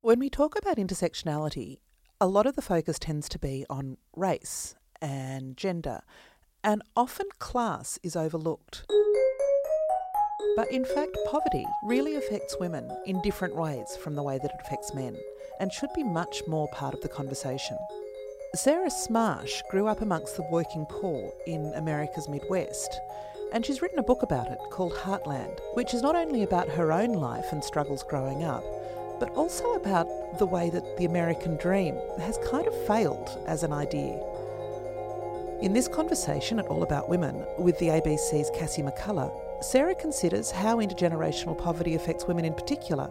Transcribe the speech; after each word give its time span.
When 0.00 0.20
we 0.20 0.30
talk 0.30 0.56
about 0.56 0.76
intersectionality, 0.76 1.80
a 2.20 2.28
lot 2.28 2.46
of 2.46 2.54
the 2.54 2.62
focus 2.62 3.00
tends 3.00 3.28
to 3.30 3.38
be 3.38 3.66
on 3.68 3.96
race 4.14 4.76
and 5.02 5.56
gender, 5.56 6.02
and 6.62 6.82
often 6.94 7.26
class 7.40 7.98
is 8.04 8.14
overlooked. 8.14 8.84
But 10.54 10.70
in 10.70 10.84
fact, 10.84 11.18
poverty 11.28 11.66
really 11.84 12.14
affects 12.14 12.56
women 12.60 12.88
in 13.06 13.20
different 13.22 13.56
ways 13.56 13.98
from 14.00 14.14
the 14.14 14.22
way 14.22 14.38
that 14.40 14.52
it 14.52 14.60
affects 14.64 14.94
men, 14.94 15.16
and 15.58 15.72
should 15.72 15.92
be 15.96 16.04
much 16.04 16.44
more 16.46 16.68
part 16.68 16.94
of 16.94 17.00
the 17.00 17.08
conversation. 17.08 17.76
Sarah 18.54 18.90
Smarsh 18.90 19.62
grew 19.68 19.88
up 19.88 20.00
amongst 20.00 20.36
the 20.36 20.46
working 20.48 20.86
poor 20.88 21.32
in 21.48 21.72
America's 21.74 22.28
Midwest, 22.28 23.00
and 23.52 23.66
she's 23.66 23.82
written 23.82 23.98
a 23.98 24.04
book 24.04 24.22
about 24.22 24.46
it 24.46 24.58
called 24.70 24.92
Heartland, 24.92 25.58
which 25.74 25.92
is 25.92 26.02
not 26.02 26.14
only 26.14 26.44
about 26.44 26.68
her 26.68 26.92
own 26.92 27.14
life 27.14 27.46
and 27.50 27.64
struggles 27.64 28.04
growing 28.04 28.44
up, 28.44 28.62
but 29.18 29.30
also 29.34 29.74
about 29.74 30.38
the 30.38 30.46
way 30.46 30.70
that 30.70 30.96
the 30.96 31.04
American 31.04 31.56
dream 31.56 31.96
has 32.18 32.38
kind 32.50 32.66
of 32.66 32.86
failed 32.86 33.38
as 33.46 33.62
an 33.62 33.72
idea. 33.72 34.20
In 35.60 35.72
this 35.72 35.88
conversation 35.88 36.58
at 36.58 36.66
All 36.66 36.84
About 36.84 37.08
Women 37.08 37.44
with 37.58 37.78
the 37.78 37.88
ABC's 37.88 38.50
Cassie 38.50 38.82
McCullagh, 38.82 39.32
Sarah 39.62 39.94
considers 39.94 40.52
how 40.52 40.76
intergenerational 40.76 41.58
poverty 41.58 41.96
affects 41.96 42.26
women 42.26 42.44
in 42.44 42.54
particular, 42.54 43.10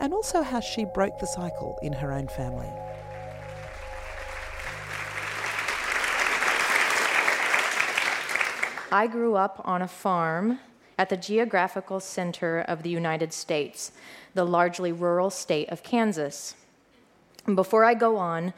and 0.00 0.12
also 0.12 0.42
how 0.42 0.60
she 0.60 0.84
broke 0.84 1.18
the 1.18 1.26
cycle 1.26 1.78
in 1.82 1.92
her 1.94 2.12
own 2.12 2.28
family. 2.28 2.68
I 8.90 9.06
grew 9.06 9.34
up 9.34 9.60
on 9.64 9.82
a 9.82 9.88
farm 9.88 10.58
at 10.98 11.08
the 11.08 11.16
geographical 11.16 12.00
center 12.00 12.58
of 12.60 12.82
the 12.82 12.90
United 12.90 13.32
States, 13.32 13.92
the 14.34 14.44
largely 14.44 14.90
rural 14.90 15.30
state 15.30 15.68
of 15.70 15.84
Kansas. 15.84 16.56
Before 17.46 17.84
I 17.84 17.94
go 17.94 18.16
on, 18.16 18.52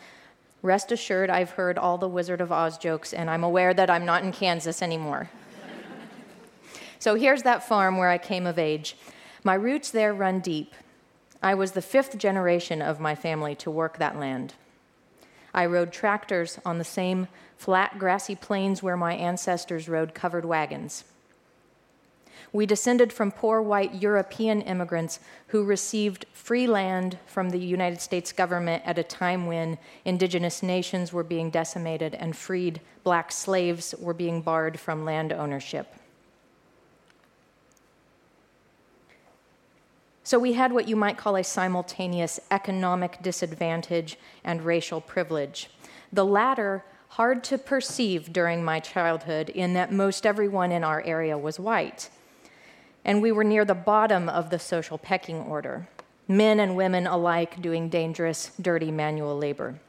rest 0.63 0.91
assured 0.91 1.29
I've 1.29 1.51
heard 1.51 1.79
all 1.79 1.99
the 1.99 2.09
Wizard 2.09 2.41
of 2.41 2.51
Oz 2.51 2.79
jokes, 2.79 3.13
and 3.13 3.29
I'm 3.29 3.45
aware 3.45 3.75
that 3.75 3.91
I'm 3.91 4.07
not 4.07 4.25
in 4.25 4.33
Kansas 4.33 4.81
anymore. 4.81 5.31
so 6.99 7.15
here's 7.15 7.43
that 7.43 7.69
farm 7.69 7.99
where 7.99 8.09
I 8.09 8.19
came 8.19 8.47
of 8.47 8.59
age. 8.59 8.97
My 9.45 9.55
roots 9.55 9.91
there 9.91 10.15
run 10.15 10.41
deep. 10.41 10.75
I 11.43 11.55
was 11.55 11.73
the 11.73 11.83
fifth 11.83 12.19
generation 12.19 12.83
of 12.83 13.01
my 13.01 13.15
family 13.15 13.55
to 13.57 13.71
work 13.71 13.99
that 13.99 14.19
land. 14.19 14.55
I 15.53 15.67
rode 15.67 15.93
tractors 15.93 16.59
on 16.65 16.79
the 16.79 16.85
same 16.85 17.29
flat, 17.57 17.99
grassy 17.99 18.35
plains 18.35 18.83
where 18.83 18.97
my 18.97 19.15
ancestors 19.15 19.89
rode 19.89 20.15
covered 20.15 20.45
wagons. 20.45 21.05
We 22.53 22.67
descended 22.67 23.13
from 23.13 23.31
poor 23.31 23.63
white 23.63 24.03
European 24.03 24.61
immigrants 24.63 25.21
who 25.49 25.63
received 25.63 26.27
free 26.33 26.67
land 26.67 27.19
from 27.27 27.51
the 27.51 27.59
United 27.59 28.01
States 28.01 28.33
government 28.33 28.83
at 28.85 28.99
a 28.99 29.05
time 29.05 29.47
when 29.47 29.79
indigenous 30.05 30.63
nations 30.63 31.13
were 31.13 31.23
being 31.23 31.51
decimated 31.51 32.15
and 32.17 32.37
freed 32.37 32.81
black 33.05 33.31
slaves 33.31 33.95
were 34.01 34.15
being 34.15 34.43
barred 34.43 34.81
from 34.81 35.05
land 35.05 35.33
ownership. 35.33 35.95
So 40.25 40.39
we 40.39 40.53
had 40.53 40.73
what 40.73 40.89
you 40.89 40.97
might 40.97 41.19
call 41.19 41.37
a 41.37 41.43
simultaneous 41.45 42.39
economic 42.51 43.21
disadvantage 43.23 44.17
and 44.45 44.63
racial 44.63 45.01
privilege. 45.01 45.71
The 46.13 46.25
latter 46.25 46.85
hard 47.09 47.43
to 47.45 47.59
perceive 47.59 48.33
during 48.33 48.63
my 48.63 48.79
childhood 48.79 49.49
in 49.49 49.73
that 49.75 49.93
most 49.93 50.25
everyone 50.25 50.71
in 50.71 50.85
our 50.85 51.03
area 51.03 51.37
was 51.37 51.59
white. 51.59 52.11
And 53.05 53.23
we 53.23 53.33
were 53.33 53.45
near 53.45 53.65
the 53.65 53.75
bottom 53.75 54.29
of 54.29 54.51
the 54.51 54.59
social 54.59 54.99
pecking 54.99 55.41
order, 55.41 55.89
men 56.29 56.61
and 56.61 56.77
women 56.77 57.07
alike 57.07 57.61
doing 57.63 57.89
dangerous, 57.89 58.53
dirty 58.61 58.91
manual 58.91 59.37
labor. 59.37 59.81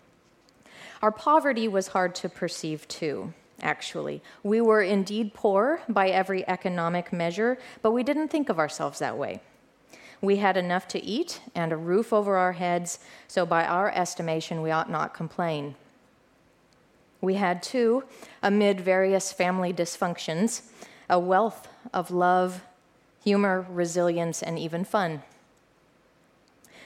Our 1.02 1.12
poverty 1.12 1.68
was 1.68 1.90
hard 1.90 2.16
to 2.16 2.30
perceive 2.30 2.88
too, 2.88 3.34
actually. 3.62 4.22
We 4.44 4.62
were 4.62 4.82
indeed 4.82 5.34
poor 5.34 5.82
by 5.90 6.10
every 6.10 6.48
economic 6.48 7.12
measure, 7.12 7.58
but 7.82 7.92
we 7.92 8.04
didn't 8.04 8.30
think 8.30 8.50
of 8.50 8.60
ourselves 8.60 9.00
that 9.00 9.18
way. 9.18 9.42
We 10.22 10.38
had 10.38 10.56
enough 10.56 10.88
to 10.90 11.04
eat 11.04 11.42
and 11.56 11.72
a 11.72 11.78
roof 11.78 12.14
over 12.14 12.38
our 12.38 12.54
heads, 12.54 13.00
so 13.28 13.46
by 13.46 13.66
our 13.66 13.92
estimation, 13.92 14.62
we 14.62 14.70
ought 14.70 14.90
not 14.90 15.16
complain. 15.16 15.76
We 17.20 17.36
had, 17.36 17.64
too, 17.64 18.04
amid 18.44 18.82
various 18.82 19.34
family 19.34 19.74
dysfunctions, 19.74 20.62
a 21.10 21.20
wealth 21.20 21.68
of 21.94 22.12
love, 22.12 22.64
humor, 23.24 23.66
resilience, 23.70 24.42
and 24.42 24.58
even 24.58 24.84
fun. 24.84 25.22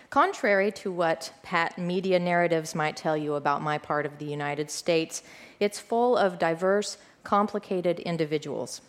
Contrary 0.09 0.71
to 0.71 0.91
what 0.91 1.33
pat 1.43 1.77
media 1.77 2.19
narratives 2.19 2.75
might 2.75 2.95
tell 2.95 3.17
you 3.17 3.35
about 3.35 3.61
my 3.61 3.77
part 3.77 4.05
of 4.05 4.17
the 4.17 4.25
United 4.25 4.69
States, 4.69 5.23
it's 5.59 5.79
full 5.79 6.15
of 6.15 6.39
diverse, 6.39 6.97
complicated 7.23 7.99
individuals. 7.99 8.81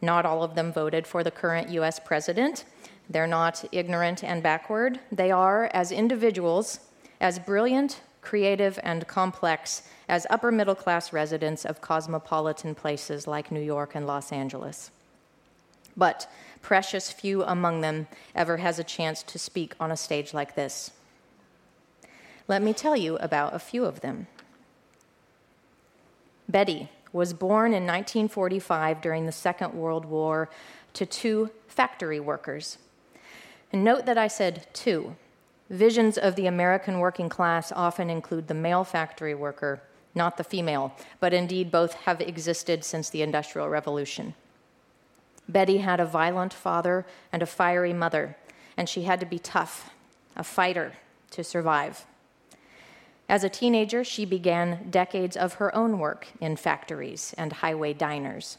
Not 0.00 0.24
all 0.24 0.42
of 0.42 0.54
them 0.54 0.72
voted 0.72 1.06
for 1.06 1.24
the 1.24 1.30
current 1.30 1.68
US 1.70 1.98
president. 1.98 2.64
They're 3.08 3.26
not 3.26 3.64
ignorant 3.72 4.22
and 4.22 4.42
backward. 4.42 5.00
They 5.10 5.30
are, 5.30 5.70
as 5.74 5.92
individuals, 5.92 6.80
as 7.20 7.38
brilliant, 7.38 8.00
creative, 8.20 8.78
and 8.82 9.06
complex 9.06 9.82
as 10.08 10.26
upper 10.30 10.52
middle 10.52 10.74
class 10.74 11.12
residents 11.12 11.64
of 11.64 11.80
cosmopolitan 11.80 12.74
places 12.74 13.26
like 13.26 13.50
New 13.50 13.60
York 13.60 13.94
and 13.94 14.06
Los 14.06 14.32
Angeles. 14.32 14.90
But 15.96 16.30
precious 16.62 17.10
few 17.10 17.42
among 17.44 17.80
them 17.80 18.08
ever 18.34 18.58
has 18.58 18.78
a 18.78 18.84
chance 18.84 19.22
to 19.22 19.38
speak 19.38 19.74
on 19.80 19.90
a 19.90 19.96
stage 19.96 20.34
like 20.34 20.54
this. 20.54 20.90
Let 22.48 22.62
me 22.62 22.72
tell 22.72 22.96
you 22.96 23.16
about 23.16 23.54
a 23.54 23.58
few 23.58 23.84
of 23.84 24.00
them. 24.00 24.26
Betty 26.48 26.90
was 27.12 27.32
born 27.32 27.72
in 27.72 27.84
1945 27.86 29.00
during 29.00 29.26
the 29.26 29.32
Second 29.32 29.74
World 29.74 30.04
War 30.04 30.48
to 30.92 31.06
two 31.06 31.50
factory 31.66 32.20
workers. 32.20 32.78
And 33.72 33.82
note 33.82 34.06
that 34.06 34.18
I 34.18 34.28
said 34.28 34.66
two. 34.72 35.16
Visions 35.68 36.16
of 36.16 36.36
the 36.36 36.46
American 36.46 37.00
working 37.00 37.28
class 37.28 37.72
often 37.72 38.08
include 38.10 38.46
the 38.46 38.54
male 38.54 38.84
factory 38.84 39.34
worker, 39.34 39.82
not 40.14 40.36
the 40.36 40.44
female, 40.44 40.94
but 41.18 41.34
indeed 41.34 41.72
both 41.72 41.94
have 41.94 42.20
existed 42.20 42.84
since 42.84 43.10
the 43.10 43.22
Industrial 43.22 43.68
Revolution. 43.68 44.34
Betty 45.48 45.78
had 45.78 46.00
a 46.00 46.06
violent 46.06 46.52
father 46.52 47.06
and 47.32 47.42
a 47.42 47.46
fiery 47.46 47.92
mother, 47.92 48.36
and 48.76 48.88
she 48.88 49.02
had 49.02 49.20
to 49.20 49.26
be 49.26 49.38
tough, 49.38 49.90
a 50.34 50.44
fighter, 50.44 50.94
to 51.30 51.44
survive. 51.44 52.04
As 53.28 53.42
a 53.42 53.48
teenager, 53.48 54.04
she 54.04 54.24
began 54.24 54.88
decades 54.90 55.36
of 55.36 55.54
her 55.54 55.74
own 55.74 55.98
work 55.98 56.28
in 56.40 56.56
factories 56.56 57.34
and 57.36 57.52
highway 57.52 57.92
diners. 57.92 58.58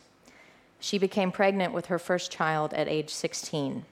She 0.80 0.98
became 0.98 1.32
pregnant 1.32 1.74
with 1.74 1.88
her 1.88 2.00
first 2.00 2.32
child 2.32 2.74
at 2.74 2.88
age 2.88 3.10
16. 3.10 3.86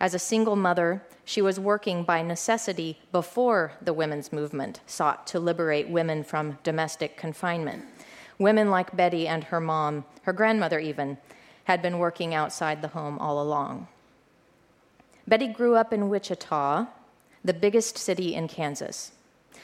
As 0.00 0.14
a 0.14 0.18
single 0.18 0.56
mother, 0.56 1.02
she 1.24 1.42
was 1.42 1.58
working 1.58 2.04
by 2.04 2.22
necessity 2.22 2.98
before 3.10 3.72
the 3.80 3.92
women's 3.92 4.32
movement 4.32 4.80
sought 4.86 5.26
to 5.28 5.40
liberate 5.40 5.88
women 5.88 6.22
from 6.22 6.58
domestic 6.62 7.16
confinement. 7.16 7.84
Women 8.38 8.70
like 8.70 8.96
Betty 8.96 9.26
and 9.26 9.44
her 9.44 9.60
mom, 9.60 10.04
her 10.22 10.32
grandmother 10.32 10.78
even, 10.78 11.18
had 11.64 11.82
been 11.82 11.98
working 11.98 12.34
outside 12.34 12.82
the 12.82 12.88
home 12.88 13.18
all 13.18 13.40
along. 13.40 13.88
Betty 15.26 15.48
grew 15.48 15.74
up 15.74 15.92
in 15.92 16.08
Wichita, 16.08 16.86
the 17.44 17.54
biggest 17.54 17.98
city 17.98 18.34
in 18.34 18.48
Kansas. 18.48 19.12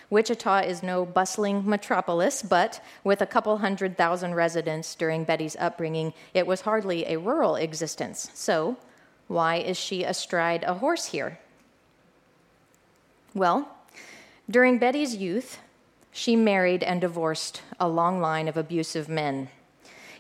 Wichita 0.09 0.61
is 0.61 0.83
no 0.83 1.07
bustling 1.07 1.69
metropolis, 1.69 2.43
but 2.43 2.83
with 3.05 3.21
a 3.21 3.27
couple 3.27 3.59
hundred 3.59 3.97
thousand 3.97 4.35
residents 4.35 4.95
during 4.95 5.25
Betty's 5.25 5.57
upbringing, 5.57 6.13
it 6.35 6.47
was 6.47 6.63
hardly 6.63 7.07
a 7.07 7.19
rural 7.19 7.57
existence. 7.57 8.31
So, 8.35 8.77
why 9.29 9.57
is 9.57 9.77
she 9.77 10.03
astride 10.03 10.65
a 10.65 10.75
horse 10.75 11.07
here? 11.07 11.39
Well, 13.35 13.69
during 14.51 14.79
Betty's 14.79 15.15
youth, 15.15 15.59
she 16.11 16.35
married 16.35 16.83
and 16.83 17.01
divorced 17.01 17.63
a 17.79 17.89
long 17.89 18.21
line 18.21 18.49
of 18.49 18.57
abusive 18.57 19.09
men. 19.09 19.49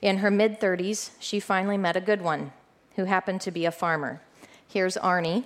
In 0.02 0.18
her 0.18 0.30
mid 0.30 0.60
30s, 0.60 1.10
she 1.18 1.40
finally 1.40 1.76
met 1.76 1.96
a 1.96 2.00
good 2.00 2.22
one 2.22 2.52
who 2.96 3.04
happened 3.04 3.40
to 3.42 3.50
be 3.50 3.64
a 3.64 3.72
farmer. 3.72 4.20
Here's 4.66 4.96
Arnie. 4.96 5.44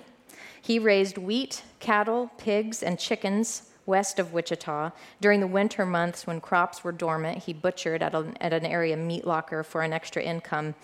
He 0.61 0.79
raised 0.79 1.17
wheat, 1.17 1.63
cattle, 1.79 2.31
pigs, 2.37 2.81
and 2.81 2.97
chickens 2.97 3.69
west 3.85 4.19
of 4.19 4.33
Wichita. 4.33 4.91
During 5.21 5.39
the 5.39 5.47
winter 5.47 5.85
months 5.85 6.25
when 6.25 6.41
crops 6.41 6.83
were 6.83 6.91
dormant, 6.91 7.43
he 7.43 7.53
butchered 7.53 8.01
at, 8.01 8.13
a, 8.13 8.33
at 8.41 8.53
an 8.53 8.65
area 8.65 8.97
meat 8.97 9.25
locker 9.25 9.63
for 9.63 9.81
an 9.81 9.93
extra 9.93 10.21
income. 10.21 10.75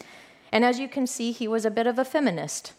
And 0.51 0.63
as 0.63 0.79
you 0.79 0.87
can 0.87 1.07
see, 1.07 1.31
he 1.31 1.47
was 1.47 1.65
a 1.65 1.71
bit 1.71 1.87
of 1.87 1.97
a 1.97 2.05
feminist. 2.05 2.73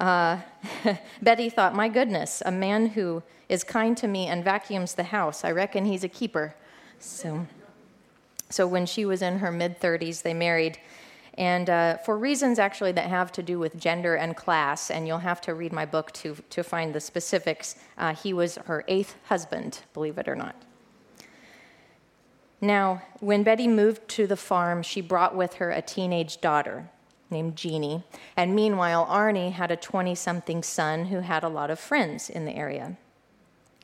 Uh, 0.00 0.38
Betty 1.22 1.50
thought, 1.50 1.74
my 1.74 1.88
goodness, 1.88 2.42
a 2.44 2.50
man 2.50 2.88
who 2.88 3.22
is 3.48 3.62
kind 3.62 3.96
to 3.98 4.08
me 4.08 4.26
and 4.26 4.42
vacuums 4.42 4.94
the 4.94 5.04
house, 5.04 5.44
I 5.44 5.52
reckon 5.52 5.84
he's 5.84 6.04
a 6.04 6.08
keeper. 6.08 6.54
So, 6.98 7.46
so 8.52 8.66
when 8.66 8.86
she 8.86 9.04
was 9.04 9.22
in 9.22 9.38
her 9.38 9.50
mid 9.50 9.80
30s, 9.80 10.22
they 10.22 10.34
married. 10.34 10.78
And 11.38 11.70
uh, 11.70 11.96
for 11.98 12.18
reasons 12.18 12.58
actually 12.58 12.92
that 12.92 13.08
have 13.08 13.32
to 13.32 13.42
do 13.42 13.58
with 13.58 13.78
gender 13.78 14.14
and 14.14 14.36
class, 14.36 14.90
and 14.90 15.06
you'll 15.06 15.18
have 15.18 15.40
to 15.42 15.54
read 15.54 15.72
my 15.72 15.86
book 15.86 16.12
to, 16.12 16.36
to 16.50 16.62
find 16.62 16.94
the 16.94 17.00
specifics, 17.00 17.76
uh, 17.96 18.14
he 18.14 18.34
was 18.34 18.56
her 18.66 18.84
eighth 18.88 19.16
husband, 19.24 19.80
believe 19.94 20.18
it 20.18 20.28
or 20.28 20.36
not. 20.36 20.54
Now, 22.60 23.02
when 23.20 23.42
Betty 23.42 23.66
moved 23.66 24.06
to 24.10 24.26
the 24.26 24.36
farm, 24.36 24.82
she 24.82 25.00
brought 25.00 25.34
with 25.34 25.54
her 25.54 25.70
a 25.70 25.82
teenage 25.82 26.40
daughter 26.40 26.90
named 27.30 27.56
Jeannie. 27.56 28.04
And 28.36 28.54
meanwhile, 28.54 29.06
Arnie 29.06 29.52
had 29.52 29.70
a 29.70 29.76
20 29.76 30.14
something 30.14 30.62
son 30.62 31.06
who 31.06 31.20
had 31.20 31.42
a 31.42 31.48
lot 31.48 31.70
of 31.70 31.80
friends 31.80 32.28
in 32.28 32.44
the 32.44 32.54
area. 32.54 32.98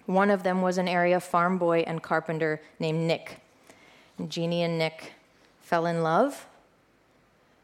One 0.06 0.31
of 0.31 0.43
them 0.43 0.62
was 0.62 0.79
an 0.79 0.87
area 0.87 1.19
farm 1.19 1.59
boy 1.59 1.81
and 1.87 2.03
carpenter 2.03 2.61
named 2.79 3.00
Nick. 3.00 3.41
Jeannie 4.26 4.62
and 4.62 4.79
Nick 4.79 5.12
fell 5.61 5.87
in 5.87 6.03
love. 6.03 6.47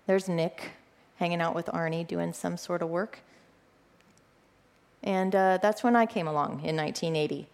There's 0.06 0.28
Nick 0.28 0.72
hanging 1.16 1.40
out 1.40 1.54
with 1.54 1.66
Arnie 1.66 2.06
doing 2.06 2.32
some 2.32 2.56
sort 2.56 2.82
of 2.82 2.88
work. 2.88 3.20
And 5.02 5.34
uh, 5.34 5.58
that's 5.60 5.82
when 5.82 5.96
I 5.96 6.06
came 6.06 6.28
along 6.28 6.62
in 6.64 6.76
1980. 6.76 7.46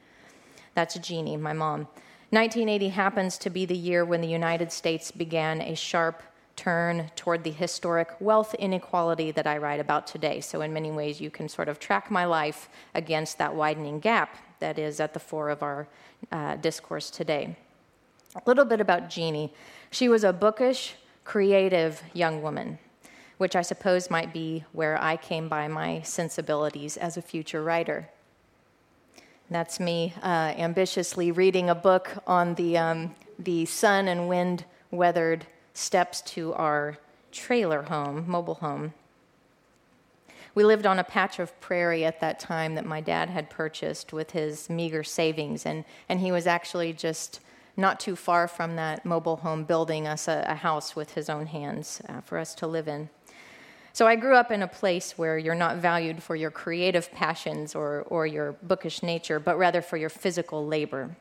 That's 0.75 0.99
Jeannie, 0.99 1.37
my 1.37 1.53
mom. 1.53 1.89
1980 2.31 2.91
happens 2.91 3.39
to 3.39 3.51
be 3.51 3.67
the 3.67 3.77
year 3.77 4.05
when 4.05 4.21
the 4.21 4.29
United 4.29 4.71
States 4.71 5.11
began 5.11 5.61
a 5.61 5.75
sharp 5.75 6.23
turn 6.55 7.11
toward 7.17 7.43
the 7.43 7.51
historic 7.51 8.11
wealth 8.21 8.55
inequality 8.55 9.31
that 9.33 9.47
I 9.47 9.57
write 9.57 9.81
about 9.81 10.07
today. 10.07 10.41
So, 10.41 10.61
in 10.61 10.73
many 10.73 10.91
ways, 10.91 11.21
you 11.21 11.31
can 11.31 11.49
sort 11.49 11.69
of 11.69 11.81
track 11.81 12.11
my 12.11 12.25
life 12.25 12.69
against 12.95 13.39
that 13.39 13.55
widening 13.55 13.99
gap 13.99 14.37
that 14.61 14.79
is 14.79 15.01
at 15.01 15.15
the 15.15 15.21
fore 15.21 15.49
of 15.49 15.63
our 15.63 15.89
uh, 16.31 16.57
discourse 16.57 17.11
today. 17.11 17.57
A 18.37 18.43
little 18.47 18.65
bit 18.65 18.81
about 18.81 19.11
Jeannie. 19.11 19.53
She 19.91 20.09
was 20.09 20.23
a 20.23 20.33
bookish, 20.33 20.95
creative 21.25 22.01
young 22.13 22.43
woman, 22.43 22.79
which 23.39 23.57
I 23.57 23.63
suppose 23.63 24.09
might 24.09 24.33
be 24.33 24.65
where 24.73 25.01
I 25.03 25.17
came 25.17 25.49
by 25.49 25.67
my 25.67 26.03
sensibilities 26.03 26.97
as 26.97 27.17
a 27.17 27.23
future 27.23 27.63
writer. 27.63 28.09
That's 29.51 29.81
me 29.81 30.15
uh, 30.23 30.55
ambitiously 30.57 31.33
reading 31.33 31.71
a 31.71 31.75
book 31.75 32.23
on 32.25 32.55
the, 32.55 32.79
um, 32.79 33.17
the 33.37 33.67
sun 33.67 34.07
and 34.07 34.29
wind 34.29 34.65
weathered 34.93 35.45
steps 35.75 36.21
to 36.23 36.53
our 36.55 36.99
trailer 37.33 37.83
home, 37.83 38.25
mobile 38.29 38.55
home. 38.55 38.95
We 40.55 40.63
lived 40.63 40.87
on 40.87 41.01
a 41.01 41.05
patch 41.05 41.41
of 41.41 41.59
prairie 41.61 42.05
at 42.05 42.21
that 42.21 42.39
time 42.39 42.77
that 42.77 42.87
my 42.87 43.01
dad 43.01 43.29
had 43.29 43.51
purchased 43.51 44.13
with 44.13 44.31
his 44.33 44.71
meager 44.71 45.03
savings, 45.03 45.67
and, 45.67 45.85
and 46.09 46.21
he 46.21 46.31
was 46.31 46.47
actually 46.47 46.93
just 46.93 47.41
not 47.81 47.99
too 47.99 48.15
far 48.15 48.47
from 48.47 48.77
that 48.77 49.05
mobile 49.05 49.37
home 49.37 49.65
building 49.65 50.07
us 50.07 50.29
a, 50.29 50.45
a 50.49 50.55
house 50.55 50.95
with 50.95 51.15
his 51.15 51.29
own 51.29 51.47
hands 51.47 52.01
uh, 52.09 52.21
for 52.21 52.39
us 52.39 52.55
to 52.57 52.67
live 52.67 52.87
in. 52.87 53.09
So 53.93 54.07
I 54.07 54.15
grew 54.15 54.37
up 54.37 54.53
in 54.53 54.63
a 54.63 54.69
place 54.69 55.19
where 55.19 55.37
you're 55.37 55.55
not 55.55 55.79
valued 55.79 56.23
for 56.23 56.37
your 56.37 56.51
creative 56.51 57.11
passions 57.11 57.75
or, 57.75 58.03
or 58.03 58.27
your 58.27 58.53
bookish 58.63 59.03
nature, 59.03 59.41
but 59.41 59.59
rather 59.59 59.83
for 59.83 59.97
your 59.97 60.11
physical 60.11 60.65
labor. 60.65 61.17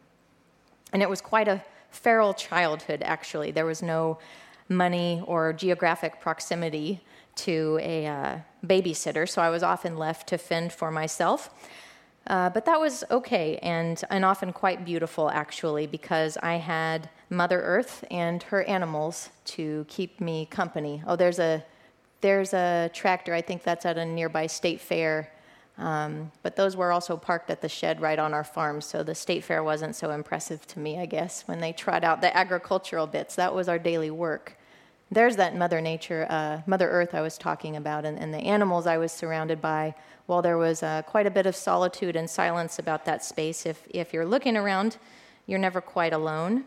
And 0.93 1.01
it 1.01 1.09
was 1.09 1.21
quite 1.21 1.47
a 1.47 1.63
feral 1.89 2.33
childhood, 2.33 3.01
actually. 3.03 3.51
There 3.51 3.65
was 3.65 3.81
no 3.81 4.19
money 4.67 5.23
or 5.25 5.51
geographic 5.51 6.21
proximity 6.21 7.01
to 7.35 7.79
a 7.81 8.05
uh, 8.05 8.37
babysitter, 8.63 9.27
so 9.27 9.41
I 9.41 9.49
was 9.49 9.63
often 9.63 9.97
left 9.97 10.27
to 10.29 10.37
fend 10.37 10.71
for 10.71 10.91
myself. 10.91 11.49
Uh, 12.29 12.47
but 12.47 12.63
that 12.65 12.79
was 12.79 13.03
okay 13.09 13.57
and, 13.63 14.03
and 14.11 14.23
often 14.23 14.53
quite 14.53 14.85
beautiful, 14.85 15.31
actually, 15.31 15.87
because 15.87 16.37
I 16.43 16.55
had 16.55 17.09
Mother 17.31 17.59
Earth 17.59 18.05
and 18.11 18.43
her 18.43 18.63
animals 18.63 19.29
to 19.45 19.83
keep 19.89 20.21
me 20.21 20.45
company. 20.45 21.01
Oh, 21.07 21.15
there's 21.15 21.39
a 21.39 21.65
there's 22.21 22.53
a 22.53 22.91
tractor, 22.93 23.33
I 23.33 23.41
think 23.41 23.63
that's 23.63 23.85
at 23.85 23.97
a 23.97 24.05
nearby 24.05 24.47
state 24.47 24.81
fair. 24.81 25.31
Um, 25.77 26.33
but 26.43 26.57
those 26.57 26.75
were 26.75 26.91
also 26.91 27.15
parked 27.15 27.49
at 27.49 27.61
the 27.61 27.69
shed 27.69 28.01
right 28.01 28.19
on 28.19 28.33
our 28.33 28.43
farm, 28.43 28.81
so 28.81 29.01
the 29.01 29.15
state 29.15 29.45
fair 29.45 29.63
wasn't 29.63 29.95
so 29.95 30.11
impressive 30.11 30.67
to 30.67 30.79
me, 30.79 30.99
I 30.99 31.05
guess, 31.05 31.43
when 31.47 31.61
they 31.61 31.71
trot 31.71 32.03
out 32.03 32.19
the 32.19 32.35
agricultural 32.35 33.07
bits. 33.07 33.35
That 33.35 33.55
was 33.55 33.69
our 33.69 33.79
daily 33.79 34.11
work. 34.11 34.57
There's 35.11 35.37
that 35.37 35.55
Mother 35.55 35.81
Nature, 35.81 36.27
uh, 36.29 36.61
Mother 36.67 36.87
Earth 36.87 37.15
I 37.15 37.21
was 37.21 37.37
talking 37.37 37.75
about, 37.75 38.05
and, 38.05 38.19
and, 38.19 38.31
the 38.31 38.37
animals 38.37 38.85
I 38.85 38.97
was 38.97 39.11
surrounded 39.11 39.59
by. 39.59 39.95
While 40.27 40.43
there 40.43 40.57
was 40.57 40.83
uh, 40.83 41.01
quite 41.01 41.25
a 41.25 41.31
bit 41.31 41.47
of 41.47 41.55
solitude 41.55 42.15
and 42.15 42.29
silence 42.29 42.77
about 42.77 43.05
that 43.05 43.23
space, 43.23 43.65
if, 43.65 43.87
if 43.89 44.13
you're 44.13 44.25
looking 44.25 44.55
around, 44.55 44.97
you're 45.47 45.57
never 45.57 45.81
quite 45.81 46.13
alone. 46.13 46.63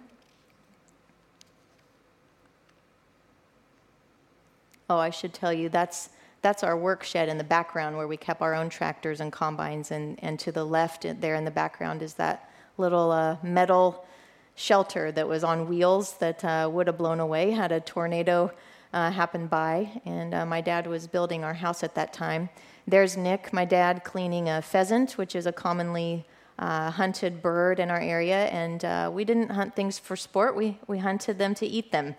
Oh, 4.91 4.99
I 4.99 5.11
should 5.11 5.33
tell 5.33 5.53
you, 5.53 5.69
that's, 5.69 6.09
that's 6.43 6.65
our 6.65 6.77
work 6.77 7.05
shed 7.05 7.29
in 7.29 7.39
the 7.39 7.45
background 7.45 7.97
where 7.97 8.09
we 8.09 8.17
kept 8.17 8.43
our 8.43 8.57
own 8.57 8.69
tractors 8.69 9.21
and 9.21 9.33
combines. 9.33 9.93
And, 9.93 10.19
and 10.21 10.37
to 10.41 10.51
the 10.51 10.65
left, 10.65 11.07
there 11.21 11.37
in 11.37 11.45
the 11.45 11.53
background, 11.53 12.03
is 12.03 12.15
that 12.15 12.51
little 12.77 13.13
uh, 13.13 13.37
metal 13.45 14.05
shelter 14.55 15.11
that 15.13 15.27
was 15.27 15.45
on 15.45 15.69
wheels 15.69 16.15
that 16.19 16.45
uh, 16.45 16.69
would 16.73 16.87
have 16.87 16.99
blown 16.99 17.21
away 17.21 17.51
had 17.51 17.73
a 17.73 17.81
tornado 17.81 18.51
uh, 18.93 19.11
happened 19.11 19.51
by. 19.51 19.91
And 20.05 20.35
uh, 20.35 20.47
my 20.47 20.61
dad 20.61 20.87
was 20.87 21.07
building 21.07 21.45
our 21.45 21.55
house 21.55 21.83
at 21.83 21.95
that 21.95 22.13
time. 22.13 22.49
There's 22.87 23.17
Nick, 23.17 23.53
my 23.53 23.65
dad, 23.65 24.05
cleaning 24.05 24.49
a 24.49 24.61
pheasant, 24.61 25.17
which 25.17 25.35
is 25.35 25.47
a 25.47 25.53
commonly 25.53 26.27
uh, 26.59 26.91
hunted 26.91 27.43
bird 27.43 27.81
in 27.81 27.91
our 27.91 28.01
area. 28.01 28.47
And 28.47 28.85
uh, 28.85 29.11
we 29.13 29.25
didn't 29.25 29.51
hunt 29.51 29.75
things 29.75 29.99
for 29.99 30.17
sport, 30.17 30.57
we, 30.57 30.79
we 30.87 30.99
hunted 30.99 31.39
them 31.39 31.55
to 31.57 31.67
eat 31.67 31.93
them. 31.93 32.15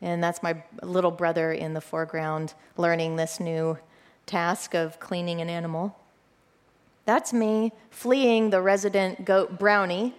And 0.00 0.22
that's 0.22 0.42
my 0.42 0.62
little 0.82 1.10
brother 1.10 1.52
in 1.52 1.74
the 1.74 1.80
foreground 1.80 2.54
learning 2.76 3.16
this 3.16 3.40
new 3.40 3.78
task 4.26 4.74
of 4.74 5.00
cleaning 5.00 5.40
an 5.40 5.48
animal. 5.48 5.98
That's 7.04 7.32
me 7.32 7.72
fleeing 7.90 8.50
the 8.50 8.60
resident 8.60 9.24
goat 9.24 9.58
Brownie. 9.58 10.14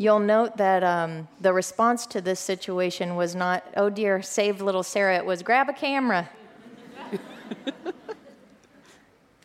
You'll 0.00 0.20
note 0.20 0.56
that 0.58 0.84
um, 0.84 1.26
the 1.40 1.52
response 1.52 2.06
to 2.06 2.20
this 2.20 2.38
situation 2.38 3.16
was 3.16 3.34
not, 3.34 3.64
oh 3.76 3.90
dear, 3.90 4.22
save 4.22 4.62
little 4.62 4.84
Sarah. 4.84 5.16
It 5.16 5.26
was, 5.26 5.42
grab 5.42 5.68
a 5.68 5.72
camera. 5.72 6.30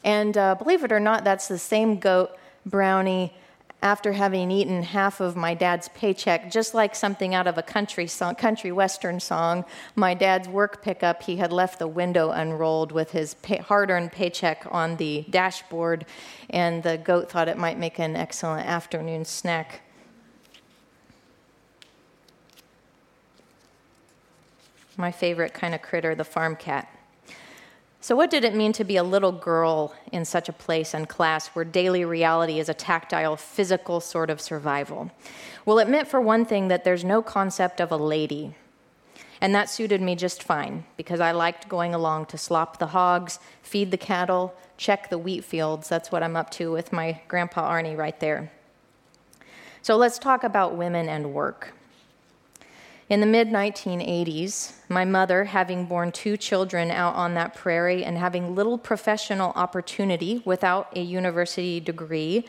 and 0.03 0.38
uh, 0.38 0.53
believe 0.53 0.83
it 0.83 0.91
or 0.91 1.00
not, 1.00 1.23
that's 1.23 1.47
the 1.47 1.57
same 1.57 1.97
goat 1.97 2.38
Brownie 2.67 3.33
after 3.81 4.13
having 4.13 4.51
eaten 4.51 4.83
half 4.83 5.19
of 5.19 5.35
my 5.35 5.55
dad's 5.55 5.89
paycheck, 5.89 6.51
just 6.51 6.75
like 6.75 6.95
something 6.95 7.33
out 7.33 7.47
of 7.47 7.57
a 7.57 7.63
country 7.63 8.05
song, 8.05 8.35
country 8.35 8.71
western 8.71 9.19
song. 9.19 9.65
My 9.95 10.13
dad's 10.13 10.47
work 10.47 10.83
pickup, 10.83 11.23
he 11.23 11.38
had 11.38 11.51
left 11.51 11.79
the 11.79 11.88
window 11.88 12.29
unrolled 12.29 12.91
with 12.91 13.11
his 13.11 13.33
pay, 13.33 13.57
hard-earned 13.57 14.11
paycheck 14.11 14.67
on 14.69 14.97
the 14.97 15.25
dashboard, 15.31 16.05
and 16.51 16.83
the 16.83 17.00
goat 17.00 17.29
thought 17.31 17.50
it 17.50 17.57
might 17.57 17.79
make 17.79 18.00
an 18.00 18.15
excellent 18.15 18.67
afternoon 18.67 19.25
snack. 19.25 19.81
My 24.97 25.12
favorite 25.12 25.53
kind 25.53 25.73
of 25.73 25.81
critter, 25.81 26.15
the 26.15 26.23
farm 26.23 26.55
cat. 26.55 26.88
So, 28.03 28.17
what 28.17 28.29
did 28.29 28.43
it 28.43 28.53
mean 28.53 28.73
to 28.73 28.83
be 28.83 28.97
a 28.97 29.03
little 29.03 29.31
girl 29.31 29.95
in 30.12 30.25
such 30.25 30.50
a 30.50 30.51
place 30.51 30.93
and 30.93 31.07
class 31.07 31.47
where 31.47 31.63
daily 31.63 32.03
reality 32.03 32.59
is 32.59 32.67
a 32.67 32.73
tactile, 32.73 33.38
physical 33.38 34.01
sort 34.01 34.29
of 34.29 34.41
survival? 34.41 35.09
Well, 35.65 35.79
it 35.79 35.88
meant, 35.88 36.09
for 36.09 36.19
one 36.19 36.43
thing, 36.43 36.67
that 36.67 36.83
there's 36.83 37.05
no 37.05 37.21
concept 37.21 37.79
of 37.79 37.93
a 37.93 37.95
lady. 37.95 38.55
And 39.39 39.55
that 39.55 39.69
suited 39.69 40.01
me 40.01 40.15
just 40.17 40.43
fine 40.43 40.83
because 40.97 41.21
I 41.21 41.31
liked 41.31 41.69
going 41.69 41.95
along 41.95 42.25
to 42.25 42.38
slop 42.38 42.77
the 42.77 42.88
hogs, 42.88 43.39
feed 43.62 43.89
the 43.89 43.97
cattle, 43.97 44.53
check 44.75 45.09
the 45.09 45.17
wheat 45.17 45.45
fields. 45.45 45.88
That's 45.88 46.12
what 46.12 46.23
I'm 46.23 46.35
up 46.35 46.50
to 46.51 46.73
with 46.73 46.91
my 46.91 47.21
grandpa 47.29 47.71
Arnie 47.71 47.97
right 47.97 48.19
there. 48.19 48.51
So, 49.81 49.95
let's 49.95 50.19
talk 50.19 50.43
about 50.43 50.75
women 50.75 51.07
and 51.07 51.33
work. 51.33 51.73
In 53.10 53.19
the 53.19 53.25
mid 53.25 53.50
1980s, 53.50 54.74
my 54.88 55.03
mother, 55.03 55.43
having 55.43 55.86
borne 55.86 56.12
two 56.13 56.38
children 56.38 56.89
out 56.89 57.15
on 57.15 57.33
that 57.33 57.53
prairie 57.53 58.05
and 58.05 58.17
having 58.17 58.55
little 58.55 58.77
professional 58.77 59.51
opportunity 59.55 60.41
without 60.45 60.95
a 60.95 61.01
university 61.01 61.81
degree, 61.81 62.45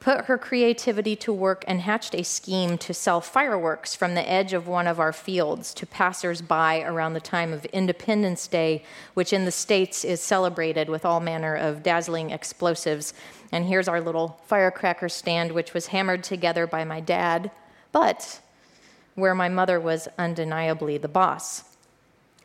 put 0.00 0.26
her 0.26 0.36
creativity 0.36 1.16
to 1.16 1.32
work 1.32 1.64
and 1.66 1.80
hatched 1.80 2.14
a 2.14 2.22
scheme 2.22 2.76
to 2.76 2.92
sell 2.92 3.22
fireworks 3.22 3.94
from 3.94 4.14
the 4.14 4.30
edge 4.30 4.52
of 4.52 4.68
one 4.68 4.86
of 4.86 5.00
our 5.00 5.14
fields 5.14 5.72
to 5.72 5.86
passers-by 5.86 6.82
around 6.82 7.14
the 7.14 7.20
time 7.20 7.54
of 7.54 7.64
Independence 7.66 8.46
Day, 8.46 8.84
which 9.14 9.32
in 9.32 9.46
the 9.46 9.50
States 9.50 10.04
is 10.04 10.20
celebrated 10.20 10.90
with 10.90 11.06
all 11.06 11.20
manner 11.20 11.56
of 11.56 11.82
dazzling 11.82 12.28
explosives. 12.28 13.14
And 13.50 13.64
here's 13.64 13.88
our 13.88 14.02
little 14.02 14.38
firecracker 14.44 15.08
stand, 15.08 15.52
which 15.52 15.72
was 15.72 15.86
hammered 15.86 16.22
together 16.22 16.66
by 16.66 16.84
my 16.84 17.00
dad, 17.00 17.50
but 17.90 18.40
where 19.14 19.34
my 19.34 19.48
mother 19.48 19.78
was 19.78 20.08
undeniably 20.18 20.98
the 20.98 21.08
boss. 21.08 21.64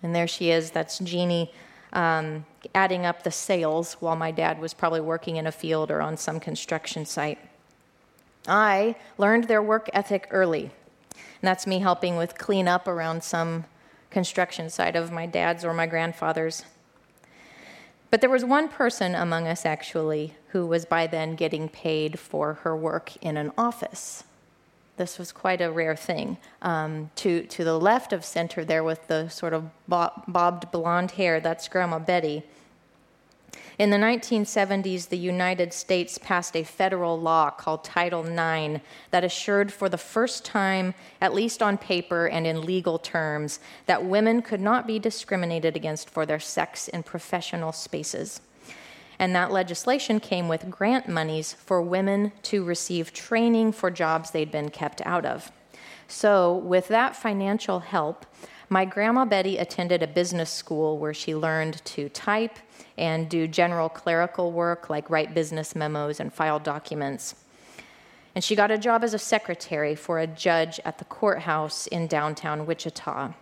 And 0.02 0.16
there 0.16 0.28
she 0.28 0.52
is, 0.52 0.72
that's 0.72 1.00
Jeannie 1.00 1.52
um, 1.94 2.46
adding 2.76 3.06
up 3.06 3.24
the 3.24 3.32
sales 3.32 3.94
while 3.94 4.16
my 4.16 4.32
dad 4.32 4.60
was 4.60 4.74
probably 4.74 5.02
working 5.02 5.38
in 5.38 5.48
a 5.48 5.52
field 5.52 5.92
or 5.92 6.02
on 6.02 6.18
some 6.18 6.40
construction 6.40 7.06
site. 7.06 7.40
I 8.48 8.96
learned 9.18 9.46
their 9.46 9.62
work 9.62 9.90
ethic 9.94 10.28
early. 10.32 10.72
And 11.14 11.48
that's 11.48 11.68
me 11.68 11.80
helping 11.80 12.18
with 12.18 12.38
cleanup 12.38 12.88
around 12.88 13.24
some 13.24 13.66
construction 14.10 14.70
site 14.70 14.96
of 14.96 15.12
my 15.12 15.26
dad's 15.26 15.64
or 15.64 15.74
my 15.74 15.86
grandfather's. 15.86 16.64
But 18.12 18.22
there 18.22 18.30
was 18.30 18.44
one 18.44 18.70
person 18.70 19.14
among 19.14 19.48
us 19.48 19.66
actually 19.66 20.34
who 20.50 20.66
was 20.66 20.86
by 20.86 21.06
then 21.08 21.36
getting 21.36 21.70
paid 21.70 22.20
for 22.20 22.56
her 22.56 22.76
work 22.76 23.16
in 23.18 23.38
an 23.38 23.52
office. 23.58 24.24
This 25.00 25.18
was 25.18 25.32
quite 25.32 25.62
a 25.62 25.72
rare 25.72 25.96
thing. 25.96 26.36
Um, 26.62 27.10
to, 27.16 27.44
to 27.44 27.64
the 27.64 27.80
left 27.80 28.12
of 28.12 28.26
center, 28.26 28.66
there 28.66 28.84
with 28.84 29.08
the 29.08 29.30
sort 29.30 29.54
of 29.54 29.70
bobbed 29.88 30.72
blonde 30.74 31.12
hair, 31.12 31.40
that's 31.40 31.70
Grandma 31.70 32.00
Betty. 32.00 32.44
In 33.78 33.92
the 33.92 33.98
1970s, 33.98 35.08
the 35.08 35.18
United 35.18 35.72
States 35.72 36.18
passed 36.18 36.54
a 36.54 36.66
federal 36.66 37.18
law 37.18 37.50
called 37.50 37.86
Title 37.86 38.26
IX 38.26 38.84
that 39.12 39.24
assured 39.24 39.72
for 39.72 39.88
the 39.88 39.98
first 39.98 40.44
time, 40.44 40.94
at 41.22 41.34
least 41.34 41.64
on 41.64 41.78
paper 41.78 42.28
and 42.28 42.46
in 42.46 42.64
legal 42.66 43.00
terms, 43.00 43.62
that 43.86 44.04
women 44.04 44.42
could 44.42 44.60
not 44.60 44.86
be 44.86 45.00
discriminated 45.00 45.78
against 45.78 46.10
for 46.10 46.26
their 46.26 46.42
sex 46.42 46.90
in 46.90 47.04
professional 47.04 47.72
spaces. 47.72 48.42
And 49.20 49.36
that 49.36 49.52
legislation 49.52 50.22
came 50.22 50.48
with 50.48 50.72
grant 50.72 51.10
monies 51.10 51.54
for 51.54 51.82
women 51.82 52.32
to 52.44 52.64
receive 52.64 53.14
training 53.14 53.74
for 53.74 53.92
jobs 53.92 54.32
they'd 54.32 54.52
been 54.52 54.70
kept 54.70 55.02
out 55.06 55.26
of. 55.26 55.52
So, 56.08 56.56
with 56.56 56.88
that 56.88 57.16
financial 57.16 57.82
help, 57.82 58.26
my 58.70 58.86
grandma 58.86 59.26
Betty 59.26 59.58
attended 59.58 60.02
a 60.02 60.08
business 60.08 60.50
school 60.50 60.98
where 60.98 61.14
she 61.14 61.36
learned 61.36 61.84
to 61.86 62.08
type 62.10 62.58
and 62.98 63.30
do 63.30 63.48
general 63.48 63.90
clerical 63.90 64.52
work 64.52 64.90
like 64.90 65.10
write 65.10 65.34
business 65.34 65.76
memos 65.76 66.20
and 66.20 66.34
file 66.34 66.60
documents. 66.60 67.36
And 68.36 68.44
she 68.44 68.56
got 68.56 68.72
a 68.72 68.78
job 68.78 69.04
as 69.04 69.14
a 69.14 69.20
secretary 69.20 69.96
for 69.96 70.20
a 70.20 70.28
judge 70.28 70.80
at 70.86 70.98
the 70.98 71.06
courthouse 71.06 71.88
in 71.88 72.08
downtown 72.08 72.66
Wichita 72.66 73.34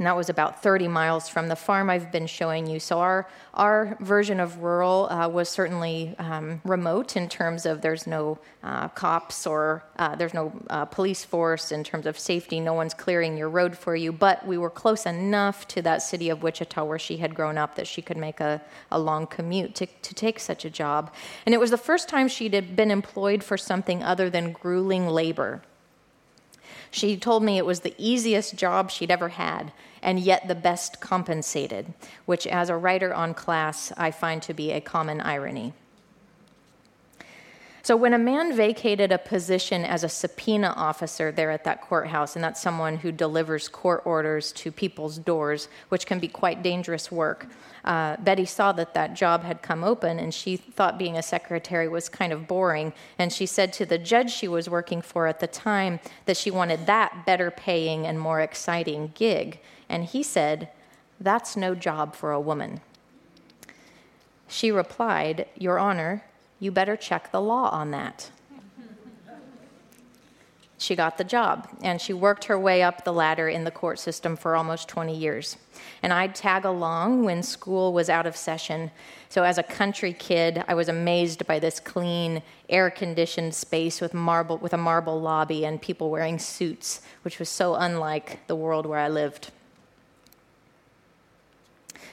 and 0.00 0.06
that 0.06 0.16
was 0.16 0.30
about 0.30 0.62
30 0.62 0.88
miles 0.88 1.28
from 1.28 1.48
the 1.48 1.54
farm 1.54 1.90
I've 1.90 2.10
been 2.10 2.26
showing 2.26 2.66
you. 2.66 2.80
So 2.80 3.00
our 3.00 3.28
our 3.52 3.98
version 4.00 4.40
of 4.40 4.62
rural 4.62 5.06
uh, 5.10 5.28
was 5.28 5.50
certainly 5.50 6.14
um, 6.18 6.62
remote 6.64 7.18
in 7.18 7.28
terms 7.28 7.66
of 7.66 7.82
there's 7.82 8.06
no 8.06 8.38
uh, 8.62 8.88
cops 8.88 9.46
or 9.46 9.84
uh, 9.98 10.16
there's 10.16 10.32
no 10.32 10.58
uh, 10.70 10.86
police 10.86 11.22
force 11.22 11.70
in 11.70 11.84
terms 11.84 12.06
of 12.06 12.18
safety. 12.18 12.60
No 12.60 12.72
one's 12.72 12.94
clearing 12.94 13.36
your 13.36 13.50
road 13.50 13.76
for 13.76 13.94
you. 13.94 14.10
But 14.10 14.46
we 14.46 14.56
were 14.56 14.70
close 14.70 15.04
enough 15.04 15.68
to 15.68 15.82
that 15.82 16.00
city 16.00 16.30
of 16.30 16.42
Wichita 16.42 16.82
where 16.82 16.98
she 16.98 17.18
had 17.18 17.34
grown 17.34 17.58
up 17.58 17.74
that 17.74 17.86
she 17.86 18.00
could 18.00 18.16
make 18.16 18.40
a, 18.40 18.62
a 18.90 18.98
long 18.98 19.26
commute 19.26 19.74
to, 19.74 19.84
to 19.84 20.14
take 20.14 20.40
such 20.40 20.64
a 20.64 20.70
job. 20.70 21.12
And 21.44 21.54
it 21.54 21.60
was 21.60 21.70
the 21.70 21.76
first 21.76 22.08
time 22.08 22.26
she'd 22.26 22.74
been 22.74 22.90
employed 22.90 23.44
for 23.44 23.58
something 23.58 24.02
other 24.02 24.30
than 24.30 24.52
grueling 24.52 25.08
labor. 25.08 25.60
She 26.90 27.18
told 27.18 27.42
me 27.42 27.58
it 27.58 27.66
was 27.66 27.80
the 27.80 27.94
easiest 27.98 28.56
job 28.56 28.90
she'd 28.90 29.10
ever 29.10 29.28
had 29.28 29.72
and 30.02 30.18
yet 30.18 30.48
the 30.48 30.54
best 30.54 31.00
compensated, 31.00 31.92
which, 32.26 32.46
as 32.46 32.68
a 32.68 32.76
writer 32.76 33.12
on 33.12 33.34
class, 33.34 33.92
I 33.96 34.10
find 34.10 34.42
to 34.42 34.54
be 34.54 34.72
a 34.72 34.80
common 34.80 35.20
irony. 35.20 35.74
So, 37.82 37.96
when 37.96 38.12
a 38.12 38.18
man 38.18 38.54
vacated 38.54 39.10
a 39.10 39.18
position 39.18 39.84
as 39.84 40.04
a 40.04 40.08
subpoena 40.08 40.74
officer 40.76 41.32
there 41.32 41.50
at 41.50 41.64
that 41.64 41.80
courthouse, 41.80 42.36
and 42.36 42.44
that's 42.44 42.60
someone 42.60 42.98
who 42.98 43.10
delivers 43.10 43.68
court 43.68 44.02
orders 44.04 44.52
to 44.52 44.70
people's 44.70 45.16
doors, 45.16 45.68
which 45.88 46.04
can 46.04 46.18
be 46.18 46.28
quite 46.28 46.62
dangerous 46.62 47.10
work, 47.10 47.46
uh, 47.84 48.18
Betty 48.18 48.44
saw 48.44 48.72
that 48.72 48.92
that 48.92 49.14
job 49.14 49.44
had 49.44 49.62
come 49.62 49.82
open, 49.82 50.18
and 50.18 50.34
she 50.34 50.56
thought 50.56 50.98
being 50.98 51.16
a 51.16 51.22
secretary 51.22 51.88
was 51.88 52.10
kind 52.10 52.32
of 52.32 52.46
boring. 52.46 52.92
And 53.18 53.32
she 53.32 53.46
said 53.46 53.72
to 53.74 53.86
the 53.86 53.98
judge 53.98 54.30
she 54.30 54.48
was 54.48 54.68
working 54.68 55.00
for 55.00 55.26
at 55.26 55.40
the 55.40 55.46
time 55.46 56.00
that 56.26 56.36
she 56.36 56.50
wanted 56.50 56.86
that 56.86 57.24
better 57.24 57.50
paying 57.50 58.06
and 58.06 58.20
more 58.20 58.40
exciting 58.40 59.12
gig. 59.14 59.58
And 59.90 60.04
he 60.04 60.22
said, 60.22 60.70
That's 61.20 61.56
no 61.56 61.74
job 61.74 62.14
for 62.14 62.30
a 62.30 62.40
woman. 62.40 62.80
She 64.46 64.70
replied, 64.70 65.46
Your 65.56 65.78
Honor, 65.78 66.24
you 66.60 66.70
better 66.70 66.96
check 66.96 67.32
the 67.32 67.40
law 67.40 67.68
on 67.70 67.90
that. 67.90 68.30
she 70.78 70.94
got 70.94 71.18
the 71.18 71.24
job, 71.24 71.68
and 71.82 72.00
she 72.00 72.12
worked 72.12 72.44
her 72.44 72.58
way 72.58 72.82
up 72.82 73.04
the 73.04 73.12
ladder 73.12 73.48
in 73.48 73.64
the 73.64 73.70
court 73.70 73.98
system 73.98 74.36
for 74.36 74.56
almost 74.56 74.88
20 74.88 75.14
years. 75.14 75.56
And 76.02 76.12
I'd 76.12 76.34
tag 76.34 76.64
along 76.64 77.24
when 77.24 77.42
school 77.42 77.92
was 77.92 78.08
out 78.08 78.26
of 78.26 78.36
session. 78.36 78.90
So, 79.28 79.42
as 79.42 79.58
a 79.58 79.62
country 79.62 80.12
kid, 80.12 80.64
I 80.68 80.74
was 80.74 80.88
amazed 80.88 81.46
by 81.46 81.58
this 81.58 81.80
clean, 81.80 82.42
air 82.68 82.90
conditioned 82.90 83.54
space 83.54 84.00
with, 84.00 84.14
marble, 84.14 84.58
with 84.58 84.72
a 84.72 84.78
marble 84.78 85.20
lobby 85.20 85.66
and 85.66 85.82
people 85.82 86.10
wearing 86.10 86.38
suits, 86.38 87.02
which 87.22 87.38
was 87.38 87.48
so 87.48 87.74
unlike 87.74 88.46
the 88.46 88.56
world 88.56 88.86
where 88.86 89.00
I 89.00 89.08
lived. 89.08 89.50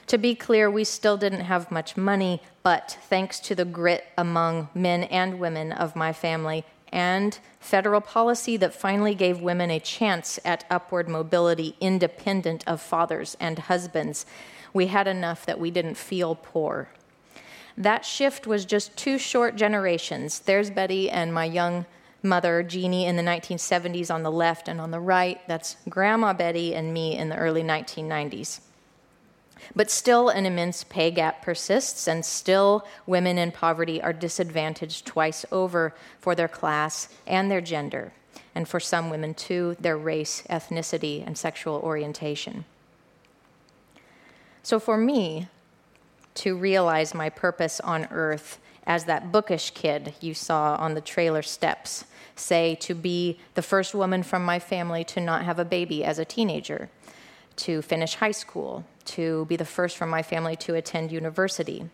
To 0.08 0.16
be 0.16 0.34
clear, 0.34 0.70
we 0.70 0.84
still 0.84 1.18
didn't 1.18 1.42
have 1.42 1.70
much 1.70 1.94
money, 1.94 2.40
but 2.62 2.96
thanks 3.02 3.38
to 3.40 3.54
the 3.54 3.66
grit 3.66 4.06
among 4.16 4.70
men 4.74 5.04
and 5.04 5.38
women 5.38 5.70
of 5.70 5.94
my 5.94 6.14
family 6.14 6.64
and 6.90 7.38
federal 7.60 8.00
policy 8.00 8.56
that 8.56 8.72
finally 8.72 9.14
gave 9.14 9.42
women 9.42 9.70
a 9.70 9.78
chance 9.78 10.38
at 10.46 10.64
upward 10.70 11.10
mobility 11.10 11.76
independent 11.78 12.64
of 12.66 12.80
fathers 12.80 13.36
and 13.38 13.58
husbands, 13.58 14.24
we 14.72 14.86
had 14.86 15.06
enough 15.06 15.44
that 15.44 15.60
we 15.60 15.70
didn't 15.70 15.98
feel 15.98 16.34
poor. 16.34 16.88
That 17.76 18.06
shift 18.06 18.46
was 18.46 18.64
just 18.64 18.96
two 18.96 19.18
short 19.18 19.56
generations. 19.56 20.40
There's 20.40 20.70
Betty 20.70 21.10
and 21.10 21.34
my 21.34 21.44
young 21.44 21.84
mother, 22.22 22.62
Jeannie, 22.62 23.04
in 23.04 23.16
the 23.16 23.22
1970s 23.22 24.12
on 24.12 24.22
the 24.22 24.32
left, 24.32 24.68
and 24.68 24.80
on 24.80 24.90
the 24.90 25.00
right, 25.00 25.46
that's 25.46 25.76
Grandma 25.86 26.32
Betty 26.32 26.74
and 26.74 26.94
me 26.94 27.14
in 27.14 27.28
the 27.28 27.36
early 27.36 27.62
1990s. 27.62 28.60
But 29.74 29.90
still, 29.90 30.28
an 30.28 30.46
immense 30.46 30.84
pay 30.84 31.10
gap 31.10 31.42
persists, 31.42 32.08
and 32.08 32.24
still, 32.24 32.86
women 33.06 33.38
in 33.38 33.52
poverty 33.52 34.02
are 34.02 34.12
disadvantaged 34.12 35.06
twice 35.06 35.44
over 35.52 35.94
for 36.20 36.34
their 36.34 36.48
class 36.48 37.08
and 37.26 37.50
their 37.50 37.60
gender, 37.60 38.12
and 38.54 38.66
for 38.66 38.80
some 38.80 39.10
women, 39.10 39.34
too, 39.34 39.76
their 39.80 39.96
race, 39.96 40.42
ethnicity, 40.48 41.26
and 41.26 41.36
sexual 41.36 41.76
orientation. 41.76 42.64
So, 44.62 44.78
for 44.80 44.96
me, 44.96 45.48
to 46.34 46.56
realize 46.56 47.14
my 47.14 47.28
purpose 47.28 47.80
on 47.80 48.06
earth 48.10 48.58
as 48.86 49.04
that 49.04 49.30
bookish 49.30 49.70
kid 49.70 50.14
you 50.20 50.32
saw 50.32 50.76
on 50.76 50.94
the 50.94 51.00
trailer 51.00 51.42
steps, 51.42 52.04
say, 52.36 52.74
to 52.76 52.94
be 52.94 53.38
the 53.54 53.62
first 53.62 53.94
woman 53.94 54.22
from 54.22 54.44
my 54.44 54.58
family 54.58 55.04
to 55.04 55.20
not 55.20 55.44
have 55.44 55.58
a 55.58 55.64
baby 55.64 56.04
as 56.04 56.18
a 56.18 56.24
teenager, 56.24 56.88
to 57.58 57.82
finish 57.82 58.14
high 58.14 58.32
school, 58.32 58.84
to 59.04 59.44
be 59.46 59.56
the 59.56 59.64
first 59.64 59.96
from 59.96 60.10
my 60.10 60.22
family 60.22 60.56
to 60.56 60.74
attend 60.74 61.12
university. 61.12 61.88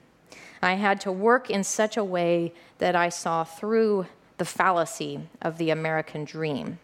I 0.63 0.75
had 0.75 1.01
to 1.03 1.13
work 1.13 1.51
in 1.51 1.65
such 1.65 1.97
a 1.97 2.05
way 2.05 2.53
that 2.79 2.97
I 2.97 3.09
saw 3.09 3.45
through 3.45 4.07
the 4.39 4.45
fallacy 4.45 5.21
of 5.43 5.59
the 5.59 5.71
American 5.71 6.25
dream. 6.25 6.79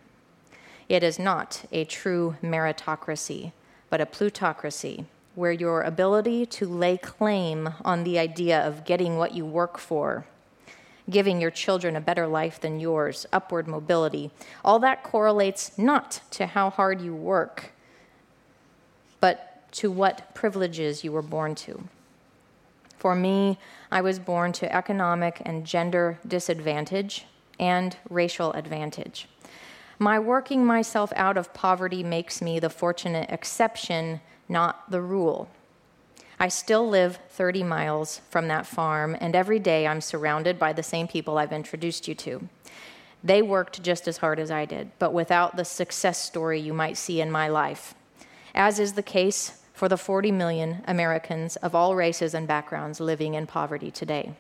It 0.89 1.03
is 1.03 1.19
not 1.19 1.65
a 1.73 1.85
true 1.85 2.37
meritocracy, 2.43 3.53
but 3.89 4.01
a 4.01 4.07
plutocracy 4.07 5.07
where 5.35 5.53
your 5.53 5.83
ability 5.83 6.45
to 6.45 6.67
lay 6.67 6.97
claim 6.97 7.71
on 7.85 8.05
the 8.05 8.19
idea 8.19 8.61
of 8.67 8.85
getting 8.85 9.17
what 9.17 9.35
you 9.35 9.45
work 9.45 9.79
for, 9.79 10.27
giving 11.09 11.41
your 11.41 11.51
children 11.51 11.97
a 11.97 12.01
better 12.01 12.27
life 12.27 12.61
than 12.61 12.81
yours, 12.81 13.27
upward 13.33 13.67
mobility, 13.67 14.31
all 14.65 14.79
that 14.79 15.03
correlates 15.03 15.77
not 15.79 16.21
to 16.31 16.47
how 16.47 16.71
hard 16.71 17.01
you 17.01 17.15
work, 17.15 17.73
but 19.21 19.71
to 19.73 19.91
what 19.91 20.35
privileges 20.35 21.05
you 21.05 21.13
were 21.13 21.23
born 21.23 21.55
to. 21.55 21.85
For 22.97 23.15
me, 23.15 23.59
I 23.91 24.01
was 24.03 24.19
born 24.19 24.53
to 24.53 24.75
economic 24.75 25.41
and 25.45 25.65
gender 25.65 26.19
disadvantage 26.27 27.25
and 27.59 27.97
racial 28.09 28.53
advantage. 28.53 29.29
My 29.99 30.19
working 30.19 30.65
myself 30.65 31.13
out 31.15 31.37
of 31.37 31.53
poverty 31.53 32.03
makes 32.03 32.41
me 32.41 32.59
the 32.59 32.71
fortunate 32.71 33.31
exception, 33.31 34.21
not 34.49 34.91
the 34.91 35.03
rule. 35.03 35.49
I 36.39 36.49
still 36.49 36.89
live 36.89 37.19
30 37.29 37.63
miles 37.65 38.23
from 38.31 38.49
that 38.49 38.67
farm, 38.67 39.15
and 39.21 39.37
every 39.37 39.59
day 39.59 39.87
I'm 39.87 40.01
surrounded 40.01 40.59
by 40.59 40.73
the 40.73 40.83
same 40.83 41.07
people 41.07 41.37
I've 41.37 41.53
introduced 41.53 42.09
you 42.09 42.15
to. 42.15 42.49
They 43.23 43.43
worked 43.43 43.83
just 43.83 44.09
as 44.09 44.17
hard 44.17 44.39
as 44.39 44.51
I 44.51 44.65
did, 44.65 44.91
but 44.99 45.13
without 45.13 45.57
the 45.57 45.67
success 45.67 46.19
story 46.19 46.59
you 46.59 46.73
might 46.73 46.97
see 46.97 47.21
in 47.21 47.31
my 47.31 47.49
life. 47.49 47.95
As 48.55 48.79
is 48.79 48.95
the 48.95 49.03
case 49.03 49.63
for 49.73 49.89
the 49.89 49.97
40 49.97 50.31
million 50.33 50.85
Americans 50.87 51.57
of 51.57 51.75
all 51.75 51.95
races 51.95 52.35
and 52.35 52.47
backgrounds 52.47 53.01
living 53.01 53.35
in 53.35 53.47
poverty 53.47 53.91
today. 53.91 54.35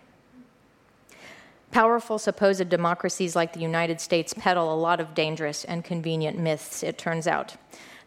Powerful 1.71 2.19
supposed 2.19 2.69
democracies 2.69 3.37
like 3.37 3.52
the 3.52 3.61
United 3.61 4.00
States 4.00 4.35
peddle 4.35 4.75
a 4.75 4.76
lot 4.76 4.99
of 5.00 5.14
dangerous 5.14 5.64
and 5.64 5.85
convenient 5.85 6.38
myths, 6.38 6.83
it 6.83 6.99
turns 6.99 7.29
out. 7.29 7.57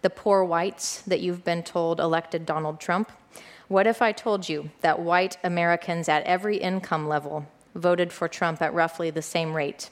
The 0.02 0.10
poor 0.10 0.44
whites 0.44 1.02
that 1.04 1.22
you've 1.22 1.46
been 1.46 1.64
told 1.64 2.02
elected 2.02 2.46
Donald 2.46 2.82
Trump. 2.82 3.10
What 3.70 3.88
if 3.88 4.02
I 4.02 4.12
told 4.12 4.50
you 4.50 4.70
that 4.82 5.00
white 5.00 5.38
Americans 5.44 6.10
at 6.10 6.24
every 6.26 6.58
income 6.58 7.08
level 7.08 7.48
voted 7.74 8.12
for 8.12 8.28
Trump 8.28 8.62
at 8.62 8.74
roughly 8.74 9.10
the 9.10 9.22
same 9.22 9.54
rate? 9.54 9.90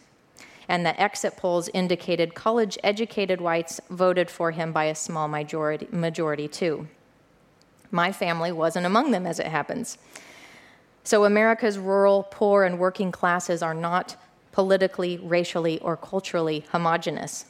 And 0.67 0.85
the 0.85 0.99
exit 0.99 1.37
polls 1.37 1.69
indicated 1.73 2.35
college 2.35 2.77
educated 2.83 3.41
whites 3.41 3.79
voted 3.89 4.29
for 4.29 4.51
him 4.51 4.71
by 4.71 4.85
a 4.85 4.95
small 4.95 5.27
majority, 5.27 5.87
majority, 5.91 6.47
too. 6.47 6.87
My 7.91 8.11
family 8.11 8.51
wasn't 8.51 8.85
among 8.85 9.11
them, 9.11 9.25
as 9.25 9.39
it 9.39 9.47
happens. 9.47 9.97
So, 11.03 11.25
America's 11.25 11.77
rural, 11.77 12.23
poor, 12.31 12.63
and 12.63 12.79
working 12.79 13.11
classes 13.11 13.61
are 13.61 13.73
not 13.73 14.15
politically, 14.51 15.17
racially, 15.17 15.79
or 15.79 15.97
culturally 15.97 16.65
homogenous. 16.71 17.45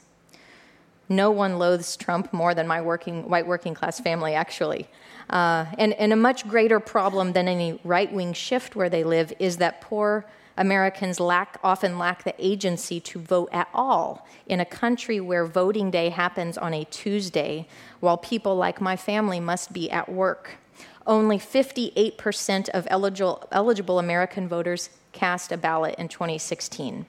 No 1.09 1.29
one 1.29 1.59
loathes 1.59 1.97
Trump 1.97 2.31
more 2.31 2.55
than 2.55 2.67
my 2.67 2.81
working, 2.81 3.27
white 3.27 3.45
working 3.45 3.73
class 3.73 3.99
family, 3.99 4.33
actually. 4.33 4.87
Uh, 5.29 5.65
and, 5.77 5.93
and 5.93 6.13
a 6.13 6.15
much 6.15 6.47
greater 6.47 6.79
problem 6.79 7.33
than 7.33 7.47
any 7.47 7.79
right 7.83 8.11
wing 8.11 8.33
shift 8.33 8.75
where 8.75 8.89
they 8.89 9.03
live 9.03 9.33
is 9.37 9.57
that 9.57 9.81
poor 9.81 10.25
Americans 10.57 11.19
lack, 11.19 11.59
often 11.63 11.97
lack 11.97 12.23
the 12.23 12.35
agency 12.37 12.99
to 12.99 13.19
vote 13.19 13.49
at 13.51 13.69
all 13.73 14.27
in 14.45 14.59
a 14.59 14.65
country 14.65 15.19
where 15.19 15.45
voting 15.45 15.91
day 15.91 16.09
happens 16.09 16.57
on 16.57 16.73
a 16.73 16.83
Tuesday, 16.85 17.67
while 17.99 18.17
people 18.17 18.55
like 18.55 18.81
my 18.81 18.95
family 18.95 19.39
must 19.39 19.73
be 19.73 19.89
at 19.89 20.11
work. 20.11 20.55
Only 21.07 21.37
58% 21.37 22.69
of 22.69 22.87
eligible, 22.89 23.47
eligible 23.51 23.97
American 23.97 24.47
voters 24.47 24.89
cast 25.13 25.51
a 25.51 25.57
ballot 25.57 25.95
in 25.97 26.07
2016. 26.07 27.05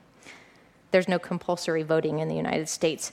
There's 0.90 1.08
no 1.08 1.18
compulsory 1.18 1.82
voting 1.82 2.18
in 2.18 2.28
the 2.28 2.36
United 2.36 2.68
States, 2.68 3.12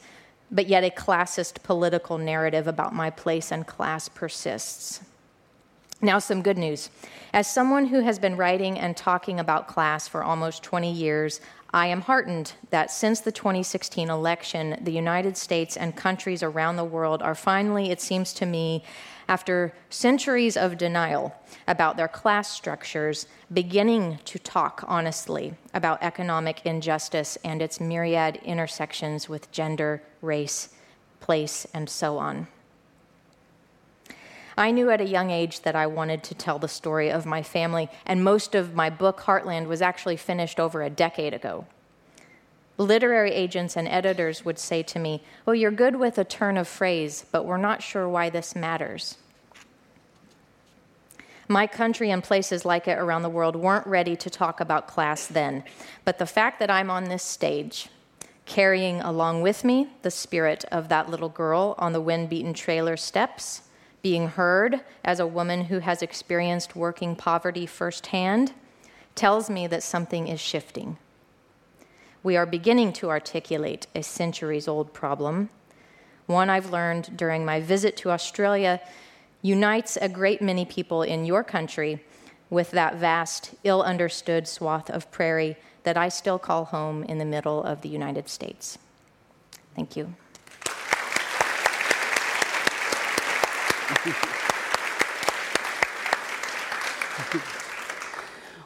but 0.52 0.68
yet 0.68 0.84
a 0.84 0.90
classist 0.90 1.64
political 1.64 2.18
narrative 2.18 2.68
about 2.68 2.94
my 2.94 3.10
place 3.10 3.52
and 3.52 3.66
class 3.66 4.10
persists. 4.10 5.02
Now, 6.02 6.20
some 6.20 6.42
good 6.42 6.58
news. 6.58 6.90
As 7.34 7.46
someone 7.46 7.88
who 7.88 8.00
has 8.00 8.20
been 8.20 8.38
writing 8.38 8.80
and 8.80 8.96
talking 8.96 9.38
about 9.38 9.68
class 9.68 10.08
for 10.08 10.24
almost 10.24 10.64
20 10.64 10.90
years, 10.90 11.42
I 11.74 11.88
am 11.88 12.00
heartened 12.00 12.54
that 12.70 12.90
since 12.90 13.20
the 13.20 13.34
2016 13.34 14.10
election, 14.10 14.78
the 14.82 14.94
United 14.94 15.36
States 15.36 15.76
and 15.76 15.94
countries 15.94 16.42
around 16.42 16.78
the 16.78 16.86
world 16.86 17.22
are 17.22 17.36
finally, 17.36 17.92
it 17.92 18.00
seems 18.00 18.34
to 18.36 18.46
me, 18.46 18.82
after 19.28 19.74
centuries 19.90 20.56
of 20.56 20.78
denial 20.78 21.36
about 21.68 21.98
their 21.98 22.08
class 22.08 22.50
structures, 22.50 23.28
beginning 23.52 24.20
to 24.24 24.40
talk 24.40 24.86
honestly 24.88 25.54
about 25.74 26.02
economic 26.02 26.62
injustice 26.66 27.38
and 27.44 27.62
its 27.62 27.82
myriad 27.82 28.38
intersections 28.38 29.28
with 29.28 29.52
gender, 29.52 30.02
race, 30.22 30.70
place, 31.20 31.68
and 31.74 31.90
so 31.90 32.18
on. 32.18 32.48
I 34.60 34.72
knew 34.72 34.90
at 34.90 35.00
a 35.00 35.08
young 35.08 35.32
age 35.32 35.62
that 35.62 35.78
I 35.78 35.88
wanted 35.88 36.22
to 36.24 36.36
tell 36.36 36.60
the 36.60 36.68
story 36.68 37.10
of 37.10 37.26
my 37.26 37.42
family, 37.42 37.88
and 38.06 38.22
most 38.22 38.56
of 38.56 38.76
my 38.76 38.90
book, 38.90 39.22
Heartland, 39.22 39.68
was 39.68 39.82
actually 39.82 40.18
finished 40.18 40.60
over 40.60 40.84
a 40.84 40.90
decade 40.90 41.34
ago. 41.34 41.66
Literary 42.78 43.32
agents 43.32 43.78
and 43.78 43.88
editors 43.88 44.44
would 44.44 44.60
say 44.60 44.84
to 44.84 45.00
me, 45.00 45.24
Well, 45.46 45.56
you're 45.56 45.72
good 45.72 45.96
with 45.96 46.18
a 46.18 46.26
turn 46.26 46.58
of 46.58 46.68
phrase, 46.68 47.26
but 47.32 47.46
we're 47.46 47.56
not 47.56 47.82
sure 47.82 48.10
why 48.10 48.30
this 48.30 48.54
matters. 48.54 49.16
My 51.48 51.66
country 51.66 52.12
and 52.12 52.22
places 52.22 52.66
like 52.66 52.86
it 52.86 53.00
around 53.00 53.22
the 53.22 53.30
world 53.30 53.56
weren't 53.56 53.88
ready 53.88 54.18
to 54.18 54.30
talk 54.30 54.60
about 54.60 54.88
class 54.88 55.26
then. 55.26 55.64
But 56.04 56.20
the 56.20 56.26
fact 56.26 56.60
that 56.60 56.70
I'm 56.70 56.90
on 56.90 57.06
this 57.06 57.24
stage, 57.24 57.88
carrying 58.46 59.00
along 59.00 59.42
with 59.42 59.64
me 59.64 59.88
the 60.02 60.12
spirit 60.12 60.66
of 60.70 60.90
that 60.90 61.10
little 61.10 61.30
girl 61.30 61.76
on 61.78 61.94
the 61.94 62.02
wind 62.02 62.28
beaten 62.30 62.54
trailer 62.54 62.98
steps, 62.98 63.62
being 64.02 64.30
heard 64.30 64.82
as 65.04 65.20
a 65.20 65.28
woman 65.28 65.66
who 65.66 65.80
has 65.80 66.02
experienced 66.02 66.76
working 66.76 67.16
poverty 67.16 67.66
firsthand, 67.66 68.54
tells 69.16 69.50
me 69.50 69.68
that 69.68 69.84
something 69.84 70.28
is 70.28 70.40
shifting 70.40 70.98
we 72.24 72.36
are 72.36 72.46
beginning 72.46 72.94
to 72.94 73.10
articulate 73.10 73.88
a 73.96 74.04
centuries 74.04 74.68
old 74.68 74.94
problem. 74.94 75.50
One 76.26 76.50
I've 76.50 76.72
learned 76.72 77.18
during 77.18 77.46
my 77.46 77.62
visit 77.62 77.96
to 77.98 78.12
Australia 78.12 78.82
unites 79.42 79.98
a 79.98 80.10
great 80.10 80.42
many 80.42 80.66
people 80.66 81.02
in 81.02 81.26
your 81.26 81.44
country 81.44 82.04
with 82.50 82.72
that 82.72 82.96
vast, 82.96 83.54
ill 83.64 83.82
understood 83.84 84.48
swath 84.48 84.90
of 84.90 85.12
prairie 85.12 85.56
that 85.84 85.98
I 85.98 86.10
still 86.10 86.40
call 86.40 86.66
home 86.66 87.04
in 87.04 87.20
the 87.20 87.26
middle 87.26 87.64
of 87.64 87.82
the 87.82 87.90
United 87.90 88.28
States. 88.28 88.78
Thank 89.76 89.96
you. 89.96 90.14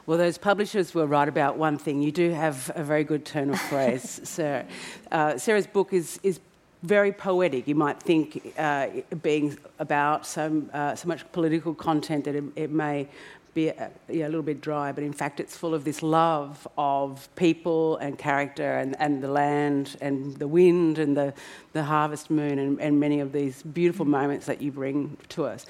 Well, 0.06 0.18
those 0.18 0.36
publishers 0.36 0.94
were 0.94 1.06
right 1.06 1.28
about 1.28 1.56
one 1.56 1.78
thing. 1.78 2.02
You 2.02 2.12
do 2.12 2.30
have 2.30 2.70
a 2.74 2.84
very 2.84 3.04
good 3.04 3.24
turn 3.24 3.48
of 3.48 3.58
phrase, 3.58 4.20
Sarah. 4.24 4.66
Uh, 5.10 5.38
Sarah's 5.38 5.66
book 5.66 5.94
is, 5.94 6.20
is 6.22 6.40
very 6.82 7.10
poetic. 7.10 7.66
You 7.66 7.74
might 7.74 8.00
think 8.00 8.52
uh, 8.58 8.88
being 9.22 9.56
about 9.78 10.26
so, 10.26 10.62
uh, 10.74 10.94
so 10.94 11.08
much 11.08 11.24
political 11.32 11.74
content 11.74 12.24
that 12.24 12.34
it, 12.34 12.44
it 12.54 12.70
may 12.70 13.08
be 13.54 13.68
a, 13.68 13.90
yeah, 14.08 14.26
a, 14.26 14.28
little 14.28 14.42
bit 14.42 14.60
dry, 14.60 14.92
but 14.92 15.04
in 15.04 15.12
fact, 15.12 15.40
it's 15.40 15.56
full 15.56 15.74
of 15.74 15.84
this 15.84 16.02
love 16.02 16.66
of 16.76 17.28
people 17.36 17.96
and 17.98 18.18
character 18.18 18.78
and, 18.78 18.96
and 18.98 19.22
the 19.22 19.28
land 19.28 19.96
and 20.00 20.36
the 20.36 20.48
wind 20.48 20.98
and 20.98 21.16
the, 21.16 21.32
the 21.72 21.84
harvest 21.84 22.30
moon 22.30 22.58
and, 22.58 22.80
and 22.80 22.98
many 22.98 23.20
of 23.20 23.32
these 23.32 23.62
beautiful 23.62 24.04
moments 24.04 24.46
that 24.46 24.60
you 24.60 24.72
bring 24.72 25.16
to 25.30 25.44
us. 25.44 25.66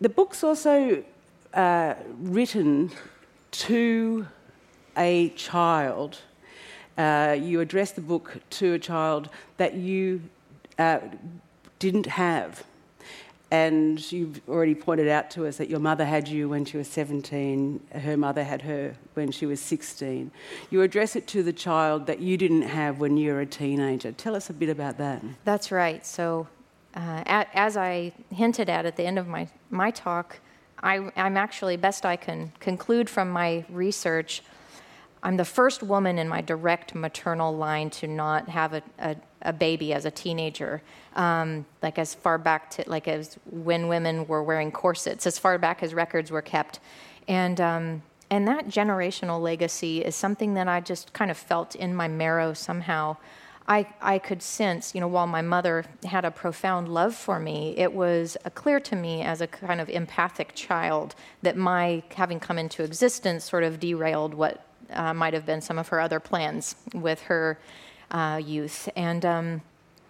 The 0.00 0.08
book's 0.08 0.44
also 0.44 1.04
uh, 1.52 1.94
written 2.18 2.90
to 3.52 4.26
a 4.96 5.30
child. 5.30 6.18
Uh, 6.96 7.36
you 7.40 7.60
address 7.60 7.92
the 7.92 8.00
book 8.00 8.36
to 8.50 8.74
a 8.74 8.78
child 8.78 9.28
that 9.56 9.74
you 9.74 10.22
uh, 10.78 11.00
didn't 11.78 12.06
have. 12.06 12.64
And 13.50 14.12
you've 14.12 14.40
already 14.48 14.76
pointed 14.76 15.08
out 15.08 15.30
to 15.32 15.46
us 15.46 15.56
that 15.56 15.68
your 15.68 15.80
mother 15.80 16.04
had 16.04 16.28
you 16.28 16.48
when 16.48 16.64
she 16.64 16.76
was 16.76 16.86
17, 16.88 17.80
her 18.02 18.16
mother 18.16 18.44
had 18.44 18.62
her 18.62 18.94
when 19.14 19.32
she 19.32 19.44
was 19.44 19.60
16. 19.60 20.30
You 20.70 20.82
address 20.82 21.16
it 21.16 21.26
to 21.28 21.42
the 21.42 21.52
child 21.52 22.06
that 22.06 22.20
you 22.20 22.36
didn't 22.36 22.62
have 22.62 23.00
when 23.00 23.16
you 23.16 23.32
were 23.32 23.40
a 23.40 23.46
teenager. 23.46 24.12
Tell 24.12 24.36
us 24.36 24.50
a 24.50 24.52
bit 24.52 24.68
about 24.68 24.98
that. 24.98 25.22
That's 25.44 25.72
right. 25.72 26.06
So, 26.06 26.46
uh, 26.94 27.22
as 27.26 27.76
I 27.76 28.12
hinted 28.32 28.68
at 28.68 28.86
at 28.86 28.96
the 28.96 29.04
end 29.04 29.18
of 29.18 29.26
my, 29.26 29.48
my 29.70 29.90
talk, 29.90 30.38
I, 30.82 31.10
am 31.16 31.36
actually, 31.36 31.76
best 31.76 32.06
I 32.06 32.16
can 32.16 32.52
conclude 32.60 33.10
from 33.10 33.30
my 33.30 33.64
research, 33.68 34.42
I'm 35.22 35.36
the 35.36 35.44
first 35.44 35.82
woman 35.82 36.18
in 36.18 36.28
my 36.28 36.40
direct 36.40 36.94
maternal 36.94 37.54
line 37.54 37.90
to 37.90 38.06
not 38.06 38.48
have 38.48 38.72
a, 38.72 38.82
a, 38.98 39.16
a 39.42 39.52
baby 39.52 39.92
as 39.92 40.04
a 40.04 40.10
teenager. 40.10 40.82
Um, 41.14 41.66
like 41.82 41.98
as 41.98 42.14
far 42.14 42.38
back 42.38 42.70
to 42.72 42.84
like 42.86 43.06
as 43.06 43.38
when 43.50 43.88
women 43.88 44.26
were 44.26 44.42
wearing 44.42 44.72
corsets, 44.72 45.26
as 45.26 45.38
far 45.38 45.58
back 45.58 45.82
as 45.82 45.92
records 45.92 46.30
were 46.30 46.42
kept, 46.42 46.80
and 47.28 47.60
um, 47.60 48.02
and 48.30 48.46
that 48.46 48.68
generational 48.68 49.40
legacy 49.40 50.04
is 50.04 50.14
something 50.14 50.54
that 50.54 50.68
I 50.68 50.80
just 50.80 51.12
kind 51.12 51.30
of 51.30 51.36
felt 51.36 51.74
in 51.74 51.94
my 51.94 52.08
marrow 52.08 52.54
somehow. 52.54 53.16
I, 53.66 53.86
I 54.00 54.18
could 54.18 54.42
sense, 54.42 54.94
you 54.94 55.00
know, 55.00 55.06
while 55.06 55.28
my 55.28 55.42
mother 55.42 55.84
had 56.04 56.24
a 56.24 56.30
profound 56.30 56.88
love 56.88 57.14
for 57.14 57.38
me, 57.38 57.74
it 57.76 57.92
was 57.92 58.36
clear 58.54 58.80
to 58.80 58.96
me 58.96 59.22
as 59.22 59.40
a 59.40 59.46
kind 59.46 59.80
of 59.80 59.88
empathic 59.88 60.54
child 60.54 61.14
that 61.42 61.56
my 61.56 62.02
having 62.16 62.40
come 62.40 62.58
into 62.58 62.82
existence 62.82 63.44
sort 63.44 63.62
of 63.62 63.78
derailed 63.78 64.34
what 64.34 64.64
uh, 64.92 65.14
might 65.14 65.34
have 65.34 65.46
been 65.46 65.60
some 65.60 65.78
of 65.78 65.88
her 65.88 66.00
other 66.00 66.20
plans 66.20 66.76
with 66.94 67.22
her 67.22 67.58
uh, 68.10 68.40
youth. 68.44 68.88
And, 68.96 69.24
um, 69.24 69.62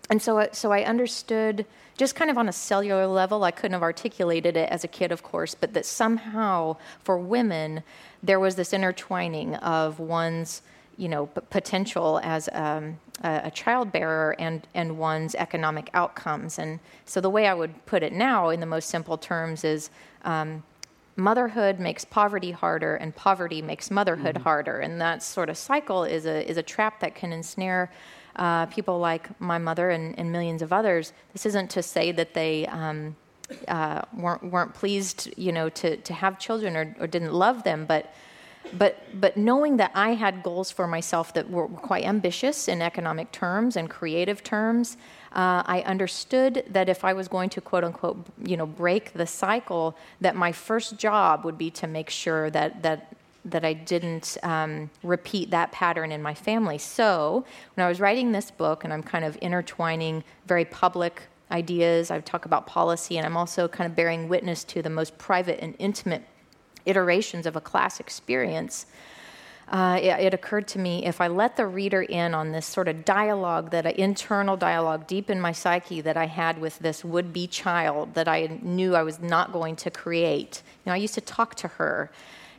and 0.09 0.21
so, 0.21 0.49
so 0.53 0.73
I 0.73 0.85
understood 0.85 1.67
just 1.97 2.15
kind 2.15 2.31
of 2.31 2.39
on 2.39 2.49
a 2.49 2.53
cellular 2.53 3.07
level, 3.07 3.45
I 3.45 3.51
couldn't 3.51 3.75
have 3.75 3.83
articulated 3.83 4.57
it 4.57 4.71
as 4.71 4.85
a 4.85 4.89
kid, 4.89 5.13
of 5.13 5.23
course, 5.23 5.55
but 5.55 5.75
that 5.75 5.85
somehow 5.85 6.77
for 7.05 7.19
women, 7.19 7.83
there 8.23 8.41
was 8.41 8.55
this 8.57 8.73
intertwining 8.73 9.55
of 9.57 10.01
one's 10.01 10.63
you 11.01 11.09
know, 11.09 11.27
p- 11.27 11.41
potential 11.49 12.21
as 12.23 12.49
um, 12.53 12.99
a, 13.25 13.43
a 13.45 13.51
child 13.51 13.91
bearer 13.91 14.37
and, 14.39 14.67
and 14.75 14.99
one's 14.99 15.35
economic 15.35 15.89
outcomes. 15.95 16.59
And 16.59 16.79
so 17.07 17.21
the 17.21 17.31
way 17.31 17.47
I 17.47 17.55
would 17.55 17.87
put 17.87 18.03
it 18.03 18.13
now, 18.13 18.51
in 18.51 18.61
the 18.61 18.67
most 18.67 18.91
simple 18.91 19.17
terms, 19.17 19.65
is 19.65 19.91
um, 20.25 20.63
motherhood 21.21 21.79
makes 21.79 22.05
poverty 22.05 22.51
harder, 22.51 22.97
and 22.97 23.15
poverty 23.15 23.63
makes 23.63 23.91
motherhood 23.91 24.37
mm-hmm. 24.37 24.45
harder. 24.45 24.81
And 24.81 25.01
that 25.01 25.23
sort 25.23 25.49
of 25.49 25.57
cycle 25.57 26.05
is 26.05 26.27
a 26.27 26.49
is 26.49 26.57
a 26.57 26.63
trap 26.63 27.01
that 27.01 27.15
can 27.15 27.33
ensnare. 27.33 27.93
Uh, 28.37 28.65
people 28.67 29.01
like 29.01 29.29
my 29.41 29.59
mother 29.59 29.91
and, 29.91 30.17
and, 30.17 30.31
millions 30.31 30.63
of 30.63 30.73
others. 30.73 31.13
This 31.33 31.45
isn't 31.47 31.69
to 31.71 31.83
say 31.83 32.13
that 32.13 32.33
they 32.33 32.65
um, 32.69 33.17
uh, 33.67 34.03
weren't 34.17 34.45
weren't 34.45 34.73
pleased, 34.73 35.29
you 35.37 35.53
know, 35.53 35.69
to 35.69 35.97
to 35.97 36.15
have 36.15 36.39
children 36.39 36.77
or, 36.77 36.97
or 37.01 37.07
didn't 37.07 37.33
love 37.33 37.65
them, 37.65 37.87
but 37.87 38.15
but, 38.79 38.99
but 39.21 39.37
knowing 39.37 39.79
that 39.79 39.91
I 39.95 40.15
had 40.15 40.43
goals 40.43 40.71
for 40.71 40.87
myself 40.87 41.35
that 41.35 41.51
were 41.51 41.69
quite 41.69 42.05
ambitious 42.05 42.69
in 42.69 42.83
economic 42.83 43.33
terms 43.33 43.77
and 43.77 43.89
creative 43.89 44.43
terms, 44.43 44.97
uh, 45.33 45.63
I 45.67 45.83
understood 45.87 46.65
that 46.71 46.89
if 46.89 47.05
I 47.05 47.13
was 47.13 47.29
going 47.29 47.51
to 47.51 47.61
quote 47.61 47.85
unquote, 47.85 48.27
you 48.45 48.57
know, 48.57 48.67
break 48.67 49.13
the 49.13 49.27
cycle, 49.27 49.97
that 50.21 50.37
my 50.37 50.53
first 50.53 50.97
job 50.99 51.45
would 51.45 51.59
be 51.59 51.71
to 51.73 51.87
make 51.87 52.11
sure 52.11 52.51
that, 52.51 52.83
that 52.83 53.15
that 53.45 53.65
I 53.65 53.73
didn't 53.73 54.37
um, 54.43 54.91
repeat 55.03 55.51
that 55.51 55.73
pattern 55.73 56.13
in 56.13 56.23
my 56.23 56.35
family. 56.35 56.79
So 56.79 57.45
when 57.75 57.87
I 57.87 57.89
was 57.89 58.01
writing 58.01 58.33
this 58.33 58.51
book, 58.51 58.85
and 58.85 58.93
I'm 58.93 59.03
kind 59.03 59.25
of 59.25 59.39
intertwining 59.41 60.25
very 60.47 60.65
public 60.67 61.23
ideas, 61.51 62.11
I 62.11 62.21
talk 62.21 62.45
about 62.45 62.67
policy, 62.67 63.17
and 63.17 63.27
I'm 63.27 63.37
also 63.37 63.67
kind 63.67 63.89
of 63.89 63.97
bearing 63.97 64.29
witness 64.29 64.63
to 64.65 64.83
the 64.83 64.91
most 64.91 65.17
private 65.19 65.59
and 65.63 65.75
intimate 65.79 66.23
iterations 66.87 67.47
of 67.47 67.57
a 67.57 67.61
class 67.61 68.01
experience 68.01 68.87
uh, 69.71 70.01
it, 70.03 70.09
it, 70.09 70.35
occurred 70.35 70.67
to 70.67 70.81
me 70.81 71.07
if 71.07 71.21
I 71.21 71.29
let 71.29 71.57
the 71.57 71.65
reader 71.65 72.03
in 72.03 72.35
on 72.35 72.51
this 72.51 72.67
sort 72.67 72.89
of 72.89 73.05
dialogue, 73.05 73.71
that 73.71 73.87
uh, 73.87 73.91
internal 73.91 74.57
dialogue 74.57 75.07
deep 75.07 75.31
in 75.31 75.41
my 75.41 75.53
psyche 75.53 76.01
that 76.01 76.17
I 76.17 76.27
had 76.27 76.61
with 76.61 76.81
this 76.81 77.05
would 77.05 77.33
be 77.33 77.47
child 77.47 78.15
that 78.15 78.27
I 78.27 78.59
knew 78.63 78.97
I 78.97 79.05
was 79.05 79.21
not 79.21 79.53
going 79.53 79.77
to 79.77 79.91
create. 79.91 80.63
You 80.85 80.91
know, 80.91 80.95
I 80.95 80.97
used 80.97 81.15
to 81.15 81.21
talk 81.21 81.55
to 81.57 81.69
her. 81.69 82.11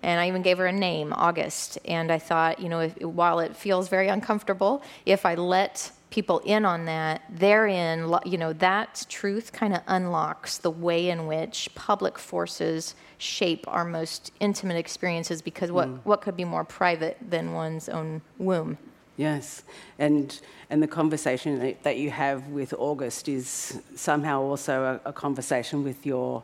And 0.03 0.19
I 0.19 0.29
even 0.29 0.41
gave 0.41 0.57
her 0.57 0.65
a 0.65 0.71
name, 0.71 1.13
August. 1.13 1.77
And 1.85 2.11
I 2.11 2.17
thought, 2.17 2.59
you 2.59 2.69
know, 2.69 2.79
if, 2.79 2.99
while 3.01 3.39
it 3.39 3.55
feels 3.55 3.89
very 3.89 4.07
uncomfortable, 4.07 4.81
if 5.05 5.25
I 5.25 5.35
let 5.35 5.91
people 6.11 6.39
in 6.39 6.65
on 6.65 6.85
that, 6.85 7.23
therein, 7.29 8.13
you 8.25 8.37
know, 8.37 8.53
that 8.53 9.05
truth 9.09 9.51
kind 9.51 9.73
of 9.73 9.81
unlocks 9.87 10.57
the 10.59 10.69
way 10.69 11.09
in 11.09 11.25
which 11.25 11.69
public 11.73 12.19
forces 12.19 12.93
shape 13.17 13.65
our 13.67 13.85
most 13.85 14.31
intimate 14.39 14.77
experiences 14.77 15.41
because 15.41 15.71
what, 15.71 15.87
mm. 15.87 15.99
what 16.03 16.21
could 16.21 16.35
be 16.35 16.43
more 16.43 16.65
private 16.65 17.17
than 17.27 17.53
one's 17.53 17.89
own 17.89 18.21
womb? 18.37 18.77
Yes, 19.17 19.63
and 19.99 20.39
and 20.69 20.81
the 20.81 20.87
conversation 20.87 21.75
that 21.83 21.97
you 21.97 22.09
have 22.09 22.47
with 22.47 22.73
August 22.77 23.27
is 23.27 23.79
somehow 23.95 24.41
also 24.41 24.99
a, 25.05 25.09
a 25.09 25.13
conversation 25.13 25.83
with 25.83 26.05
your 26.05 26.43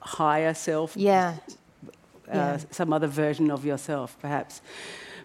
higher 0.00 0.54
self. 0.54 0.96
Yeah. 0.96 1.36
Uh, 2.28 2.34
yeah. 2.34 2.58
Some 2.70 2.92
other 2.92 3.08
version 3.08 3.50
of 3.50 3.64
yourself, 3.64 4.16
perhaps, 4.20 4.62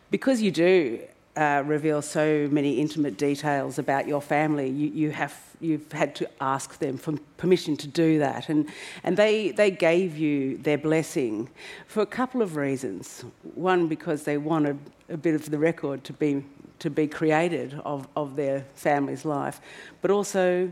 because 0.09 0.41
you 0.41 0.51
do 0.51 0.99
uh, 1.37 1.61
reveal 1.65 2.01
so 2.01 2.47
many 2.51 2.79
intimate 2.79 3.15
details 3.15 3.77
about 3.77 4.07
your 4.07 4.21
family, 4.21 4.69
you, 4.69 4.87
you 4.89 5.11
have, 5.11 5.39
you've 5.61 5.91
had 5.91 6.15
to 6.15 6.27
ask 6.41 6.79
them 6.79 6.97
for 6.97 7.13
permission 7.37 7.77
to 7.77 7.87
do 7.87 8.17
that. 8.19 8.49
And, 8.49 8.67
and 9.03 9.15
they, 9.15 9.51
they 9.51 9.69
gave 9.69 10.17
you 10.17 10.57
their 10.57 10.79
blessing 10.79 11.49
for 11.85 12.01
a 12.01 12.07
couple 12.07 12.41
of 12.41 12.55
reasons. 12.55 13.23
One, 13.53 13.87
because 13.87 14.23
they 14.23 14.37
wanted 14.37 14.79
a 15.09 15.17
bit 15.17 15.35
of 15.35 15.49
the 15.51 15.59
record 15.59 16.03
to 16.05 16.13
be, 16.13 16.43
to 16.79 16.89
be 16.89 17.07
created 17.07 17.79
of, 17.85 18.07
of 18.15 18.35
their 18.35 18.65
family's 18.73 19.23
life, 19.23 19.61
but 20.01 20.09
also 20.09 20.71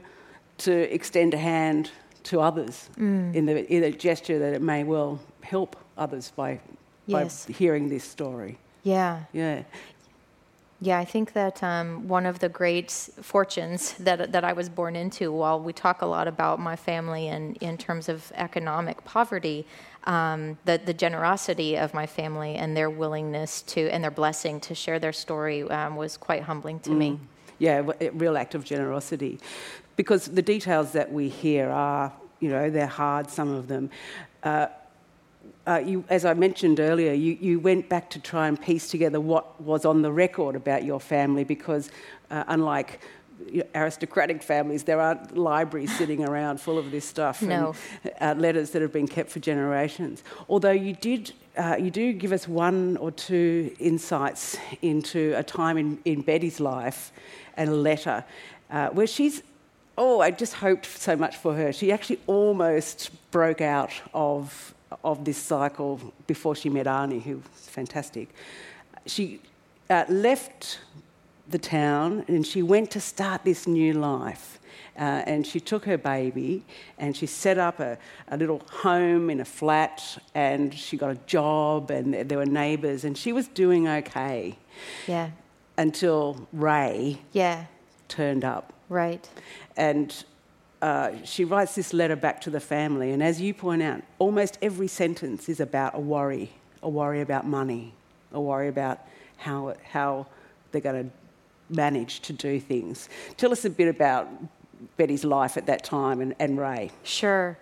to 0.58 0.94
extend 0.94 1.36
a 1.36 1.38
hand 1.38 1.92
to 2.24 2.42
others 2.42 2.90
mm. 2.98 3.36
in, 3.36 3.46
the, 3.46 3.72
in 3.72 3.84
a 3.84 3.92
gesture 3.92 4.40
that 4.40 4.54
it 4.54 4.62
may 4.64 4.84
well 4.84 5.20
help 5.42 5.76
others 5.96 6.32
by, 6.36 6.60
yes. 7.06 7.46
by 7.46 7.54
hearing 7.54 7.88
this 7.88 8.04
story. 8.04 8.58
Yeah. 8.82 9.24
Yeah. 9.34 9.64
Yeah, 10.82 11.00
I 11.00 11.06
think 11.06 11.34
that 11.34 11.64
um, 11.64 12.08
one 12.08 12.26
of 12.26 12.40
the 12.40 12.50
great 12.50 12.92
fortunes 12.92 13.94
that, 13.94 14.34
that 14.34 14.44
I 14.44 14.52
was 14.52 14.68
born 14.68 14.96
into, 14.96 15.32
while 15.32 15.60
we 15.60 15.72
talk 15.72 16.02
a 16.02 16.06
lot 16.06 16.28
about 16.28 16.60
my 16.60 16.76
family 16.76 17.30
and 17.30 17.56
in 17.58 17.78
terms 17.78 18.10
of 18.10 18.32
economic 18.36 19.04
poverty, 19.06 19.66
um, 20.04 20.58
the, 20.66 20.80
the 20.84 20.94
generosity 20.94 21.78
of 21.78 21.94
my 21.94 22.06
family 22.06 22.56
and 22.56 22.76
their 22.76 22.90
willingness 22.90 23.62
to, 23.64 23.90
and 23.90 24.04
their 24.04 24.12
blessing 24.12 24.60
to 24.62 24.76
share 24.76 25.00
their 25.00 25.14
story 25.14 25.64
um, 25.64 25.96
was 25.96 26.18
quite 26.18 26.44
humbling 26.44 26.80
to 26.82 26.90
mm. 26.90 26.98
me. 26.98 27.20
Yeah, 27.58 27.90
a 28.02 28.10
real 28.10 28.38
act 28.38 28.54
of 28.54 28.66
generosity. 28.66 29.40
Because 29.96 30.26
the 30.26 30.42
details 30.42 30.92
that 30.92 31.10
we 31.10 31.30
hear 31.30 31.70
are, 31.70 32.12
you 32.42 32.50
know, 32.50 32.70
they're 32.70 32.86
hard, 32.86 33.30
some 33.30 33.50
of 33.50 33.70
them. 33.70 33.90
Uh, 34.44 34.68
uh, 35.68 35.82
you, 35.84 36.04
as 36.10 36.26
I 36.26 36.34
mentioned 36.34 36.80
earlier, 36.80 37.14
you, 37.14 37.38
you 37.40 37.60
went 37.60 37.90
back 37.90 38.10
to 38.12 38.20
try 38.20 38.48
and 38.48 38.60
piece 38.60 38.90
together 38.90 39.20
what 39.20 39.60
was 39.62 39.86
on 39.86 40.02
the 40.02 40.12
record 40.12 40.56
about 40.56 40.84
your 40.84 41.00
family 41.00 41.44
because, 41.44 41.90
uh, 42.30 42.44
unlike 42.48 43.00
aristocratic 43.74 44.44
families, 44.44 44.84
there 44.84 45.02
aren't 45.02 45.38
libraries 45.38 45.96
sitting 45.98 46.24
around 46.24 46.60
full 46.62 46.78
of 46.78 46.92
this 46.92 47.06
stuff 47.06 47.42
no. 47.42 47.76
and 48.20 48.40
uh, 48.40 48.42
letters 48.42 48.72
that 48.72 48.82
have 48.82 48.94
been 48.94 49.08
kept 49.08 49.30
for 49.32 49.40
generations. 49.40 50.24
Although 50.50 50.72
you 50.72 50.94
did, 50.94 51.34
uh, 51.58 51.78
you 51.80 51.92
do 51.92 52.14
give 52.14 52.32
us 52.32 52.48
one 52.48 52.98
or 52.98 53.12
two 53.12 53.76
insights 53.80 54.58
into 54.82 55.34
a 55.36 55.44
time 55.44 55.78
in, 55.78 56.00
in 56.06 56.22
Betty's 56.22 56.60
life 56.60 57.12
and 57.58 57.70
a 57.70 57.76
letter 57.76 58.24
uh, 58.70 58.90
where 58.90 59.08
she's 59.08 59.42
oh, 59.98 60.20
I 60.20 60.32
just 60.32 60.56
hoped 60.56 60.86
so 60.86 61.16
much 61.16 61.38
for 61.38 61.56
her. 61.56 61.72
She 61.72 61.90
actually 61.90 62.20
almost 62.28 63.12
broke 63.32 63.62
out 63.62 63.94
of 64.14 64.75
of 65.04 65.26
this 65.26 65.38
cycle 65.38 66.00
before 66.28 66.56
she 66.56 66.70
met 66.70 66.86
Arnie, 66.86 67.22
who 67.22 67.38
was 67.38 67.70
fantastic. 67.70 68.30
She 69.06 69.40
uh, 69.90 70.06
left 70.10 70.80
the 71.48 71.60
town 71.60 72.26
and 72.28 72.46
she 72.46 72.62
went 72.62 72.92
to 72.92 73.00
start 73.00 73.44
this 73.44 73.68
new 73.68 73.94
life. 73.94 74.60
Uh, 74.98 75.22
and 75.28 75.46
she 75.46 75.60
took 75.60 75.84
her 75.84 75.98
baby 75.98 76.64
and 76.98 77.18
she 77.18 77.26
set 77.26 77.58
up 77.58 77.82
a, 77.82 77.98
a, 78.30 78.38
little 78.38 78.62
home 78.72 79.30
in 79.30 79.42
a 79.42 79.46
flat 79.46 80.18
and 80.34 80.74
she 80.74 80.96
got 80.96 81.12
a 81.12 81.20
job 81.28 81.92
and 81.92 82.14
there 82.30 82.38
were 82.38 82.46
neighbours 82.46 83.04
and 83.04 83.18
she 83.18 83.34
was 83.34 83.50
doing 83.50 83.90
okay. 83.90 84.58
Yeah. 85.06 85.32
Until 85.78 86.48
Ray 86.54 87.20
yeah. 87.34 87.66
turned 88.08 88.46
up. 88.46 88.72
Right. 88.88 89.28
And 89.76 90.24
uh, 90.82 91.12
she 91.24 91.46
writes 91.46 91.76
this 91.76 91.94
letter 91.94 92.16
back 92.16 92.42
to 92.42 92.50
the 92.50 92.60
family, 92.60 93.12
and 93.12 93.24
as 93.24 93.42
you 93.42 93.54
point 93.54 93.82
out, 93.82 94.02
almost 94.20 94.58
every 94.62 94.88
sentence 94.88 95.50
is 95.50 95.60
about 95.60 95.96
a 95.96 96.00
worry, 96.00 96.52
a 96.84 96.90
worry 96.90 97.22
about 97.22 97.46
money, 97.46 97.94
a 98.32 98.42
worry 98.42 98.68
about 98.68 99.00
how, 99.38 99.74
how 99.92 100.28
they're 100.72 100.82
going 100.82 101.10
to 101.10 101.76
manage 101.76 102.20
to 102.22 102.34
do 102.34 102.60
things. 102.60 103.10
Tell 103.38 103.52
us 103.52 103.66
a 103.66 103.70
bit 103.70 103.88
about 103.88 104.28
Betty's 104.98 105.24
life 105.24 105.58
at 105.58 105.66
that 105.66 105.84
time 105.84 106.22
and, 106.22 106.36
and 106.40 106.60
Ray. 106.60 106.92
Sure. 107.04 107.58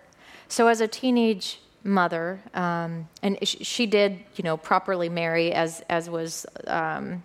So, 0.48 0.68
as 0.68 0.80
a 0.80 0.88
teenage 0.88 1.60
mother, 1.84 2.40
um, 2.54 3.08
and 3.22 3.38
she 3.46 3.86
did, 3.86 4.18
you 4.36 4.44
know, 4.44 4.56
properly 4.56 5.08
marry, 5.08 5.52
as 5.52 5.82
as 5.88 6.10
was 6.10 6.46
um, 6.66 7.22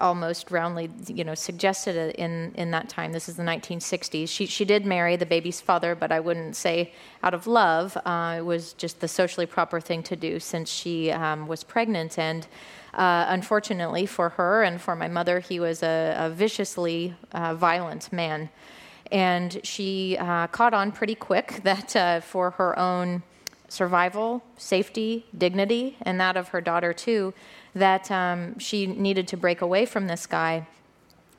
almost 0.00 0.50
roundly, 0.50 0.90
you 1.06 1.24
know, 1.24 1.34
suggested 1.34 2.14
in 2.16 2.52
in 2.54 2.70
that 2.70 2.88
time. 2.88 3.12
This 3.12 3.28
is 3.28 3.36
the 3.36 3.42
1960s. 3.42 4.28
She 4.28 4.46
she 4.46 4.64
did 4.64 4.86
marry 4.86 5.16
the 5.16 5.26
baby's 5.26 5.60
father, 5.60 5.94
but 5.94 6.10
I 6.10 6.20
wouldn't 6.20 6.56
say 6.56 6.92
out 7.22 7.34
of 7.34 7.46
love. 7.46 7.96
Uh, 8.04 8.36
it 8.38 8.44
was 8.44 8.72
just 8.74 9.00
the 9.00 9.08
socially 9.08 9.46
proper 9.46 9.80
thing 9.80 10.02
to 10.04 10.16
do 10.16 10.40
since 10.40 10.70
she 10.70 11.10
um, 11.10 11.46
was 11.46 11.64
pregnant 11.64 12.18
and. 12.18 12.46
Uh, 12.92 13.24
unfortunately 13.28 14.04
for 14.04 14.30
her 14.30 14.64
and 14.64 14.80
for 14.80 14.96
my 14.96 15.06
mother, 15.06 15.38
he 15.38 15.60
was 15.60 15.80
a, 15.84 16.12
a 16.18 16.28
viciously 16.28 17.14
uh, 17.30 17.54
violent 17.54 18.12
man. 18.12 18.50
And 19.12 19.60
she 19.62 20.16
uh, 20.18 20.48
caught 20.48 20.74
on 20.74 20.90
pretty 20.90 21.14
quick 21.14 21.60
that 21.64 21.94
uh, 21.94 22.20
for 22.20 22.50
her 22.50 22.76
own 22.76 23.22
survival, 23.68 24.42
safety, 24.56 25.26
dignity, 25.36 25.96
and 26.02 26.20
that 26.20 26.36
of 26.36 26.48
her 26.48 26.60
daughter 26.60 26.92
too, 26.92 27.32
that 27.74 28.10
um, 28.10 28.58
she 28.58 28.86
needed 28.86 29.28
to 29.28 29.36
break 29.36 29.60
away 29.60 29.86
from 29.86 30.06
this 30.06 30.26
guy 30.26 30.66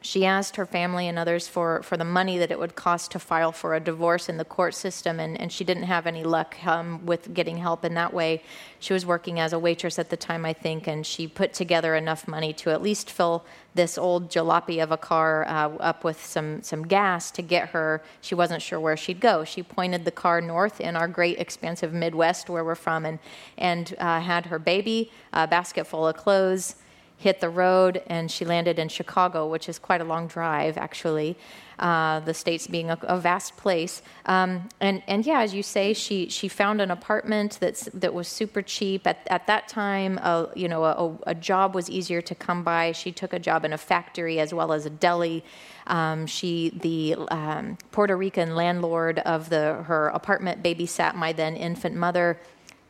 she 0.03 0.25
asked 0.25 0.55
her 0.55 0.65
family 0.65 1.07
and 1.07 1.19
others 1.19 1.47
for, 1.47 1.83
for 1.83 1.95
the 1.95 2.03
money 2.03 2.39
that 2.39 2.49
it 2.49 2.57
would 2.57 2.75
cost 2.75 3.11
to 3.11 3.19
file 3.19 3.51
for 3.51 3.75
a 3.75 3.79
divorce 3.79 4.29
in 4.29 4.37
the 4.37 4.45
court 4.45 4.73
system, 4.73 5.19
and, 5.19 5.39
and 5.39 5.51
she 5.51 5.63
didn't 5.63 5.83
have 5.83 6.07
any 6.07 6.23
luck 6.23 6.57
um, 6.65 7.05
with 7.05 7.35
getting 7.35 7.57
help 7.57 7.85
in 7.85 7.93
that 7.93 8.11
way. 8.11 8.41
She 8.79 8.93
was 8.93 9.05
working 9.05 9.39
as 9.39 9.53
a 9.53 9.59
waitress 9.59 9.99
at 9.99 10.09
the 10.09 10.17
time, 10.17 10.43
I 10.43 10.53
think, 10.53 10.87
and 10.87 11.05
she 11.05 11.27
put 11.27 11.53
together 11.53 11.95
enough 11.95 12.27
money 12.27 12.51
to 12.53 12.71
at 12.71 12.81
least 12.81 13.11
fill 13.11 13.45
this 13.75 13.95
old 13.95 14.31
jalopy 14.31 14.81
of 14.81 14.91
a 14.91 14.97
car 14.97 15.45
uh, 15.47 15.69
up 15.77 16.03
with 16.03 16.25
some, 16.25 16.63
some 16.63 16.87
gas 16.87 17.29
to 17.31 17.43
get 17.43 17.69
her. 17.69 18.01
She 18.21 18.33
wasn't 18.33 18.63
sure 18.63 18.79
where 18.79 18.97
she'd 18.97 19.19
go. 19.19 19.43
She 19.43 19.61
pointed 19.61 20.03
the 20.03 20.11
car 20.11 20.41
north 20.41 20.81
in 20.81 20.95
our 20.95 21.07
great, 21.07 21.37
expansive 21.37 21.93
Midwest 21.93 22.49
where 22.49 22.65
we're 22.65 22.73
from 22.73 23.05
and, 23.05 23.19
and 23.59 23.95
uh, 23.99 24.19
had 24.19 24.47
her 24.47 24.57
baby, 24.57 25.11
a 25.31 25.47
basket 25.47 25.85
full 25.85 26.07
of 26.07 26.17
clothes 26.17 26.75
hit 27.21 27.39
the 27.39 27.49
road 27.49 28.01
and 28.07 28.31
she 28.31 28.43
landed 28.43 28.79
in 28.79 28.89
Chicago, 28.89 29.47
which 29.47 29.69
is 29.69 29.77
quite 29.77 30.01
a 30.01 30.03
long 30.03 30.27
drive, 30.27 30.75
actually. 30.75 31.37
Uh, 31.77 32.19
the 32.19 32.33
states 32.33 32.67
being 32.67 32.89
a, 32.91 32.97
a 33.03 33.17
vast 33.19 33.57
place, 33.57 34.03
um, 34.27 34.69
and 34.79 35.01
and 35.07 35.25
yeah, 35.25 35.41
as 35.41 35.51
you 35.51 35.63
say, 35.63 35.93
she 35.93 36.29
she 36.29 36.47
found 36.47 36.79
an 36.79 36.91
apartment 36.91 37.57
that's 37.59 37.85
that 37.85 38.13
was 38.13 38.27
super 38.27 38.61
cheap 38.61 39.07
at 39.07 39.25
at 39.27 39.47
that 39.47 39.67
time. 39.67 40.19
You 40.55 40.67
know, 40.67 40.83
a, 40.83 41.31
a, 41.31 41.33
job 41.33 41.73
was 41.73 41.89
easier 41.89 42.21
to 42.21 42.35
come 42.35 42.61
by. 42.63 42.91
She 42.91 43.11
took 43.11 43.33
a 43.33 43.39
job 43.39 43.65
in 43.65 43.73
a 43.73 43.79
factory 43.79 44.39
as 44.39 44.53
well 44.53 44.71
as 44.73 44.85
a 44.85 44.91
deli. 44.91 45.43
Um, 45.87 46.27
she 46.27 46.69
the 46.69 47.15
um, 47.31 47.79
Puerto 47.91 48.15
Rican 48.15 48.55
landlord 48.55 49.17
of 49.19 49.49
the 49.49 49.81
her 49.87 50.09
apartment 50.09 50.61
babysat 50.61 51.15
my 51.15 51.33
then 51.33 51.55
infant 51.55 51.95
mother 51.95 52.37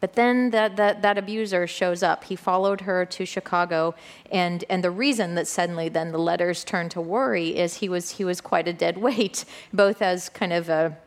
but 0.02 0.14
then 0.14 0.50
that, 0.50 0.76
that, 0.76 1.04
that 1.04 1.18
abuser 1.18 1.68
shows 1.68 2.04
up. 2.04 2.26
He 2.26 2.36
followed 2.36 2.82
her 2.82 3.06
to 3.06 3.26
Chicago, 3.26 3.96
and, 4.32 4.66
and 4.70 4.84
the 4.84 4.92
reason 4.92 5.36
that 5.36 5.48
suddenly 5.48 5.88
then 5.88 6.12
the 6.12 6.18
letters 6.18 6.64
turned 6.64 6.92
to 6.92 7.02
worry 7.02 7.58
is 7.58 7.76
he 7.76 7.88
was, 7.88 8.12
he 8.12 8.26
was 8.26 8.42
quite 8.42 8.68
a 8.68 8.74
dead 8.74 8.98
weight, 8.98 9.46
both 9.74 10.02
as 10.02 10.28
kind 10.28 10.52
of 10.52 10.68
a, 10.68 10.98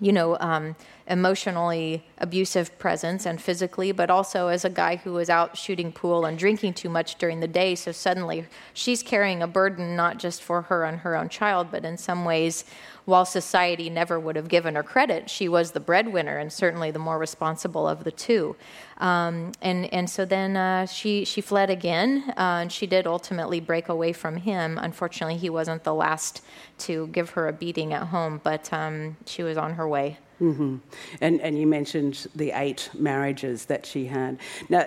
you 0.00 0.12
know, 0.12 0.38
um, 0.40 0.74
emotionally 1.08 2.04
abusive 2.18 2.78
presence 2.78 3.24
and 3.24 3.40
physically, 3.40 3.92
but 3.92 4.10
also 4.10 4.48
as 4.48 4.64
a 4.64 4.70
guy 4.70 4.96
who 4.96 5.12
was 5.14 5.30
out 5.30 5.56
shooting 5.56 5.90
pool 5.90 6.24
and 6.24 6.38
drinking 6.38 6.74
too 6.74 6.88
much 6.88 7.16
during 7.16 7.40
the 7.40 7.48
day. 7.48 7.74
So 7.74 7.92
suddenly 7.92 8.44
she's 8.74 9.02
carrying 9.02 9.42
a 9.42 9.46
burden 9.46 9.96
not 9.96 10.18
just 10.18 10.42
for 10.42 10.62
her 10.62 10.84
and 10.84 10.98
her 10.98 11.16
own 11.16 11.28
child, 11.28 11.68
but 11.70 11.84
in 11.84 11.96
some 11.96 12.24
ways, 12.24 12.64
while 13.06 13.24
society 13.24 13.88
never 13.88 14.20
would 14.20 14.36
have 14.36 14.48
given 14.48 14.74
her 14.74 14.82
credit, 14.82 15.30
she 15.30 15.48
was 15.48 15.70
the 15.70 15.80
breadwinner 15.80 16.36
and 16.36 16.52
certainly 16.52 16.90
the 16.90 16.98
more 16.98 17.18
responsible 17.18 17.88
of 17.88 18.04
the 18.04 18.10
two. 18.10 18.54
Um, 18.98 19.52
and 19.62 19.90
and 19.94 20.10
so 20.10 20.26
then 20.26 20.58
uh, 20.58 20.84
she 20.84 21.24
she 21.24 21.40
fled 21.40 21.70
again, 21.70 22.24
uh, 22.36 22.60
and 22.60 22.70
she 22.70 22.86
did 22.86 23.06
ultimately 23.06 23.60
break 23.60 23.88
away 23.88 24.12
from 24.12 24.36
him. 24.36 24.76
Unfortunately, 24.76 25.38
he 25.38 25.48
wasn't 25.48 25.84
the 25.84 25.94
last 25.94 26.42
to 26.78 27.06
give 27.06 27.30
her 27.30 27.48
a 27.48 27.52
beating 27.52 27.94
at 27.94 28.08
home, 28.08 28.42
but 28.44 28.70
um, 28.74 29.16
she 29.24 29.42
was 29.42 29.56
on 29.56 29.74
her 29.74 29.88
way. 29.88 30.18
Mm-hmm. 30.40 30.76
And, 31.20 31.40
and 31.40 31.58
you 31.58 31.66
mentioned 31.66 32.26
the 32.34 32.52
eight 32.52 32.90
marriages 32.94 33.66
that 33.66 33.86
she 33.86 34.06
had. 34.06 34.38
Now, 34.68 34.86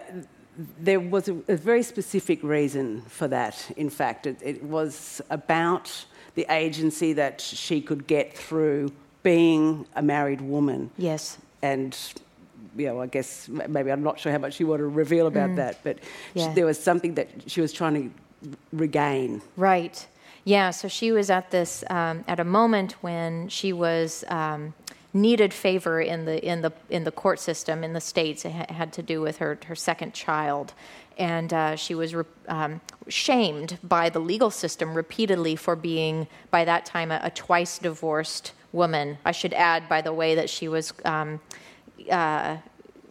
there 0.80 1.00
was 1.00 1.28
a, 1.28 1.34
a 1.48 1.56
very 1.56 1.84
specific 1.84 2.44
reason 2.44 3.02
for 3.04 3.28
that, 3.28 3.72
in 3.78 3.90
fact. 3.90 4.28
It, 4.28 4.40
it, 4.42 4.64
was 4.64 5.22
about 5.30 6.06
the 6.36 6.46
agency 6.50 7.14
that 7.14 7.42
she 7.42 7.82
could 7.82 8.08
get 8.08 8.38
through 8.38 8.92
being 9.24 9.86
a 9.96 10.02
married 10.02 10.42
woman. 10.42 10.92
Yes. 10.98 11.38
And, 11.62 11.98
you 12.76 12.88
know, 12.88 13.02
I 13.02 13.08
guess 13.08 13.48
maybe 13.48 13.92
I'm 13.92 14.04
not 14.04 14.20
sure 14.20 14.32
how 14.32 14.38
much 14.38 14.60
you 14.60 14.68
want 14.68 14.80
to 14.80 14.88
reveal 14.88 15.28
about 15.28 15.52
mm. 15.52 15.56
that, 15.58 15.84
but 15.84 16.00
yeah. 16.34 16.50
she, 16.50 16.56
there 16.56 16.66
was 16.66 16.82
something 16.82 17.16
that 17.16 17.30
she 17.48 17.62
was 17.62 17.72
trying 17.74 18.12
to 18.44 18.56
regain. 18.72 19.42
Right. 19.56 20.06
Yeah, 20.44 20.72
so 20.72 20.88
she 20.88 21.12
was 21.12 21.30
at 21.30 21.52
this, 21.52 21.84
um, 21.90 22.24
at 22.28 22.40
a 22.40 22.44
moment 22.44 22.94
when 23.02 23.48
she 23.48 23.74
was. 23.74 24.24
Um, 24.28 24.74
needed 25.14 25.54
favor 25.54 26.00
in 26.02 26.26
the 26.26 26.44
in 26.46 26.62
the 26.62 26.72
in 26.90 27.04
the 27.04 27.12
court 27.12 27.40
system 27.40 27.84
in 27.84 27.94
the 27.94 28.02
states. 28.02 28.46
It 28.46 28.52
had 28.52 28.94
to 28.94 29.04
do 29.04 29.22
with 29.22 29.38
her 29.38 29.60
her 29.66 29.76
second 29.76 30.14
child, 30.14 30.74
and 31.18 31.54
uh, 31.54 31.76
she 31.76 31.96
was 31.96 32.16
re- 32.16 32.24
um, 32.48 32.82
shamed 33.08 33.78
by 33.84 34.10
the 34.10 34.20
legal 34.20 34.52
system 34.52 34.94
repeatedly 34.94 35.56
for 35.56 35.76
being 35.76 36.28
by 36.50 36.66
that 36.66 36.86
time 36.86 37.12
a, 37.12 37.20
a, 37.24 37.30
twice 37.32 37.78
divorced 37.80 38.54
woman. 38.72 39.18
I 39.26 39.32
should 39.32 39.54
add, 39.54 39.90
by 39.90 40.02
the 40.02 40.14
way, 40.14 40.36
that 40.36 40.50
she 40.50 40.68
was. 40.68 40.94
Um, 41.06 41.40
uh, 42.10 42.58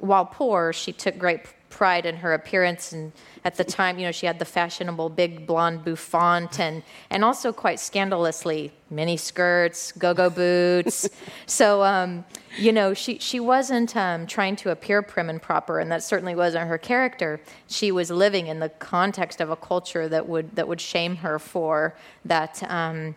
while 0.01 0.25
poor, 0.25 0.73
she 0.73 0.93
took 0.93 1.19
great 1.19 1.43
pride 1.71 2.05
in 2.05 2.17
her 2.17 2.35
appearance 2.35 2.93
and 2.93 3.13
at 3.45 3.55
the 3.57 3.65
time 3.65 3.99
you 3.99 4.05
know 4.05 4.13
she 4.13 4.27
had 4.27 4.39
the 4.39 4.45
fashionable 4.45 5.09
big 5.09 5.47
blonde 5.47 5.83
bouffant 5.85 6.59
and 6.61 6.83
and 7.09 7.25
also 7.25 7.53
quite 7.53 7.81
scandalously 7.81 8.73
mini 8.91 9.17
skirts 9.17 9.93
go-go 9.93 10.29
boots. 10.29 11.09
So 11.47 11.83
um, 11.83 12.25
you 12.59 12.73
know 12.73 12.93
she 12.95 13.19
she 13.19 13.41
wasn't 13.41 13.97
um, 13.97 14.27
trying 14.27 14.57
to 14.57 14.71
appear 14.71 15.03
prim 15.03 15.31
and 15.31 15.41
proper 15.41 15.79
and 15.81 15.91
that 15.91 16.03
certainly 16.03 16.35
wasn't 16.35 16.69
her 16.69 16.79
character. 16.79 17.41
She 17.69 17.93
was 17.93 18.11
living 18.11 18.47
in 18.49 18.61
the 18.61 18.69
context 18.69 19.41
of 19.41 19.51
a 19.51 19.57
culture 19.57 20.09
that 20.09 20.29
would 20.29 20.57
that 20.57 20.67
would 20.69 20.81
shame 20.81 21.17
her 21.17 21.39
for 21.39 21.95
that 22.25 22.63
um, 22.71 23.15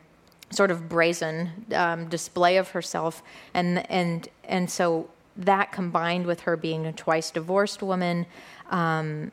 sort 0.54 0.72
of 0.72 0.88
brazen 0.88 1.66
um, 1.74 2.08
display 2.08 2.58
of 2.58 2.70
herself. 2.70 3.24
And 3.54 3.90
and 3.92 4.28
and 4.46 4.70
so 4.70 5.10
that 5.38 5.72
combined 5.72 6.26
with 6.26 6.42
her 6.42 6.56
being 6.56 6.86
a 6.86 6.94
twice 6.94 7.32
divorced 7.32 7.82
woman, 7.82 8.26
um, 8.70 9.32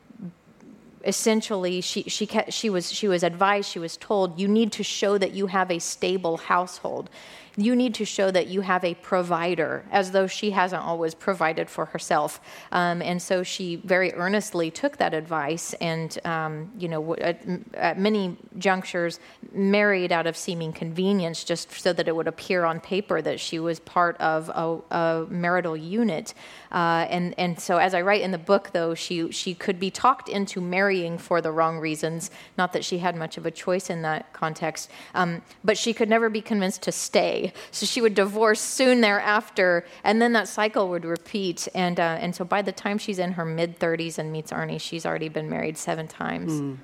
essentially 1.03 1.81
she 1.81 2.03
she 2.03 2.25
kept, 2.25 2.53
she 2.53 2.69
was 2.69 2.91
she 2.91 3.07
was 3.07 3.23
advised 3.23 3.69
she 3.69 3.79
was 3.79 3.97
told 3.97 4.39
you 4.39 4.47
need 4.47 4.71
to 4.71 4.83
show 4.83 5.17
that 5.17 5.31
you 5.31 5.47
have 5.47 5.71
a 5.71 5.79
stable 5.79 6.37
household 6.37 7.09
you 7.57 7.75
need 7.75 7.93
to 7.95 8.05
show 8.05 8.31
that 8.31 8.47
you 8.47 8.61
have 8.61 8.83
a 8.83 8.93
provider, 8.95 9.83
as 9.91 10.11
though 10.11 10.27
she 10.27 10.51
hasn't 10.51 10.81
always 10.81 11.13
provided 11.13 11.69
for 11.69 11.85
herself. 11.85 12.39
Um, 12.71 13.01
and 13.01 13.21
so 13.21 13.43
she 13.43 13.75
very 13.77 14.13
earnestly 14.13 14.71
took 14.71 14.97
that 14.97 15.13
advice 15.13 15.73
and, 15.81 16.17
um, 16.25 16.71
you 16.77 16.87
know, 16.87 17.15
at, 17.15 17.41
at, 17.73 17.99
many 17.99 18.37
junctures 18.57 19.19
married 19.51 20.11
out 20.11 20.27
of 20.27 20.37
seeming 20.37 20.71
convenience 20.71 21.43
just 21.43 21.71
so 21.71 21.91
that 21.93 22.07
it 22.07 22.15
would 22.15 22.27
appear 22.27 22.63
on 22.63 22.79
paper 22.79 23.21
that 23.21 23.39
she 23.39 23.59
was 23.59 23.79
part 23.79 24.15
of 24.17 24.49
a, 24.49 24.95
a 24.95 25.25
marital 25.29 25.75
unit. 25.75 26.33
Uh, 26.71 27.05
and, 27.09 27.35
and 27.37 27.59
so, 27.59 27.77
as 27.77 27.93
I 27.93 28.01
write 28.01 28.21
in 28.21 28.31
the 28.31 28.37
book, 28.37 28.69
though, 28.71 28.95
she, 28.95 29.31
she 29.31 29.53
could 29.53 29.79
be 29.79 29.91
talked 29.91 30.29
into 30.29 30.61
marrying 30.61 31.17
for 31.17 31.41
the 31.41 31.51
wrong 31.51 31.79
reasons. 31.79 32.31
Not 32.57 32.73
that 32.73 32.85
she 32.85 32.99
had 32.99 33.15
much 33.15 33.37
of 33.37 33.45
a 33.45 33.51
choice 33.51 33.89
in 33.89 34.01
that 34.03 34.31
context, 34.33 34.89
um, 35.13 35.41
but 35.63 35.77
she 35.77 35.93
could 35.93 36.09
never 36.09 36.29
be 36.29 36.41
convinced 36.41 36.81
to 36.83 36.91
stay 36.91 37.53
so 37.71 37.85
she 37.85 38.01
would 38.01 38.15
divorce 38.15 38.61
soon 38.61 39.01
thereafter, 39.01 39.85
and 40.03 40.21
then 40.21 40.33
that 40.33 40.47
cycle 40.47 40.89
would 40.89 41.05
repeat. 41.05 41.67
And, 41.75 41.99
uh, 41.99 42.17
and 42.21 42.35
so 42.35 42.45
by 42.45 42.61
the 42.61 42.71
time 42.71 42.97
she's 42.97 43.19
in 43.19 43.33
her 43.33 43.45
mid 43.45 43.79
30s 43.79 44.17
and 44.17 44.31
meets 44.31 44.51
Arnie, 44.51 44.79
she's 44.79 45.05
already 45.05 45.29
been 45.29 45.49
married 45.49 45.77
seven 45.77 46.07
times. 46.07 46.53
Mm. 46.53 46.77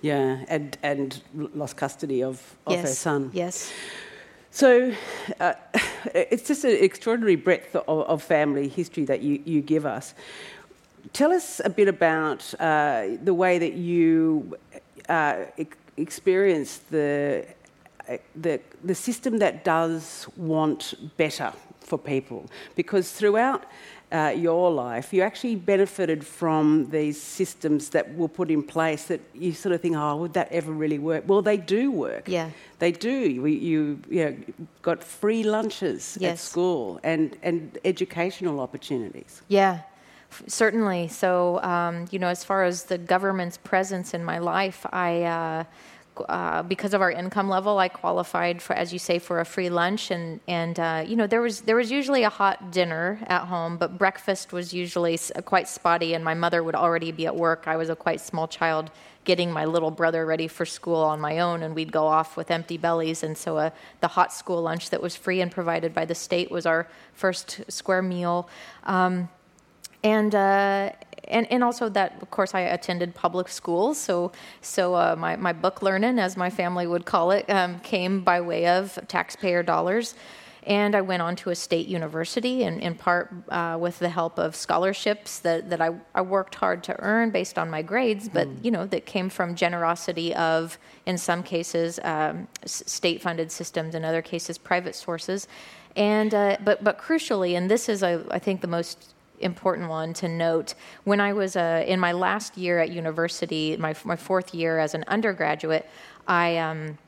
Yeah, 0.00 0.44
and, 0.48 0.76
and 0.82 1.20
lost 1.32 1.76
custody 1.76 2.22
of, 2.22 2.40
of 2.66 2.74
yes. 2.74 2.82
her 2.82 2.94
son. 2.94 3.30
Yes. 3.32 3.72
So 4.54 4.94
uh, 5.40 5.54
it's 6.14 6.46
just 6.46 6.62
an 6.62 6.76
extraordinary 6.80 7.34
breadth 7.34 7.74
of, 7.74 7.88
of, 7.88 8.22
family 8.22 8.68
history 8.68 9.04
that 9.06 9.20
you, 9.20 9.42
you 9.44 9.60
give 9.60 9.84
us. 9.84 10.14
Tell 11.12 11.32
us 11.32 11.60
a 11.64 11.68
bit 11.68 11.88
about 11.88 12.54
uh, 12.60 13.16
the 13.20 13.34
way 13.34 13.58
that 13.58 13.72
you 13.72 14.56
uh, 15.08 15.46
experience 15.96 16.78
the 16.88 17.46
the, 18.36 18.60
the 18.84 18.94
system 18.94 19.38
that 19.38 19.64
does 19.64 20.28
want 20.36 20.94
better 21.16 21.52
for 21.80 21.98
people. 21.98 22.48
Because 22.76 23.10
throughout 23.10 23.64
uh, 24.12 24.32
your 24.36 24.70
life, 24.70 25.12
you 25.12 25.22
actually 25.22 25.56
benefited 25.56 26.24
from 26.24 26.88
these 26.90 27.20
systems 27.20 27.88
that 27.90 28.14
were 28.14 28.28
put 28.28 28.50
in 28.50 28.62
place 28.62 29.04
that 29.06 29.20
you 29.34 29.52
sort 29.52 29.74
of 29.74 29.80
think, 29.80 29.96
oh, 29.96 30.16
would 30.16 30.34
that 30.34 30.52
ever 30.52 30.72
really 30.72 30.98
work? 30.98 31.24
Well, 31.26 31.42
they 31.42 31.56
do 31.56 31.90
work. 31.90 32.28
Yeah. 32.28 32.50
They 32.78 32.92
do. 32.92 33.10
You, 33.10 33.46
you, 33.46 34.00
you 34.08 34.24
know, 34.24 34.36
got 34.82 35.02
free 35.02 35.42
lunches 35.42 36.16
yes. 36.20 36.32
at 36.32 36.38
school 36.38 37.00
and, 37.02 37.36
and 37.42 37.78
educational 37.84 38.60
opportunities. 38.60 39.42
Yeah. 39.48 39.80
Certainly. 40.46 41.08
So, 41.08 41.60
um, 41.62 42.06
you 42.10 42.18
know, 42.18 42.28
as 42.28 42.44
far 42.44 42.64
as 42.64 42.84
the 42.84 42.98
government's 42.98 43.56
presence 43.56 44.14
in 44.14 44.24
my 44.24 44.38
life, 44.38 44.84
I 44.92 45.22
uh, 45.22 45.64
uh, 46.28 46.62
because 46.62 46.94
of 46.94 47.02
our 47.02 47.10
income 47.10 47.48
level, 47.48 47.78
I 47.78 47.88
qualified 47.88 48.62
for, 48.62 48.74
as 48.74 48.92
you 48.92 48.98
say, 48.98 49.18
for 49.18 49.40
a 49.40 49.44
free 49.44 49.70
lunch, 49.70 50.10
and 50.10 50.40
and 50.46 50.78
uh, 50.78 51.04
you 51.06 51.16
know 51.16 51.26
there 51.26 51.42
was 51.42 51.62
there 51.62 51.76
was 51.76 51.90
usually 51.90 52.22
a 52.22 52.30
hot 52.30 52.70
dinner 52.70 53.18
at 53.26 53.46
home, 53.46 53.76
but 53.76 53.98
breakfast 53.98 54.52
was 54.52 54.72
usually 54.72 55.18
quite 55.44 55.68
spotty, 55.68 56.14
and 56.14 56.24
my 56.24 56.34
mother 56.34 56.62
would 56.62 56.74
already 56.74 57.12
be 57.12 57.26
at 57.26 57.34
work. 57.34 57.64
I 57.66 57.76
was 57.76 57.90
a 57.90 57.96
quite 57.96 58.20
small 58.20 58.46
child, 58.46 58.90
getting 59.24 59.50
my 59.50 59.64
little 59.64 59.90
brother 59.90 60.24
ready 60.26 60.48
for 60.48 60.64
school 60.64 61.02
on 61.02 61.20
my 61.20 61.38
own, 61.40 61.62
and 61.62 61.74
we'd 61.74 61.92
go 61.92 62.06
off 62.06 62.36
with 62.36 62.50
empty 62.50 62.78
bellies, 62.78 63.22
and 63.22 63.36
so 63.36 63.56
uh, 63.56 63.70
the 64.00 64.08
hot 64.08 64.32
school 64.32 64.62
lunch 64.62 64.90
that 64.90 65.02
was 65.02 65.16
free 65.16 65.40
and 65.40 65.50
provided 65.50 65.92
by 65.92 66.04
the 66.04 66.14
state 66.14 66.50
was 66.50 66.66
our 66.66 66.86
first 67.14 67.60
square 67.68 68.02
meal. 68.02 68.48
Um, 68.84 69.28
and 70.04 70.34
uh, 70.34 70.90
and, 71.26 71.50
and 71.50 71.64
also 71.64 71.88
that, 71.88 72.22
of 72.22 72.30
course, 72.30 72.54
I 72.54 72.60
attended 72.60 73.14
public 73.14 73.48
schools, 73.48 73.98
so 73.98 74.30
so 74.60 74.94
uh, 74.94 75.16
my 75.18 75.36
my 75.36 75.52
book 75.52 75.82
learning, 75.82 76.20
as 76.20 76.36
my 76.36 76.50
family 76.50 76.86
would 76.86 77.04
call 77.04 77.32
it, 77.32 77.48
um, 77.50 77.80
came 77.80 78.22
by 78.22 78.40
way 78.40 78.68
of 78.68 78.98
taxpayer 79.08 79.64
dollars. 79.64 80.14
And 80.66 80.94
I 80.96 81.02
went 81.02 81.20
on 81.20 81.36
to 81.36 81.50
a 81.50 81.54
state 81.54 81.88
university, 81.88 82.62
in, 82.62 82.80
in 82.80 82.94
part 82.94 83.30
uh, 83.50 83.76
with 83.78 83.98
the 83.98 84.08
help 84.08 84.38
of 84.38 84.56
scholarships 84.56 85.40
that, 85.40 85.68
that 85.68 85.82
I, 85.82 85.90
I 86.14 86.22
worked 86.22 86.54
hard 86.54 86.82
to 86.84 86.98
earn 87.00 87.30
based 87.30 87.58
on 87.58 87.68
my 87.68 87.82
grades, 87.82 88.30
but 88.30 88.48
mm. 88.48 88.64
you 88.64 88.70
know 88.70 88.86
that 88.86 89.04
came 89.04 89.28
from 89.28 89.56
generosity 89.56 90.34
of, 90.34 90.78
in 91.04 91.18
some 91.18 91.42
cases, 91.42 92.00
um, 92.02 92.48
state-funded 92.64 93.52
systems, 93.52 93.94
in 93.94 94.06
other 94.06 94.22
cases, 94.22 94.56
private 94.56 94.94
sources. 94.94 95.48
And 95.96 96.32
uh, 96.32 96.56
but 96.64 96.82
but 96.82 96.98
crucially, 96.98 97.56
and 97.58 97.70
this 97.70 97.88
is 97.88 98.02
I 98.02 98.38
think 98.38 98.62
the 98.62 98.66
most 98.66 99.13
important 99.40 99.88
one 99.88 100.12
to 100.14 100.28
note. 100.28 100.74
When 101.04 101.20
I 101.20 101.32
was 101.32 101.56
uh, 101.56 101.84
in 101.86 102.00
my 102.00 102.12
last 102.12 102.56
year 102.56 102.78
at 102.80 102.90
university, 102.90 103.76
my, 103.76 103.94
my 104.04 104.16
fourth 104.16 104.54
year 104.54 104.78
as 104.78 104.94
an 104.94 105.04
undergraduate, 105.08 105.88
I. 106.26 106.58
Um, 106.58 106.98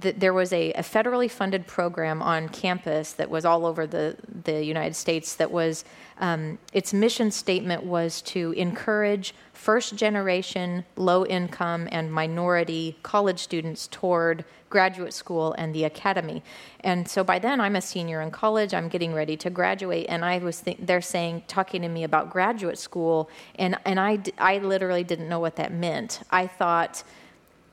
th- 0.00 0.16
there 0.16 0.32
was 0.32 0.52
a, 0.52 0.72
a, 0.72 0.82
federally 0.82 1.30
funded 1.30 1.66
program 1.66 2.22
on 2.22 2.48
campus 2.48 3.12
that 3.12 3.28
was 3.28 3.44
all 3.44 3.66
over 3.66 3.86
the, 3.86 4.16
the 4.44 4.64
United 4.64 4.94
States 4.94 5.34
that 5.36 5.50
was 5.50 5.84
um, 6.18 6.58
its 6.72 6.92
mission 6.92 7.30
statement 7.30 7.84
was 7.84 8.22
to 8.22 8.52
encourage 8.52 9.34
first 9.52 9.96
generation, 9.96 10.84
low 10.96 11.24
income, 11.26 11.88
and 11.90 12.12
minority 12.12 12.96
college 13.02 13.40
students 13.40 13.88
toward 13.88 14.44
graduate 14.70 15.14
school 15.14 15.54
and 15.56 15.74
the 15.74 15.84
academy. 15.84 16.42
And 16.80 17.08
so 17.08 17.22
by 17.24 17.38
then, 17.38 17.60
I'm 17.60 17.76
a 17.76 17.80
senior 17.80 18.20
in 18.20 18.30
college. 18.30 18.74
I'm 18.74 18.88
getting 18.88 19.14
ready 19.14 19.36
to 19.38 19.50
graduate, 19.50 20.06
and 20.08 20.24
I 20.24 20.38
was 20.38 20.60
th- 20.62 20.78
they're 20.80 21.00
saying 21.00 21.44
talking 21.46 21.82
to 21.82 21.88
me 21.88 22.04
about 22.04 22.30
graduate 22.30 22.78
school, 22.78 23.30
and 23.56 23.76
and 23.84 23.98
I 24.00 24.18
I 24.38 24.58
literally 24.58 25.04
didn't 25.04 25.28
know 25.28 25.40
what 25.40 25.56
that 25.56 25.72
meant. 25.72 26.22
I 26.30 26.46
thought 26.46 27.04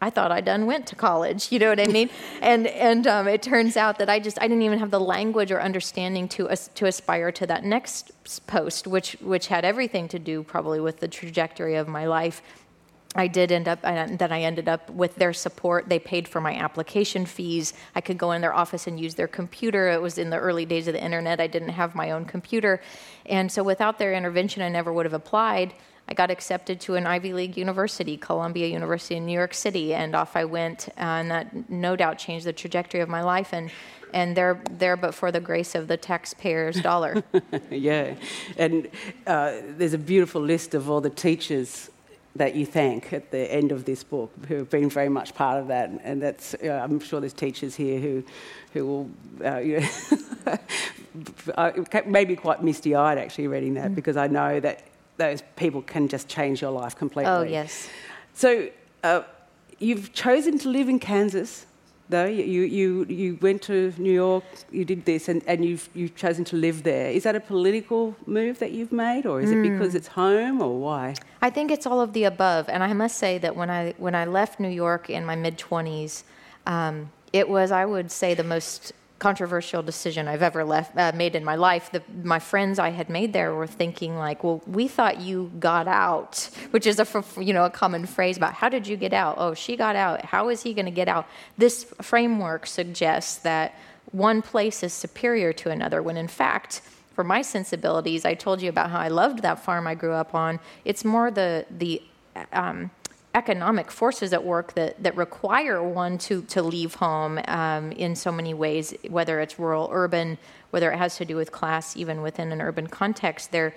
I 0.01 0.09
thought 0.09 0.31
I 0.31 0.41
done 0.41 0.65
went 0.65 0.87
to 0.87 0.95
college. 0.95 1.51
You 1.51 1.59
know 1.59 1.69
what 1.69 1.79
I 1.79 1.85
mean? 1.85 2.09
and 2.41 2.65
and 2.67 3.05
um, 3.05 3.27
it 3.27 3.43
turns 3.43 3.77
out 3.77 3.99
that 3.99 4.09
I 4.09 4.19
just 4.19 4.39
I 4.41 4.47
didn't 4.47 4.63
even 4.63 4.79
have 4.79 4.91
the 4.91 4.99
language 4.99 5.51
or 5.51 5.61
understanding 5.61 6.27
to 6.29 6.49
uh, 6.49 6.55
to 6.75 6.87
aspire 6.87 7.31
to 7.33 7.45
that 7.47 7.63
next 7.63 8.11
post, 8.47 8.87
which 8.87 9.13
which 9.21 9.47
had 9.47 9.63
everything 9.63 10.07
to 10.09 10.19
do 10.19 10.41
probably 10.43 10.79
with 10.79 10.99
the 10.99 11.07
trajectory 11.07 11.75
of 11.75 11.87
my 11.87 12.07
life. 12.07 12.41
I 13.13 13.27
did 13.27 13.51
end 13.51 13.67
up, 13.67 13.79
and 13.83 14.17
then 14.17 14.31
I 14.31 14.41
ended 14.41 14.69
up 14.69 14.89
with 14.89 15.15
their 15.15 15.33
support. 15.33 15.89
They 15.89 15.99
paid 15.99 16.29
for 16.29 16.39
my 16.39 16.55
application 16.55 17.25
fees. 17.25 17.73
I 17.93 17.99
could 17.99 18.17
go 18.17 18.31
in 18.31 18.39
their 18.41 18.53
office 18.53 18.87
and 18.87 18.97
use 18.97 19.15
their 19.15 19.27
computer. 19.27 19.89
It 19.89 20.01
was 20.01 20.17
in 20.17 20.29
the 20.29 20.37
early 20.37 20.65
days 20.65 20.87
of 20.87 20.93
the 20.93 21.03
internet. 21.03 21.41
I 21.41 21.47
didn't 21.47 21.69
have 21.69 21.93
my 21.93 22.11
own 22.11 22.23
computer. 22.23 22.81
And 23.25 23.51
so 23.51 23.63
without 23.63 23.99
their 23.99 24.13
intervention, 24.13 24.61
I 24.61 24.69
never 24.69 24.93
would 24.93 25.05
have 25.05 25.13
applied. 25.13 25.73
I 26.11 26.13
got 26.13 26.29
accepted 26.29 26.81
to 26.81 26.95
an 26.95 27.07
Ivy 27.07 27.31
League 27.31 27.55
university, 27.55 28.17
Columbia 28.17 28.67
University 28.67 29.15
in 29.15 29.25
New 29.25 29.31
York 29.31 29.53
City, 29.53 29.93
and 29.93 30.13
off 30.13 30.35
I 30.35 30.43
went. 30.43 30.89
Uh, 30.97 31.21
and 31.21 31.31
that 31.31 31.69
no 31.69 31.95
doubt 31.95 32.17
changed 32.17 32.45
the 32.45 32.51
trajectory 32.51 32.99
of 32.99 33.07
my 33.07 33.23
life. 33.23 33.53
And 33.53 33.71
and 34.13 34.35
they're 34.35 34.61
there 34.69 34.97
but 34.97 35.15
for 35.15 35.31
the 35.31 35.39
grace 35.39 35.73
of 35.73 35.87
the 35.87 35.95
taxpayer's 35.95 36.81
dollar. 36.81 37.23
yeah, 37.71 38.15
and 38.57 38.89
uh, 39.25 39.53
there's 39.77 39.93
a 39.93 39.97
beautiful 39.97 40.41
list 40.41 40.75
of 40.75 40.89
all 40.89 40.99
the 40.99 41.09
teachers 41.09 41.89
that 42.35 42.55
you 42.55 42.65
thank 42.65 43.13
at 43.13 43.31
the 43.31 43.49
end 43.49 43.71
of 43.71 43.85
this 43.85 44.03
book 44.03 44.33
who 44.49 44.55
have 44.55 44.69
been 44.69 44.89
very 44.89 45.07
much 45.07 45.33
part 45.33 45.61
of 45.61 45.69
that. 45.69 45.89
And 46.03 46.21
that's, 46.21 46.55
uh, 46.55 46.81
I'm 46.83 46.99
sure 46.99 47.21
there's 47.21 47.33
teachers 47.33 47.75
here 47.75 47.99
who, 47.99 48.23
who 48.73 48.85
will, 48.85 49.09
uh, 49.45 49.57
you 49.59 49.81
know, 51.57 51.85
maybe 52.05 52.35
quite 52.35 52.63
misty 52.63 52.95
eyed 52.95 53.17
actually 53.17 53.47
reading 53.47 53.75
that 53.75 53.91
mm. 53.91 53.95
because 53.95 54.15
I 54.15 54.27
know 54.27 54.61
that 54.61 54.83
those 55.17 55.43
people 55.55 55.81
can 55.81 56.07
just 56.07 56.27
change 56.27 56.61
your 56.61 56.71
life 56.71 56.95
completely. 56.95 57.31
Oh, 57.31 57.43
yes. 57.43 57.89
So 58.33 58.69
uh, 59.03 59.23
you've 59.79 60.13
chosen 60.13 60.57
to 60.59 60.69
live 60.69 60.89
in 60.89 60.99
Kansas 60.99 61.65
though. 62.11 62.25
You, 62.25 62.63
you, 62.63 63.05
you 63.05 63.37
went 63.41 63.63
to 63.63 63.91
New 63.97 64.11
York, 64.11 64.43
you 64.71 64.85
did 64.85 65.05
this, 65.05 65.27
and, 65.27 65.41
and 65.47 65.65
you've, 65.65 65.89
you've 65.95 66.15
chosen 66.15 66.45
to 66.45 66.55
live 66.55 66.83
there. 66.83 67.09
Is 67.09 67.23
that 67.23 67.35
a 67.35 67.39
political 67.39 68.15
move 68.27 68.59
that 68.59 68.71
you've 68.71 68.91
made, 68.91 69.25
or 69.25 69.41
is 69.41 69.49
mm. 69.49 69.65
it 69.65 69.69
because 69.69 69.95
it's 69.95 70.07
home, 70.07 70.61
or 70.61 70.77
why? 70.77 71.15
I 71.41 71.49
think 71.49 71.71
it's 71.71 71.87
all 71.87 71.99
of 71.99 72.13
the 72.13 72.25
above. 72.25 72.69
And 72.69 72.83
I 72.83 72.93
must 72.93 73.17
say 73.17 73.39
that 73.39 73.55
when 73.55 73.71
I, 73.71 73.95
when 73.97 74.13
I 74.13 74.25
left 74.25 74.59
New 74.59 74.69
York 74.69 75.09
in 75.09 75.25
my 75.25 75.35
mid 75.35 75.57
20s, 75.57 76.23
um, 76.67 77.11
it 77.33 77.49
was, 77.49 77.71
I 77.71 77.85
would 77.85 78.11
say, 78.11 78.35
the 78.35 78.43
most 78.43 78.91
controversial 79.21 79.83
decision 79.83 80.27
I've 80.27 80.41
ever 80.41 80.63
left, 80.65 80.97
uh, 80.97 81.11
made 81.13 81.35
in 81.35 81.43
my 81.45 81.55
life. 81.55 81.91
The, 81.91 82.01
my 82.23 82.39
friends 82.39 82.79
I 82.79 82.89
had 82.89 83.07
made 83.07 83.33
there 83.33 83.53
were 83.53 83.67
thinking 83.67 84.17
like, 84.17 84.43
"Well, 84.43 84.63
we 84.65 84.87
thought 84.87 85.21
you 85.21 85.51
got 85.59 85.87
out," 85.87 86.49
which 86.71 86.87
is 86.87 86.99
a 86.99 87.07
you 87.39 87.53
know 87.53 87.65
a 87.65 87.69
common 87.69 88.07
phrase 88.07 88.35
about 88.35 88.53
how 88.55 88.67
did 88.67 88.87
you 88.87 88.97
get 88.97 89.13
out? 89.13 89.35
Oh, 89.37 89.53
she 89.53 89.77
got 89.77 89.95
out. 89.95 90.25
How 90.25 90.49
is 90.49 90.63
he 90.63 90.73
going 90.73 90.87
to 90.93 90.97
get 91.01 91.07
out? 91.07 91.27
This 91.57 91.83
framework 92.01 92.65
suggests 92.65 93.35
that 93.49 93.75
one 94.11 94.41
place 94.41 94.81
is 94.81 94.91
superior 94.91 95.53
to 95.53 95.69
another, 95.69 96.01
when 96.01 96.17
in 96.17 96.27
fact. 96.27 96.81
For 97.13 97.25
my 97.25 97.41
sensibilities, 97.41 98.23
I 98.23 98.35
told 98.35 98.61
you 98.61 98.69
about 98.69 98.89
how 98.89 98.99
I 98.99 99.09
loved 99.09 99.41
that 99.41 99.59
farm 99.59 99.85
I 99.85 99.95
grew 99.95 100.13
up 100.13 100.33
on. 100.33 100.59
It's 100.85 101.03
more 101.03 101.29
the 101.29 101.65
the 101.69 102.01
um, 102.53 102.89
economic 103.33 103.89
forces 103.89 104.33
at 104.33 104.43
work 104.43 104.73
that, 104.73 105.01
that 105.01 105.15
require 105.15 105.81
one 105.81 106.17
to, 106.17 106.41
to 106.43 106.61
leave 106.61 106.95
home 106.95 107.39
um, 107.47 107.91
in 107.93 108.15
so 108.15 108.31
many 108.31 108.53
ways, 108.53 108.93
whether 109.07 109.39
it's 109.39 109.57
rural, 109.57 109.89
urban, 109.91 110.37
whether 110.71 110.91
it 110.91 110.97
has 110.97 111.15
to 111.17 111.25
do 111.25 111.35
with 111.35 111.51
class, 111.51 111.95
even 111.95 112.21
within 112.21 112.51
an 112.51 112.61
urban 112.61 112.87
context. 112.87 113.51
There, 113.51 113.73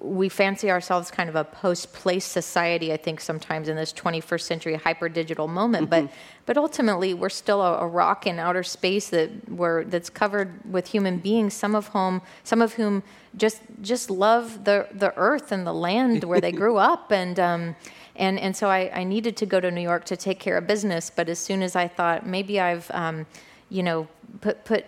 we 0.00 0.28
fancy 0.28 0.70
ourselves 0.70 1.10
kind 1.10 1.28
of 1.28 1.36
a 1.36 1.44
post-place 1.44 2.24
society, 2.24 2.92
I 2.92 2.96
think, 2.96 3.20
sometimes 3.20 3.68
in 3.68 3.76
this 3.76 3.92
21st 3.92 4.40
century 4.40 4.74
hyper-digital 4.74 5.48
moment. 5.48 5.90
Mm-hmm. 5.90 6.06
But 6.06 6.14
but 6.46 6.56
ultimately, 6.56 7.12
we're 7.12 7.28
still 7.28 7.60
a, 7.60 7.80
a, 7.80 7.86
rock 7.86 8.26
in 8.26 8.38
outer 8.38 8.62
space 8.62 9.10
that 9.10 9.50
where 9.50 9.84
that's 9.84 10.08
covered 10.08 10.60
with 10.70 10.86
human 10.86 11.18
beings, 11.18 11.52
some 11.52 11.74
of 11.74 11.88
whom 11.88 12.22
some 12.44 12.62
of 12.62 12.74
whom 12.74 13.02
just 13.36 13.60
just 13.82 14.10
love 14.10 14.64
the 14.64 14.88
the 14.92 15.14
earth 15.16 15.52
and 15.52 15.66
the 15.66 15.74
land 15.74 16.24
where 16.24 16.40
they 16.40 16.52
grew 16.62 16.76
up 16.76 17.12
and. 17.12 17.38
Um, 17.38 17.76
and, 18.16 18.36
and 18.40 18.56
so 18.56 18.68
I, 18.68 18.90
I, 18.92 19.04
needed 19.04 19.36
to 19.36 19.46
go 19.46 19.60
to 19.60 19.70
New 19.70 19.80
York 19.80 20.04
to 20.06 20.16
take 20.16 20.40
care 20.40 20.56
of 20.56 20.66
business. 20.66 21.08
But 21.08 21.28
as 21.28 21.38
soon 21.38 21.62
as 21.62 21.76
I 21.76 21.86
thought 21.86 22.26
maybe 22.26 22.58
I've, 22.58 22.90
um, 22.90 23.26
you 23.70 23.82
know, 23.82 24.08
put, 24.40 24.64
put, 24.64 24.84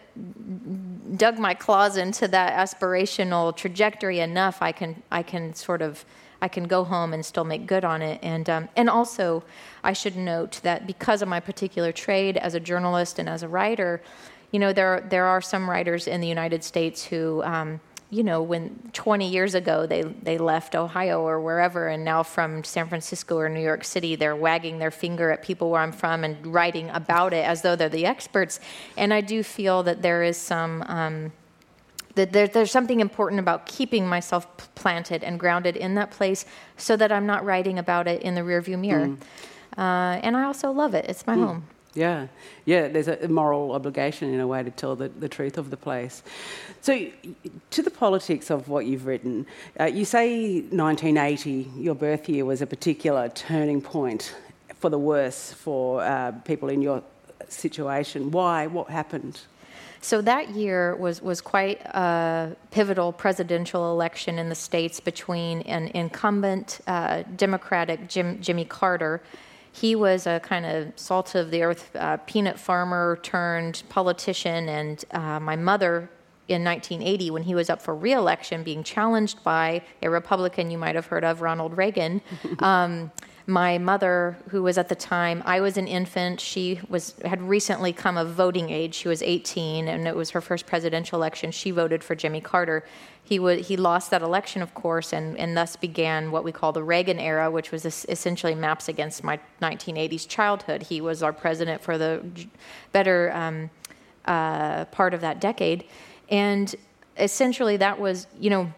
dug 1.17 1.39
my 1.39 1.55
claws 1.55 1.97
into 1.97 2.29
that 2.29 2.53
aspirational 2.55 3.55
trajectory 3.55 4.21
enough, 4.21 4.63
I 4.63 4.73
can, 4.73 5.03
I 5.11 5.23
can 5.23 5.55
sort 5.55 5.83
of, 5.83 6.05
I 6.43 6.49
can 6.49 6.65
go 6.65 6.85
home 6.85 7.13
and 7.13 7.25
still 7.25 7.45
make 7.45 7.67
good 7.67 7.85
on 7.85 8.01
it. 8.01 8.19
And, 8.23 8.49
um, 8.49 8.69
and 8.77 8.89
also, 8.89 9.43
I 9.85 9.93
should 9.93 10.17
note 10.17 10.61
that 10.63 10.87
because 10.87 11.21
of 11.23 11.29
my 11.29 11.41
particular 11.41 11.93
trade 11.93 12.37
as 12.37 12.55
a 12.55 12.61
journalist 12.61 13.19
and 13.19 13.29
as 13.29 13.43
a 13.43 13.49
writer, 13.49 14.01
you 14.51 14.59
know, 14.59 14.73
there, 14.73 15.07
there 15.09 15.27
are 15.27 15.41
some 15.41 15.69
writers 15.69 16.07
in 16.07 16.21
the 16.21 16.29
United 16.29 16.65
States 16.65 17.05
who, 17.05 17.43
um, 17.43 17.81
you 18.11 18.25
know, 18.25 18.43
when 18.43 18.91
20 18.93 19.29
years 19.29 19.55
ago 19.55 19.87
they, 19.87 20.03
they 20.03 20.37
left 20.37 20.75
Ohio 20.75 21.23
or 21.23 21.41
wherever, 21.41 21.87
and 21.89 22.05
now 22.05 22.25
from 22.25 22.65
San 22.65 22.89
Francisco 22.89 23.37
or 23.37 23.49
New 23.49 23.63
York 23.63 23.85
City, 23.85 24.17
they're 24.17 24.35
wagging 24.35 24.79
their 24.81 24.91
finger 24.91 25.31
at 25.31 25.43
people 25.43 25.71
where 25.71 25.81
I'm 25.81 25.93
from 25.93 26.25
and 26.25 26.45
writing 26.47 26.91
about 26.91 27.33
it 27.33 27.45
as 27.45 27.63
though 27.63 27.77
they're 27.77 27.89
the 27.89 28.07
experts. 28.07 28.59
And 28.97 29.15
I 29.15 29.21
do 29.21 29.43
feel 29.45 29.85
that 29.85 30.03
there 30.03 30.23
is 30.23 30.37
some. 30.37 30.83
Um, 30.87 31.33
that 32.17 32.33
there, 32.33 32.49
there's 32.49 32.73
something 32.73 32.99
important 32.99 33.39
about 33.39 33.67
keeping 33.67 34.05
myself 34.05 34.75
planted 34.75 35.23
and 35.23 35.39
grounded 35.39 35.77
in 35.77 35.95
that 35.95 36.11
place 36.11 36.45
so 36.77 36.97
that 36.97 37.13
I'm 37.13 37.25
not 37.25 37.45
writing 37.45 37.79
about 37.79 38.09
it 38.09 38.23
in 38.23 38.35
the 38.35 38.41
rearview 38.41 38.77
mirror. 38.81 39.07
Mm. 39.07 39.21
Uh, 39.79 40.19
and 40.21 40.37
I 40.37 40.43
also 40.43 40.73
love 40.73 40.95
it. 40.95 41.05
It's 41.09 41.25
my 41.25 41.37
mm. 41.37 41.47
home. 41.47 41.67
Yeah, 41.95 42.29
yeah, 42.67 42.87
there's 42.87 43.09
a 43.09 43.27
moral 43.27 43.73
obligation 43.73 44.33
in 44.33 44.39
a 44.39 44.47
way 44.47 44.63
to 44.63 44.71
tell 44.71 44.95
the, 44.95 45.09
the 45.09 45.29
truth 45.29 45.59
of 45.59 45.71
the 45.71 45.77
place. 45.77 46.23
So, 46.83 47.07
to 47.71 47.83
the 47.83 47.91
politics 47.91 48.49
of 48.49 48.69
what 48.69 48.87
you've 48.87 49.07
written, 49.07 49.47
uh, 49.79 49.87
you 49.87 50.05
say 50.05 50.61
1980, 50.61 51.69
your 51.77 51.97
birth 51.97 52.29
year, 52.29 52.45
was 52.45 52.63
a 52.63 52.67
particular 52.67 53.29
turning 53.29 53.83
point 53.83 54.37
for 54.77 54.89
the 54.89 54.99
worse 54.99 55.53
for 55.53 56.03
uh, 56.03 56.31
people 56.45 56.69
in 56.69 56.81
your 56.81 57.03
situation. 57.49 58.31
Why? 58.31 58.69
What 58.69 58.89
happened? 58.89 59.41
So 60.01 60.23
that 60.23 60.51
year 60.51 60.97
was, 60.97 61.21
was 61.21 61.41
quite 61.41 61.81
a 61.83 62.57
pivotal 62.71 63.13
presidential 63.13 63.93
election 63.93 64.39
in 64.39 64.49
the 64.49 64.55
states 64.55 65.01
between 65.01 65.61
an 65.63 65.89
incumbent 65.89 66.81
uh, 66.87 67.25
Democratic 67.37 68.09
Jim, 68.09 68.41
Jimmy 68.41 68.65
Carter 68.65 69.21
he 69.73 69.95
was 69.95 70.27
a 70.27 70.41
kind 70.41 70.67
of 70.67 70.93
salt 70.97 71.35
of 71.35 71.51
the 71.51 71.63
earth 71.63 71.95
uh, 71.95 72.17
peanut 72.19 72.59
farmer 72.59 73.19
turned 73.23 73.83
politician, 73.89 74.69
and 74.69 75.05
uh, 75.13 75.41
my 75.41 75.57
mother 75.57 76.11
in 76.49 76.65
1980 76.65 77.31
when 77.31 77.43
he 77.45 77.55
was 77.55 77.71
up 77.71 77.81
for 77.81 77.95
reelection, 77.95 78.63
being 78.63 78.83
challenged 78.83 79.43
by 79.45 79.83
a 80.03 80.11
Republican 80.11 80.71
you 80.71 80.79
might 80.79 80.97
have 80.97 81.07
heard 81.07 81.25
of, 81.25 81.41
Ronald 81.43 81.77
Reagan. 81.77 82.21
Um, 82.59 83.11
my 83.51 83.79
mother, 83.79 84.39
who 84.51 84.63
was 84.63 84.79
at 84.79 84.89
the 84.89 84.95
time, 84.95 85.43
I 85.45 85.61
was 85.61 85.77
an 85.77 85.89
infant. 85.89 86.41
She 86.41 86.81
was 86.89 87.15
had 87.25 87.43
recently 87.43 87.93
come 87.93 88.17
of 88.17 88.31
voting 88.31 88.71
age. 88.71 88.95
She 88.95 89.09
was 89.09 89.23
18, 89.23 89.89
and 89.89 90.07
it 90.07 90.15
was 90.15 90.31
her 90.31 90.41
first 90.41 90.67
presidential 90.67 91.19
election. 91.19 91.51
She 91.51 91.73
voted 91.73 92.05
for 92.05 92.15
Jimmy 92.15 92.41
Carter. 92.41 92.85
He 93.23 93.39
would 93.39 93.61
he 93.61 93.77
lost 93.77 94.11
that 94.13 94.23
election, 94.23 94.63
of 94.63 94.73
course, 94.75 95.13
and 95.13 95.37
and 95.37 95.57
thus 95.57 95.75
began 95.77 96.31
what 96.31 96.45
we 96.45 96.53
call 96.53 96.73
the 96.73 96.83
Reagan 96.83 97.19
era, 97.19 97.51
which 97.51 97.73
was 97.73 97.85
essentially 97.85 98.55
maps 98.55 98.89
against 98.89 99.25
my 99.25 99.39
1980s 99.61 100.27
childhood. 100.29 100.85
He 100.85 101.01
was 101.01 101.23
our 101.23 101.33
president 101.33 101.83
for 101.83 101.99
the 101.99 102.25
better 102.93 103.33
um, 103.35 103.71
uh, 104.25 104.85
part 104.87 105.13
of 105.13 105.21
that 105.23 105.41
decade, 105.41 105.85
and 106.29 106.75
essentially 107.19 107.77
that 107.77 107.99
was 107.99 108.29
you 108.39 108.49
know 108.49 108.73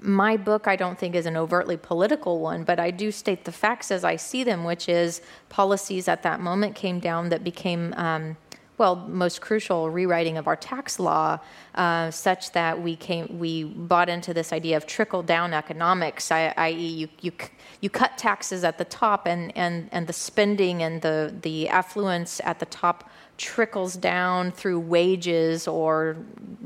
my 0.00 0.36
book, 0.36 0.66
I 0.66 0.76
don't 0.76 0.98
think, 0.98 1.14
is 1.14 1.26
an 1.26 1.36
overtly 1.36 1.76
political 1.76 2.40
one, 2.40 2.64
but 2.64 2.78
I 2.78 2.90
do 2.90 3.10
state 3.10 3.44
the 3.44 3.52
facts 3.52 3.90
as 3.90 4.04
I 4.04 4.16
see 4.16 4.44
them, 4.44 4.64
which 4.64 4.88
is 4.88 5.20
policies 5.48 6.08
at 6.08 6.22
that 6.22 6.40
moment 6.40 6.74
came 6.74 7.00
down 7.00 7.28
that 7.30 7.42
became, 7.42 7.92
um, 7.96 8.36
well, 8.76 8.94
most 8.94 9.40
crucial, 9.40 9.90
rewriting 9.90 10.36
of 10.36 10.46
our 10.46 10.56
tax 10.56 11.00
law, 11.00 11.38
uh, 11.74 12.10
such 12.10 12.52
that 12.52 12.80
we 12.80 12.94
came, 12.94 13.38
we 13.38 13.64
bought 13.64 14.08
into 14.08 14.32
this 14.32 14.52
idea 14.52 14.76
of 14.76 14.86
trickle 14.86 15.22
down 15.22 15.52
economics, 15.52 16.30
i.e., 16.30 16.70
you, 16.70 17.08
you, 17.20 17.32
you 17.80 17.90
cut 17.90 18.16
taxes 18.16 18.62
at 18.62 18.78
the 18.78 18.84
top, 18.84 19.26
and, 19.26 19.56
and, 19.56 19.88
and 19.92 20.06
the 20.06 20.12
spending 20.12 20.82
and 20.82 21.02
the, 21.02 21.34
the 21.42 21.68
affluence 21.68 22.40
at 22.44 22.60
the 22.60 22.66
top 22.66 23.10
trickles 23.38 23.94
down 23.94 24.50
through 24.50 24.80
wages 24.80 25.68
or 25.68 26.16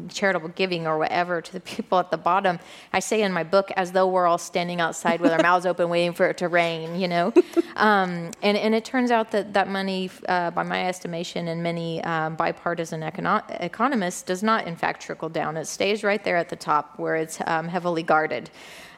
charitable 0.08 0.48
giving 0.48 0.86
or 0.86 0.98
whatever 0.98 1.40
to 1.40 1.52
the 1.52 1.60
people 1.60 1.98
at 1.98 2.10
the 2.10 2.16
bottom. 2.16 2.58
I 2.92 3.00
say 3.00 3.22
in 3.22 3.32
my 3.32 3.44
book, 3.44 3.70
as 3.76 3.92
though 3.92 4.08
we're 4.08 4.26
all 4.26 4.38
standing 4.38 4.80
outside 4.80 5.20
with 5.20 5.32
our 5.32 5.42
mouths 5.42 5.66
open, 5.66 5.88
waiting 5.90 6.14
for 6.14 6.26
it 6.26 6.38
to 6.38 6.48
rain, 6.48 6.98
you 6.98 7.08
know? 7.08 7.32
Um, 7.74 8.30
and, 8.42 8.56
and 8.56 8.74
it 8.74 8.84
turns 8.84 9.10
out 9.10 9.30
that 9.30 9.54
that 9.54 9.66
money, 9.66 10.10
uh, 10.28 10.50
by 10.50 10.62
my 10.62 10.86
estimation, 10.86 11.48
and 11.48 11.62
many 11.62 12.04
um, 12.04 12.36
bipartisan 12.36 13.00
econo- 13.00 13.42
economists, 13.62 14.22
does 14.22 14.42
not 14.42 14.66
in 14.66 14.76
fact 14.76 15.00
trickle 15.00 15.30
down. 15.30 15.56
It 15.56 15.66
stays 15.66 16.04
right 16.04 16.22
there 16.22 16.36
at 16.36 16.50
the 16.50 16.56
top 16.56 16.98
where 16.98 17.16
it's 17.16 17.38
um, 17.46 17.66
heavily 17.66 18.02
guarded. 18.02 18.50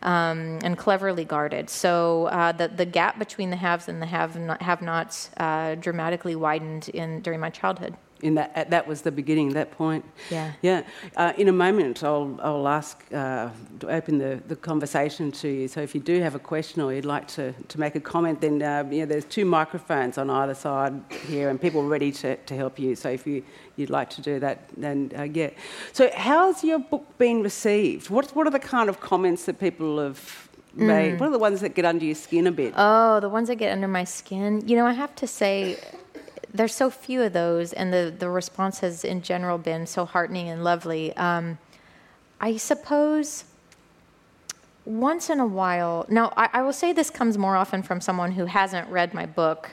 Um, 0.05 0.59
and 0.63 0.79
cleverly 0.79 1.25
guarded. 1.25 1.69
So 1.71 2.27
uh, 2.27 2.53
the, 2.53 2.69
the 2.69 2.87
gap 2.87 3.19
between 3.19 3.51
the 3.51 3.57
haves 3.57 3.89
and 3.89 4.01
the 4.01 4.07
have, 4.07 4.39
not, 4.39 4.63
have 4.63 4.83
nots 4.83 5.31
uh, 5.39 5.75
dramatically 5.75 6.37
widened 6.37 6.89
in, 6.91 7.21
during 7.21 7.41
my 7.41 7.51
childhood 7.51 7.97
in 8.25 8.35
that 8.35 8.71
that 8.71 8.87
was 8.87 9.03
the 9.03 9.13
beginning, 9.13 9.51
that 9.51 9.71
point. 9.71 10.05
Yeah. 10.31 10.53
Yeah. 10.63 10.83
Uh, 11.15 11.33
in 11.37 11.49
a 11.49 11.53
moment, 11.53 12.03
I'll 12.03 12.41
I'll 12.43 12.67
ask 12.67 13.05
uh, 13.13 13.51
to 13.81 13.89
open 13.89 14.19
the, 14.19 14.43
the 14.49 14.57
conversation 14.57 15.31
to 15.43 15.49
you. 15.49 15.69
So 15.69 15.81
if 15.81 15.95
you 15.95 16.01
do 16.01 16.21
have 16.21 16.35
a 16.35 16.39
question 16.39 16.83
or 16.83 16.93
you'd 16.93 17.05
like 17.05 17.29
to, 17.37 17.53
to 17.53 17.79
make 17.79 17.95
a 17.95 18.01
comment, 18.01 18.41
then 18.41 18.63
uh, 18.63 18.85
you 18.91 19.01
know, 19.01 19.07
there's 19.07 19.27
two 19.27 19.45
microphones 19.45 20.17
on 20.17 20.31
either 20.31 20.55
side 20.55 20.95
here, 21.29 21.51
and 21.51 21.61
people 21.61 21.87
ready 21.87 22.11
to, 22.13 22.37
to 22.37 22.57
help 22.57 22.79
you. 22.79 22.97
So 22.97 23.11
if 23.11 23.27
you 23.27 23.43
you'd 23.77 23.91
like 23.91 24.09
to 24.11 24.23
do 24.23 24.41
that, 24.41 24.59
then 24.77 25.13
uh, 25.19 25.25
yeah. 25.25 25.51
So 25.93 26.11
how's 26.17 26.65
your 26.65 26.79
book 26.79 27.07
been 27.19 27.43
received? 27.43 28.09
What 28.09 28.35
what 28.35 28.47
are 28.47 28.55
the 28.59 28.67
kind 28.77 28.89
of 28.89 29.01
comments 29.01 29.45
that 29.45 29.61
people 29.61 29.99
have 29.99 30.49
made? 30.75 31.15
Mm. 31.15 31.19
What 31.21 31.29
are 31.29 31.33
the 31.33 31.45
ones 31.49 31.61
that 31.61 31.75
get 31.75 31.85
under 31.85 32.07
your 32.07 32.15
skin 32.15 32.47
a 32.47 32.53
bit? 32.53 32.73
Oh, 32.77 33.21
the 33.21 33.29
ones 33.29 33.49
that 33.49 33.57
get 33.57 33.71
under 33.73 33.89
my 33.89 34.05
skin. 34.05 34.67
You 34.67 34.77
know, 34.77 34.87
I 34.87 34.95
have 34.95 35.15
to 35.17 35.27
say 35.27 35.77
there's 36.55 36.75
so 36.75 36.89
few 36.89 37.21
of 37.23 37.33
those, 37.33 37.73
and 37.73 37.93
the, 37.93 38.15
the 38.17 38.31
response 38.31 38.79
has 38.79 39.05
in 39.05 39.23
general 39.23 39.59
been 39.59 39.87
so 39.87 40.05
heartening 40.05 40.49
and 40.49 40.63
lovely. 40.63 41.15
Um, 41.17 41.59
I 42.41 42.57
suppose 42.57 43.45
once 44.85 45.31
in 45.31 45.41
a 45.41 45.47
while, 45.47 46.07
now 46.09 46.33
I, 46.37 46.49
I, 46.53 46.63
will 46.63 46.73
say 46.73 46.93
this 46.93 47.11
comes 47.11 47.37
more 47.37 47.57
often 47.57 47.83
from 47.83 48.01
someone 48.01 48.33
who 48.33 48.45
hasn't 48.45 48.89
read 48.89 49.15
my 49.15 49.27
book, 49.27 49.71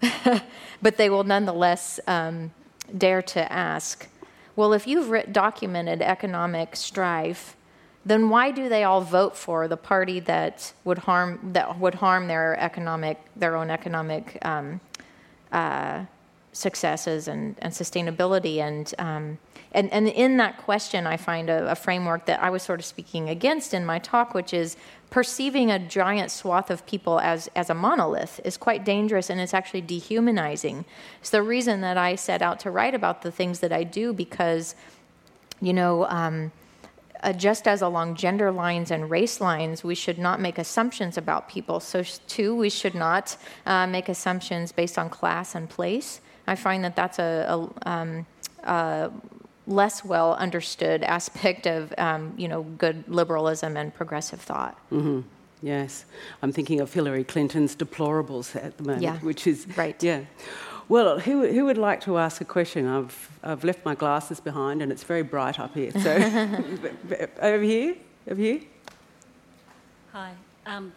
but 0.82 0.96
they 0.96 1.10
will 1.10 1.24
nonetheless 1.24 1.98
um, 2.06 2.52
dare 2.96 3.22
to 3.22 3.52
ask, 3.52 4.08
well, 4.54 4.72
if 4.72 4.86
you've 4.86 5.32
documented 5.32 6.02
economic 6.02 6.76
strife, 6.76 7.56
then 8.04 8.28
why 8.28 8.52
do 8.52 8.68
they 8.68 8.84
all 8.84 9.00
vote 9.00 9.36
for 9.36 9.66
the 9.66 9.76
party 9.76 10.20
that 10.20 10.72
would 10.84 10.98
harm 10.98 11.40
that 11.52 11.78
would 11.80 11.96
harm 11.96 12.28
their 12.28 12.58
economic 12.60 13.18
their 13.34 13.56
own 13.56 13.70
economic 13.70 14.38
um, 14.42 14.80
uh, 15.56 16.04
successes 16.52 17.28
and, 17.28 17.56
and 17.60 17.72
sustainability. 17.72 18.58
And, 18.58 18.92
um, 18.98 19.38
and, 19.72 19.90
and 19.90 20.06
in 20.06 20.36
that 20.36 20.58
question, 20.58 21.06
I 21.06 21.16
find 21.16 21.48
a, 21.48 21.70
a, 21.70 21.74
framework 21.74 22.26
that 22.26 22.42
I 22.42 22.50
was 22.50 22.62
sort 22.62 22.78
of 22.78 22.84
speaking 22.84 23.30
against 23.30 23.72
in 23.72 23.84
my 23.84 23.98
talk, 23.98 24.34
which 24.34 24.52
is 24.52 24.76
perceiving 25.08 25.70
a 25.70 25.78
giant 25.78 26.30
swath 26.30 26.70
of 26.70 26.84
people 26.86 27.20
as, 27.20 27.48
as 27.56 27.70
a 27.70 27.74
monolith 27.74 28.38
is 28.44 28.58
quite 28.58 28.84
dangerous 28.84 29.30
and 29.30 29.40
it's 29.40 29.54
actually 29.54 29.80
dehumanizing. 29.80 30.84
It's 31.20 31.30
the 31.30 31.42
reason 31.42 31.80
that 31.80 31.96
I 31.96 32.16
set 32.16 32.42
out 32.42 32.60
to 32.60 32.70
write 32.70 32.94
about 32.94 33.22
the 33.22 33.32
things 33.32 33.60
that 33.60 33.72
I 33.72 33.82
do 33.82 34.12
because, 34.12 34.74
you 35.62 35.72
know, 35.72 36.06
um, 36.06 36.52
uh, 37.22 37.32
just 37.32 37.66
as 37.66 37.82
along 37.82 38.16
gender 38.16 38.50
lines 38.50 38.90
and 38.90 39.10
race 39.10 39.40
lines, 39.40 39.84
we 39.84 39.94
should 39.94 40.18
not 40.18 40.40
make 40.40 40.58
assumptions 40.58 41.16
about 41.16 41.48
people. 41.48 41.80
So, 41.80 42.02
too, 42.02 42.54
we 42.54 42.70
should 42.70 42.94
not 42.94 43.36
uh, 43.64 43.86
make 43.86 44.08
assumptions 44.08 44.72
based 44.72 44.98
on 44.98 45.10
class 45.10 45.54
and 45.54 45.68
place. 45.68 46.20
I 46.46 46.54
find 46.54 46.84
that 46.84 46.94
that's 46.96 47.18
a, 47.18 47.46
a, 47.48 47.88
um, 47.90 48.26
a 48.64 49.10
less 49.66 50.04
well 50.04 50.34
understood 50.34 51.02
aspect 51.16 51.66
of, 51.66 51.92
um, 51.98 52.34
you 52.36 52.48
know, 52.48 52.62
good 52.62 53.04
liberalism 53.08 53.76
and 53.76 53.94
progressive 53.94 54.40
thought. 54.40 54.78
Mm-hmm. 54.92 55.20
Yes, 55.62 56.04
I'm 56.42 56.52
thinking 56.52 56.80
of 56.80 56.92
Hillary 56.92 57.24
Clinton's 57.24 57.74
deplorables 57.74 58.54
at 58.54 58.76
the 58.76 58.84
moment, 58.84 59.02
yeah. 59.02 59.18
which 59.18 59.46
is 59.46 59.66
right. 59.76 60.00
Yeah. 60.02 60.20
Well, 60.88 61.18
who, 61.18 61.46
who 61.46 61.64
would 61.64 61.78
like 61.78 62.00
to 62.02 62.16
ask 62.18 62.40
a 62.40 62.44
question? 62.44 62.86
I've, 62.86 63.30
I've 63.42 63.64
left 63.64 63.84
my 63.84 63.94
glasses 63.94 64.38
behind 64.38 64.82
and 64.82 64.92
it's 64.92 65.02
very 65.02 65.22
bright 65.22 65.58
up 65.58 65.74
here. 65.74 65.90
So, 65.90 66.12
over 67.40 67.64
here, 67.64 67.96
over 68.30 68.40
here. 68.40 68.60
Hi. 70.12 70.32
Um, 70.64 70.92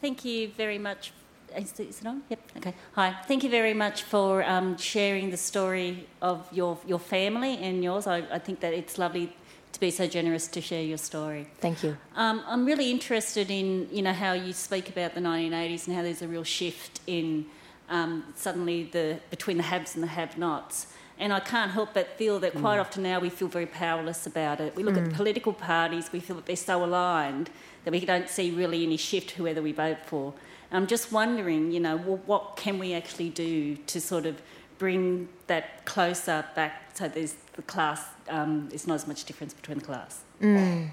thank 0.00 0.24
you 0.24 0.48
very 0.56 0.78
much. 0.78 1.12
Is 1.54 1.78
it 1.78 2.06
on? 2.06 2.22
Yep. 2.30 2.40
Okay. 2.58 2.74
Hi. 2.94 3.16
Thank 3.26 3.44
you 3.44 3.50
very 3.50 3.74
much 3.74 4.04
for 4.04 4.42
um, 4.44 4.78
sharing 4.78 5.30
the 5.30 5.36
story 5.36 6.06
of 6.22 6.48
your, 6.50 6.78
your 6.86 6.98
family 6.98 7.58
and 7.58 7.84
yours. 7.84 8.06
I, 8.06 8.18
I 8.30 8.38
think 8.38 8.60
that 8.60 8.72
it's 8.72 8.96
lovely 8.96 9.36
to 9.72 9.80
be 9.80 9.90
so 9.90 10.06
generous 10.06 10.48
to 10.48 10.60
share 10.60 10.82
your 10.82 10.98
story. 10.98 11.46
Thank 11.60 11.82
you. 11.82 11.96
Um, 12.16 12.42
I'm 12.46 12.64
really 12.64 12.90
interested 12.90 13.50
in 13.50 13.88
you 13.92 14.02
know 14.02 14.12
how 14.12 14.32
you 14.32 14.52
speak 14.52 14.88
about 14.88 15.14
the 15.14 15.20
1980s 15.20 15.86
and 15.86 15.96
how 15.96 16.02
there's 16.02 16.22
a 16.22 16.28
real 16.28 16.44
shift 16.44 17.00
in 17.06 17.46
um, 17.90 18.24
suddenly 18.36 18.84
the, 18.84 19.20
between 19.30 19.56
the 19.58 19.62
haves 19.64 19.94
and 19.94 20.02
the 20.02 20.08
have 20.08 20.38
nots. 20.38 20.86
And 21.18 21.34
I 21.34 21.40
can't 21.40 21.70
help 21.70 21.92
but 21.92 22.16
feel 22.16 22.38
that 22.40 22.52
quite 22.52 22.78
mm. 22.78 22.80
often 22.80 23.02
now 23.02 23.20
we 23.20 23.28
feel 23.28 23.48
very 23.48 23.66
powerless 23.66 24.26
about 24.26 24.58
it. 24.60 24.74
We 24.74 24.82
look 24.82 24.94
mm. 24.94 25.04
at 25.04 25.10
the 25.10 25.14
political 25.14 25.52
parties, 25.52 26.10
we 26.12 26.20
feel 26.20 26.36
that 26.36 26.46
they're 26.46 26.56
so 26.56 26.82
aligned 26.82 27.50
that 27.84 27.90
we 27.90 28.00
don't 28.00 28.28
see 28.28 28.50
really 28.50 28.84
any 28.84 28.96
shift 28.96 29.32
whoever 29.32 29.60
we 29.60 29.72
vote 29.72 29.98
for. 30.06 30.32
I'm 30.72 30.86
just 30.86 31.10
wondering, 31.10 31.72
you 31.72 31.80
know, 31.80 31.96
well, 31.96 32.20
what 32.26 32.56
can 32.56 32.78
we 32.78 32.94
actually 32.94 33.28
do 33.30 33.76
to 33.76 34.00
sort 34.00 34.24
of 34.24 34.40
bring 34.78 35.28
that 35.48 35.84
closer 35.84 36.44
back 36.54 36.90
so 36.94 37.08
there's 37.08 37.34
the 37.54 37.62
class, 37.62 38.04
um, 38.28 38.68
there's 38.68 38.86
not 38.86 38.94
as 38.94 39.06
much 39.06 39.24
difference 39.24 39.52
between 39.52 39.78
the 39.78 39.84
class. 39.84 40.22
Mm. 40.40 40.90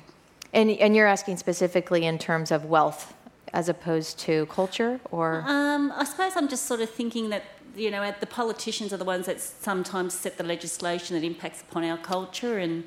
And, 0.54 0.72
and 0.72 0.95
you're 0.95 1.08
asking 1.08 1.38
specifically 1.38 2.06
in 2.06 2.18
terms 2.18 2.52
of 2.52 2.66
wealth 2.66 3.14
as 3.54 3.70
opposed 3.70 4.20
to 4.20 4.45
culture, 4.48 5.00
or? 5.12 5.43
Um, 5.48 5.93
I 5.95 6.04
suppose 6.04 6.34
I'm 6.36 6.48
just 6.48 6.66
sort 6.66 6.82
of 6.82 6.89
thinking 6.89 7.30
that 7.30 7.43
you 7.76 7.91
know 7.91 8.14
the 8.20 8.26
politicians 8.26 8.91
are 8.91 8.98
the 8.98 9.06
ones 9.06 9.26
that 9.28 9.39
sometimes 9.39 10.14
set 10.14 10.38
the 10.38 10.43
legislation 10.43 11.16
that 11.16 11.26
impacts 11.26 11.62
upon 11.62 11.84
our 11.84 11.98
culture, 11.98 12.58
and 12.58 12.84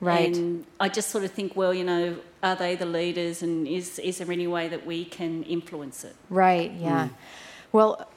right. 0.00 0.34
And 0.36 0.64
I 0.80 0.88
just 0.88 1.10
sort 1.10 1.24
of 1.24 1.30
think, 1.30 1.54
well, 1.56 1.74
you 1.74 1.84
know, 1.84 2.16
are 2.42 2.56
they 2.56 2.74
the 2.74 2.86
leaders, 2.86 3.42
and 3.42 3.66
is 3.68 3.98
is 3.98 4.18
there 4.18 4.30
any 4.30 4.46
way 4.46 4.68
that 4.68 4.86
we 4.86 5.04
can 5.04 5.42
influence 5.44 6.04
it? 6.04 6.16
Right. 6.30 6.72
Yeah. 6.72 7.08
Mm. 7.08 7.10
Well, 7.72 8.08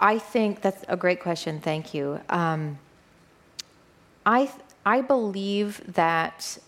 I 0.00 0.18
think 0.18 0.62
that's 0.62 0.84
a 0.88 0.96
great 0.96 1.20
question. 1.20 1.60
Thank 1.60 1.94
you. 1.94 2.20
Um, 2.28 2.78
I 4.26 4.50
I 4.84 5.00
believe 5.00 5.80
that 5.94 6.58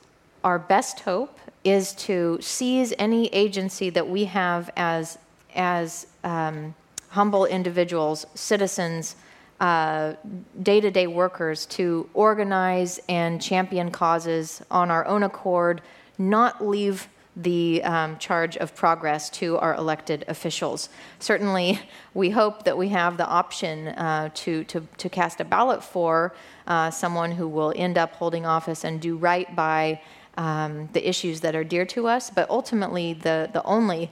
our 0.42 0.58
best 0.58 1.00
hope 1.00 1.38
is 1.64 1.94
to 1.94 2.38
seize 2.40 2.92
any 2.98 3.26
agency 3.28 3.90
that 3.90 4.08
we 4.08 4.26
have 4.26 4.70
as, 4.76 5.18
as 5.54 6.06
um, 6.22 6.74
humble 7.08 7.46
individuals, 7.46 8.26
citizens, 8.34 9.16
day 9.60 10.80
to 10.80 10.90
day 10.90 11.06
workers 11.06 11.64
to 11.66 12.08
organize 12.12 13.00
and 13.08 13.40
champion 13.40 13.90
causes 13.90 14.62
on 14.70 14.90
our 14.90 15.06
own 15.06 15.22
accord, 15.22 15.80
not 16.18 16.64
leave 16.64 17.08
the 17.36 17.82
um, 17.82 18.16
charge 18.18 18.56
of 18.58 18.76
progress 18.76 19.28
to 19.28 19.58
our 19.58 19.74
elected 19.74 20.24
officials. 20.28 20.88
Certainly, 21.18 21.80
we 22.14 22.30
hope 22.30 22.64
that 22.64 22.78
we 22.78 22.90
have 22.90 23.16
the 23.16 23.26
option 23.26 23.88
uh, 23.88 24.28
to, 24.34 24.62
to, 24.64 24.86
to, 24.98 25.08
cast 25.08 25.40
a 25.40 25.44
ballot 25.44 25.82
for 25.82 26.32
uh, 26.68 26.90
someone 26.90 27.32
who 27.32 27.48
will 27.48 27.72
end 27.74 27.98
up 27.98 28.12
holding 28.14 28.46
office 28.46 28.84
and 28.84 29.00
do 29.00 29.16
right 29.16 29.54
by 29.56 30.00
um, 30.36 30.88
the 30.92 31.08
issues 31.08 31.40
that 31.40 31.54
are 31.54 31.64
dear 31.64 31.84
to 31.86 32.08
us, 32.08 32.30
but 32.30 32.48
ultimately, 32.50 33.14
the, 33.14 33.50
the 33.52 33.62
only 33.64 34.10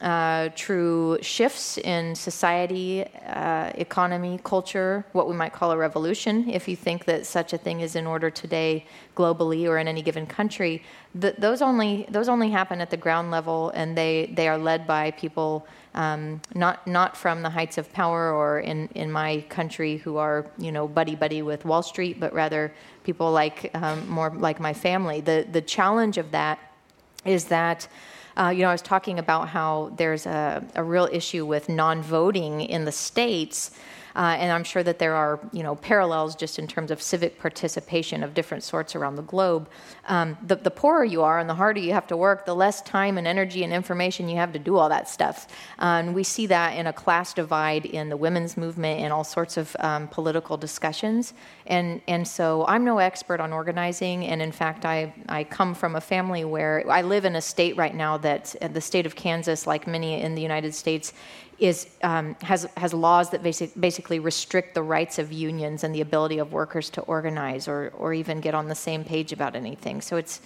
uh, 0.00 0.48
true 0.54 1.18
shifts 1.20 1.76
in 1.78 2.14
society, 2.14 3.04
uh, 3.26 3.72
economy, 3.74 4.38
culture, 4.44 5.04
what 5.12 5.28
we 5.28 5.34
might 5.34 5.52
call 5.52 5.72
a 5.72 5.76
revolution, 5.76 6.48
if 6.48 6.68
you 6.68 6.76
think 6.76 7.04
that 7.04 7.26
such 7.26 7.52
a 7.52 7.58
thing 7.58 7.80
is 7.80 7.96
in 7.96 8.06
order 8.06 8.30
today 8.30 8.86
globally 9.16 9.68
or 9.68 9.78
in 9.78 9.88
any 9.88 10.02
given 10.02 10.24
country, 10.24 10.82
th- 11.20 11.34
those, 11.38 11.60
only, 11.62 12.06
those 12.10 12.28
only 12.28 12.48
happen 12.50 12.80
at 12.80 12.90
the 12.90 12.96
ground 12.96 13.30
level 13.32 13.70
and 13.70 13.98
they, 13.98 14.32
they 14.36 14.46
are 14.46 14.58
led 14.58 14.86
by 14.86 15.10
people 15.12 15.66
um, 15.94 16.40
not, 16.54 16.86
not 16.86 17.16
from 17.16 17.42
the 17.42 17.50
heights 17.50 17.76
of 17.76 17.92
power 17.92 18.32
or 18.32 18.60
in, 18.60 18.88
in 18.94 19.10
my 19.10 19.44
country 19.48 19.96
who 19.96 20.16
are, 20.16 20.46
you 20.58 20.70
know, 20.70 20.86
buddy 20.86 21.16
buddy 21.16 21.42
with 21.42 21.64
Wall 21.64 21.82
Street, 21.82 22.20
but 22.20 22.32
rather 22.32 22.72
people 23.08 23.32
like 23.32 23.70
um, 23.74 24.06
more 24.06 24.28
like 24.28 24.60
my 24.60 24.74
family. 24.74 25.22
The, 25.22 25.46
the 25.50 25.62
challenge 25.62 26.18
of 26.18 26.32
that 26.32 26.58
is 27.24 27.46
that 27.46 27.88
uh, 28.36 28.50
you 28.50 28.60
know, 28.60 28.68
I 28.68 28.72
was 28.72 28.82
talking 28.82 29.18
about 29.18 29.48
how 29.48 29.92
there's 29.96 30.26
a, 30.26 30.62
a 30.74 30.84
real 30.84 31.08
issue 31.10 31.46
with 31.46 31.70
non 31.70 32.02
voting 32.02 32.60
in 32.60 32.84
the 32.84 32.92
states. 32.92 33.70
Uh, 34.16 34.36
and 34.38 34.52
I'm 34.52 34.64
sure 34.64 34.82
that 34.82 34.98
there 34.98 35.14
are, 35.14 35.40
you 35.52 35.62
know, 35.62 35.76
parallels 35.76 36.34
just 36.34 36.58
in 36.58 36.66
terms 36.66 36.90
of 36.90 37.00
civic 37.00 37.38
participation 37.38 38.22
of 38.22 38.34
different 38.34 38.64
sorts 38.64 38.96
around 38.96 39.16
the 39.16 39.22
globe. 39.22 39.68
Um, 40.06 40.36
the, 40.44 40.56
the 40.56 40.70
poorer 40.70 41.04
you 41.04 41.22
are 41.22 41.38
and 41.38 41.48
the 41.48 41.54
harder 41.54 41.80
you 41.80 41.92
have 41.92 42.06
to 42.08 42.16
work, 42.16 42.46
the 42.46 42.54
less 42.54 42.82
time 42.82 43.18
and 43.18 43.26
energy 43.26 43.64
and 43.64 43.72
information 43.72 44.28
you 44.28 44.36
have 44.36 44.52
to 44.52 44.58
do 44.58 44.76
all 44.76 44.88
that 44.88 45.08
stuff. 45.08 45.46
Uh, 45.78 46.00
and 46.00 46.14
we 46.14 46.22
see 46.22 46.46
that 46.46 46.76
in 46.76 46.86
a 46.86 46.92
class 46.92 47.34
divide 47.34 47.86
in 47.86 48.08
the 48.08 48.16
women's 48.16 48.56
movement 48.56 49.00
and 49.00 49.12
all 49.12 49.24
sorts 49.24 49.56
of 49.56 49.76
um, 49.80 50.08
political 50.08 50.56
discussions. 50.56 51.34
And, 51.66 52.00
and 52.08 52.26
so 52.26 52.64
I'm 52.66 52.84
no 52.84 52.98
expert 52.98 53.40
on 53.40 53.52
organizing. 53.52 54.24
And 54.24 54.40
in 54.40 54.52
fact, 54.52 54.84
I, 54.84 55.14
I 55.28 55.44
come 55.44 55.74
from 55.74 55.96
a 55.96 56.00
family 56.00 56.44
where 56.44 56.84
I 56.88 57.02
live 57.02 57.24
in 57.24 57.36
a 57.36 57.40
state 57.40 57.76
right 57.76 57.94
now 57.94 58.18
that 58.18 58.54
the 58.72 58.80
state 58.80 59.06
of 59.06 59.14
Kansas, 59.14 59.66
like 59.66 59.86
many 59.86 60.20
in 60.20 60.34
the 60.34 60.42
United 60.42 60.74
States, 60.74 61.12
is, 61.58 61.88
um, 62.02 62.36
has, 62.42 62.68
has 62.76 62.94
laws 62.94 63.30
that 63.30 63.42
basic, 63.42 63.78
basically 63.78 64.18
restrict 64.18 64.74
the 64.74 64.82
rights 64.82 65.18
of 65.18 65.32
unions 65.32 65.84
and 65.84 65.94
the 65.94 66.00
ability 66.00 66.38
of 66.38 66.52
workers 66.52 66.88
to 66.90 67.00
organize 67.02 67.66
or, 67.66 67.92
or 67.96 68.14
even 68.14 68.40
get 68.40 68.54
on 68.54 68.68
the 68.68 68.74
same 68.74 69.04
page 69.04 69.32
about 69.32 69.56
anything. 69.56 70.00
So 70.00 70.16
it's, 70.16 70.40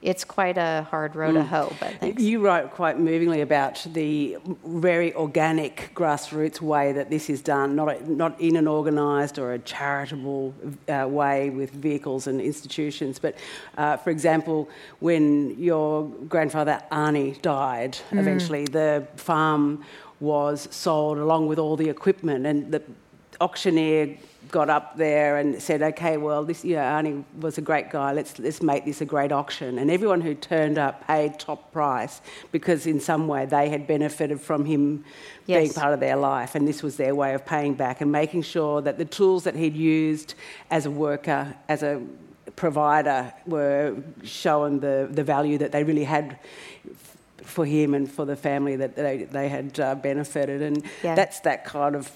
it's 0.00 0.24
quite 0.24 0.56
a 0.58 0.86
hard 0.90 1.16
row 1.16 1.32
to 1.32 1.42
hoe. 1.42 1.72
But 1.80 1.94
thanks. 1.94 2.22
You 2.22 2.40
write 2.40 2.70
quite 2.70 3.00
movingly 3.00 3.40
about 3.40 3.84
the 3.92 4.36
very 4.64 5.12
organic 5.14 5.90
grassroots 5.94 6.60
way 6.60 6.92
that 6.92 7.10
this 7.10 7.28
is 7.28 7.42
done, 7.42 7.74
not, 7.74 8.06
not 8.06 8.40
in 8.40 8.54
an 8.56 8.68
organised 8.68 9.38
or 9.38 9.54
a 9.54 9.58
charitable 9.58 10.54
uh, 10.88 11.06
way 11.08 11.50
with 11.50 11.70
vehicles 11.72 12.28
and 12.28 12.40
institutions. 12.40 13.18
But 13.18 13.36
uh, 13.76 13.96
for 13.96 14.10
example, 14.10 14.68
when 15.00 15.58
your 15.58 16.04
grandfather 16.28 16.80
Arnie 16.92 17.40
died, 17.42 17.98
mm. 18.12 18.20
eventually 18.20 18.66
the 18.66 19.08
farm 19.16 19.84
was 20.20 20.68
sold 20.70 21.18
along 21.18 21.46
with 21.46 21.58
all 21.58 21.76
the 21.76 21.88
equipment, 21.88 22.46
and 22.46 22.72
the 22.72 22.82
auctioneer 23.40 24.16
got 24.50 24.70
up 24.70 24.96
there 24.96 25.36
and 25.36 25.60
said, 25.60 25.82
"Okay, 25.82 26.16
well, 26.16 26.44
this 26.44 26.64
yeah, 26.64 27.00
Arnie 27.00 27.24
was 27.40 27.58
a 27.58 27.60
great 27.60 27.90
guy. 27.90 28.12
Let's 28.12 28.38
let's 28.38 28.62
make 28.62 28.84
this 28.84 29.00
a 29.00 29.04
great 29.04 29.32
auction." 29.32 29.78
And 29.78 29.90
everyone 29.90 30.20
who 30.20 30.34
turned 30.34 30.78
up 30.78 31.06
paid 31.06 31.38
top 31.38 31.72
price 31.72 32.20
because 32.50 32.86
in 32.86 33.00
some 33.00 33.28
way 33.28 33.46
they 33.46 33.68
had 33.68 33.86
benefited 33.86 34.40
from 34.40 34.64
him 34.64 35.04
yes. 35.46 35.60
being 35.60 35.72
part 35.72 35.92
of 35.92 36.00
their 36.00 36.16
life, 36.16 36.54
and 36.54 36.66
this 36.66 36.82
was 36.82 36.96
their 36.96 37.14
way 37.14 37.34
of 37.34 37.44
paying 37.44 37.74
back 37.74 38.00
and 38.00 38.10
making 38.10 38.42
sure 38.42 38.80
that 38.82 38.98
the 38.98 39.04
tools 39.04 39.44
that 39.44 39.54
he'd 39.54 39.76
used 39.76 40.34
as 40.70 40.86
a 40.86 40.90
worker, 40.90 41.54
as 41.68 41.82
a 41.82 42.00
provider, 42.56 43.32
were 43.46 43.96
showing 44.24 44.80
the 44.80 45.08
the 45.10 45.24
value 45.24 45.58
that 45.58 45.72
they 45.72 45.84
really 45.84 46.04
had 46.04 46.38
for 47.42 47.64
him 47.64 47.94
and 47.94 48.10
for 48.10 48.24
the 48.24 48.36
family 48.36 48.76
that 48.76 48.96
they, 48.96 49.24
they 49.24 49.48
had 49.48 49.78
uh, 49.80 49.94
benefited. 49.94 50.62
And 50.62 50.84
yeah. 51.02 51.14
that's 51.14 51.40
that 51.40 51.64
kind 51.64 51.94
of 51.94 52.10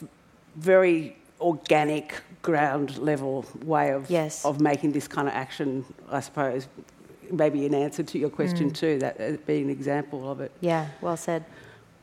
very 0.56 1.16
organic 1.40 2.20
ground 2.42 2.98
level 2.98 3.44
way 3.64 3.90
of 3.90 4.10
yes. 4.10 4.44
of 4.44 4.60
making 4.60 4.92
this 4.92 5.08
kind 5.08 5.28
of 5.28 5.34
action, 5.34 5.84
I 6.10 6.20
suppose. 6.20 6.68
Maybe 7.30 7.64
in 7.64 7.74
answer 7.74 8.02
to 8.02 8.18
your 8.18 8.30
question 8.30 8.70
mm. 8.70 8.74
too, 8.74 8.98
that 8.98 9.20
uh, 9.20 9.36
being 9.46 9.64
an 9.64 9.70
example 9.70 10.30
of 10.30 10.40
it. 10.40 10.52
Yeah, 10.60 10.88
well 11.00 11.16
said. 11.16 11.44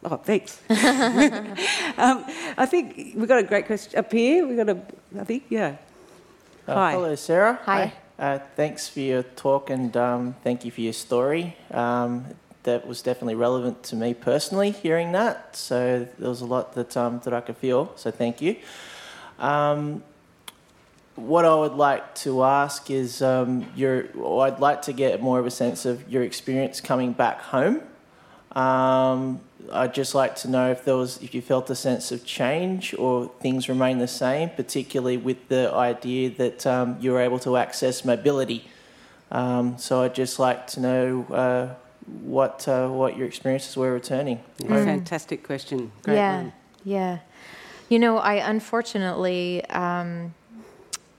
Oh, 0.03 0.15
thanks. 0.15 0.61
um, 0.69 2.25
I 2.57 2.65
think 2.65 2.95
we've 3.15 3.27
got 3.27 3.39
a 3.39 3.43
great 3.43 3.65
question 3.65 3.99
up 3.99 4.11
here. 4.11 4.47
We've 4.47 4.57
got 4.57 4.69
a, 4.69 4.81
I 5.19 5.23
think, 5.25 5.43
yeah. 5.49 5.75
Uh, 6.65 6.73
Hi. 6.73 6.91
Hello, 6.93 7.15
Sarah. 7.15 7.59
Hi. 7.65 7.93
Uh, 8.17 8.39
thanks 8.55 8.87
for 8.87 9.01
your 9.01 9.23
talk 9.23 9.69
and 9.69 9.95
um, 9.97 10.35
thank 10.43 10.65
you 10.65 10.71
for 10.71 10.81
your 10.81 10.93
story. 10.93 11.55
Um, 11.71 12.25
that 12.63 12.87
was 12.87 13.01
definitely 13.01 13.35
relevant 13.35 13.83
to 13.83 13.95
me 13.95 14.13
personally 14.13 14.71
hearing 14.71 15.11
that. 15.13 15.55
So 15.55 16.07
there 16.17 16.29
was 16.29 16.41
a 16.41 16.45
lot 16.45 16.73
that, 16.73 16.95
um, 16.97 17.21
that 17.23 17.33
I 17.33 17.41
could 17.41 17.57
feel. 17.57 17.91
So 17.95 18.11
thank 18.11 18.41
you. 18.41 18.57
Um, 19.39 20.03
what 21.15 21.45
I 21.45 21.55
would 21.55 21.73
like 21.73 22.15
to 22.15 22.43
ask 22.43 22.89
is 22.89 23.21
um, 23.21 23.65
your, 23.75 24.05
I'd 24.41 24.59
like 24.59 24.83
to 24.83 24.93
get 24.93 25.21
more 25.21 25.39
of 25.39 25.45
a 25.45 25.51
sense 25.51 25.85
of 25.85 26.09
your 26.09 26.23
experience 26.23 26.81
coming 26.81 27.13
back 27.13 27.41
home. 27.41 27.81
Um, 28.53 29.41
I'd 29.71 29.93
just 29.93 30.15
like 30.15 30.35
to 30.37 30.49
know 30.49 30.71
if 30.71 30.85
there 30.85 30.95
was, 30.95 31.21
if 31.21 31.35
you 31.35 31.41
felt 31.41 31.69
a 31.69 31.75
sense 31.75 32.11
of 32.11 32.25
change 32.25 32.95
or 32.97 33.29
things 33.41 33.69
remain 33.69 33.99
the 33.99 34.07
same, 34.07 34.49
particularly 34.49 35.17
with 35.17 35.49
the 35.49 35.71
idea 35.73 36.29
that 36.31 36.65
um, 36.65 36.97
you 36.99 37.11
were 37.11 37.19
able 37.19 37.39
to 37.39 37.57
access 37.57 38.03
mobility. 38.03 38.65
Um, 39.31 39.77
so 39.77 40.01
I'd 40.01 40.15
just 40.15 40.39
like 40.39 40.67
to 40.67 40.79
know 40.79 41.25
uh, 41.29 41.75
what 42.21 42.67
uh, 42.67 42.87
what 42.87 43.17
your 43.17 43.27
experiences 43.27 43.75
were 43.75 43.93
returning. 43.93 44.39
Mm. 44.59 44.83
Fantastic 44.83 45.43
question. 45.43 45.91
Great 46.03 46.15
yeah, 46.15 46.37
one. 46.37 46.53
yeah. 46.83 47.19
You 47.89 47.99
know, 47.99 48.17
I 48.17 48.35
unfortunately, 48.35 49.65
um, 49.65 50.33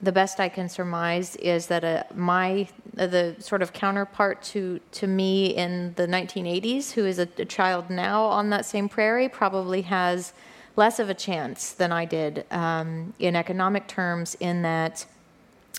the 0.01 0.11
best 0.11 0.39
I 0.39 0.49
can 0.49 0.69
surmise 0.69 1.35
is 1.37 1.67
that 1.67 1.83
uh, 1.83 2.03
my 2.15 2.67
uh, 2.97 3.07
the 3.07 3.35
sort 3.39 3.61
of 3.61 3.73
counterpart 3.73 4.41
to 4.43 4.79
to 4.93 5.07
me 5.07 5.47
in 5.47 5.93
the 5.95 6.07
1980s, 6.07 6.91
who 6.91 7.05
is 7.05 7.19
a, 7.19 7.27
a, 7.37 7.45
child 7.45 7.89
now 7.89 8.23
on 8.23 8.49
that 8.51 8.65
same 8.65 8.87
prairie, 8.87 9.29
probably 9.29 9.83
has 9.83 10.33
less 10.75 10.99
of 10.99 11.09
a 11.09 11.13
chance 11.13 11.71
than 11.71 11.91
I 11.91 12.05
did 12.05 12.45
um, 12.51 13.13
in 13.19 13.35
economic 13.35 13.87
terms. 13.87 14.35
In 14.39 14.61
that. 14.63 15.05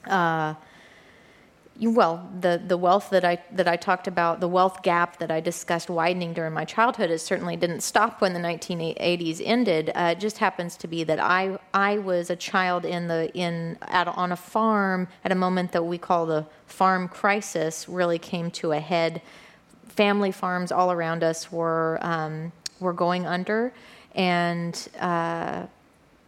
Uh, 0.07 0.55
well, 1.81 2.31
the, 2.39 2.63
the 2.65 2.77
wealth 2.77 3.11
that 3.11 3.25
I, 3.25 3.39
that 3.53 3.67
I 3.67 3.77
talked 3.77 4.07
about, 4.07 4.41
the 4.41 4.49
wealth 4.49 4.83
gap 4.83 5.19
that 5.19 5.31
I 5.31 5.41
discussed 5.41 5.89
widening 5.89 6.33
during 6.33 6.53
my 6.53 6.65
childhood, 6.65 7.19
certainly 7.21 7.57
didn't 7.57 7.81
stop 7.81 8.21
when 8.21 8.35
the 8.35 8.41
1980s 8.41 9.41
ended. 9.43 9.91
Uh, 9.95 10.15
it 10.17 10.21
just 10.21 10.39
happens 10.39 10.77
to 10.79 10.87
be 10.87 11.03
that 11.05 11.19
I, 11.19 11.59
I 11.73 11.99
was 11.99 12.31
a 12.31 12.37
child 12.37 12.85
in 12.85 13.09
the, 13.09 13.33
in, 13.35 13.79
at, 13.83 14.07
on 14.07 14.33
a 14.33 14.37
farm 14.37 15.09
at 15.25 15.33
a 15.33 15.35
moment 15.35 15.73
that 15.73 15.85
we 15.85 15.99
call 15.99 16.27
the 16.27 16.47
farm 16.67 17.09
crisis 17.09 17.89
really 17.89 18.19
came 18.19 18.51
to 18.53 18.73
a 18.73 18.81
head. 18.81 19.23
Family 19.89 20.31
farms 20.31 20.73
all 20.73 20.93
around 20.93 21.25
us 21.25 21.51
were, 21.51 21.99
um, 22.03 22.53
were 22.81 22.93
going 22.93 23.27
under, 23.27 23.73
and 24.15 24.89
uh, 25.01 25.67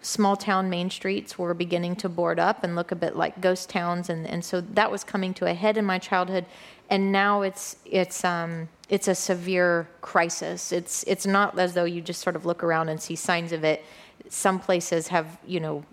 small 0.05 0.37
town 0.37 0.69
main 0.69 0.91
streets 0.91 1.39
were 1.39 1.55
beginning 1.55 1.97
to 1.97 2.09
board 2.09 2.39
up 2.39 2.63
and 2.63 2.77
look 2.77 2.93
a 2.93 2.97
bit 2.97 3.17
like 3.17 3.41
ghost 3.41 3.71
towns, 3.71 4.11
and, 4.11 4.27
and 4.27 4.45
so 4.45 4.61
that 4.61 4.91
was 4.91 5.03
coming 5.03 5.33
to 5.35 5.47
a 5.47 5.55
head 5.55 5.77
in 5.77 5.85
my 5.85 5.99
childhood. 5.99 6.45
And 6.91 7.11
now 7.11 7.43
it's 7.43 7.77
it's 7.87 8.25
um, 8.25 8.69
it's 8.89 9.09
a 9.09 9.15
severe 9.15 9.89
crisis. 10.03 10.73
It's 10.73 11.03
it's 11.05 11.27
not 11.27 11.59
as 11.59 11.73
though 11.73 11.85
you 11.85 12.03
just 12.03 12.21
sort 12.21 12.37
of 12.37 12.45
look 12.45 12.63
around 12.63 12.91
and 12.91 13.01
see 13.01 13.17
signs 13.17 13.53
of 13.53 13.65
it. 13.65 13.85
Some 14.29 14.61
places 14.61 15.09
have 15.09 15.39
you 15.47 15.61
know, 15.61 15.85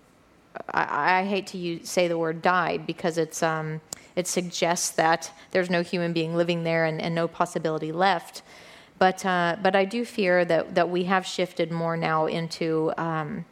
I, 0.69 1.21
I 1.21 1.25
hate 1.25 1.47
to 1.47 1.57
use, 1.57 1.89
say 1.89 2.07
the 2.07 2.17
word 2.17 2.41
died 2.41 2.85
because 2.85 3.17
it's 3.17 3.41
um, 3.41 3.79
it 4.17 4.27
suggests 4.27 4.89
that 4.91 5.31
there's 5.51 5.69
no 5.69 5.81
human 5.81 6.11
being 6.11 6.35
living 6.35 6.63
there 6.63 6.83
and, 6.83 7.01
and 7.01 7.15
no 7.15 7.29
possibility 7.29 7.93
left. 7.93 8.41
But 8.99 9.25
uh, 9.25 9.55
but 9.63 9.75
I 9.75 9.85
do 9.85 10.03
fear 10.03 10.43
that 10.43 10.75
that 10.75 10.89
we 10.89 11.05
have 11.05 11.25
shifted 11.25 11.71
more 11.71 11.95
now 11.95 12.25
into 12.25 12.91
um, 12.97 13.45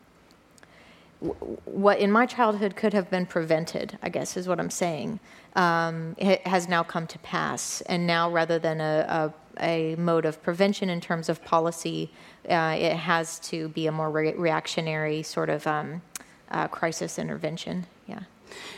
what 1.20 2.00
in 2.00 2.12
my 2.12 2.26
childhood 2.26 2.76
could 2.76 2.94
have 2.94 3.10
been 3.10 3.26
prevented, 3.26 3.98
I 4.02 4.10
guess 4.10 4.38
is 4.38 4.48
what 4.48 4.60
I'm 4.60 4.70
saying, 4.70 5.20
um, 5.56 6.16
has 6.46 6.70
now 6.70 6.84
come 6.84 7.08
to 7.08 7.20
pass. 7.20 7.82
And 7.82 8.08
now, 8.08 8.30
rather 8.30 8.58
than 8.58 8.80
a, 8.80 9.34
a, 9.60 9.94
a 9.94 9.96
mode 9.98 10.26
of 10.26 10.42
prevention 10.42 10.90
in 10.90 11.02
terms 11.02 11.28
of 11.28 11.44
policy, 11.44 12.12
uh, 12.50 12.76
it 12.78 12.96
has 12.96 13.40
to 13.40 13.68
be 13.70 13.88
a 13.88 13.92
more 13.92 14.10
re- 14.10 14.34
reactionary 14.34 15.22
sort 15.24 15.50
of 15.50 15.68
um, 15.68 16.02
uh, 16.52 16.68
crisis 16.68 17.20
intervention. 17.20 17.86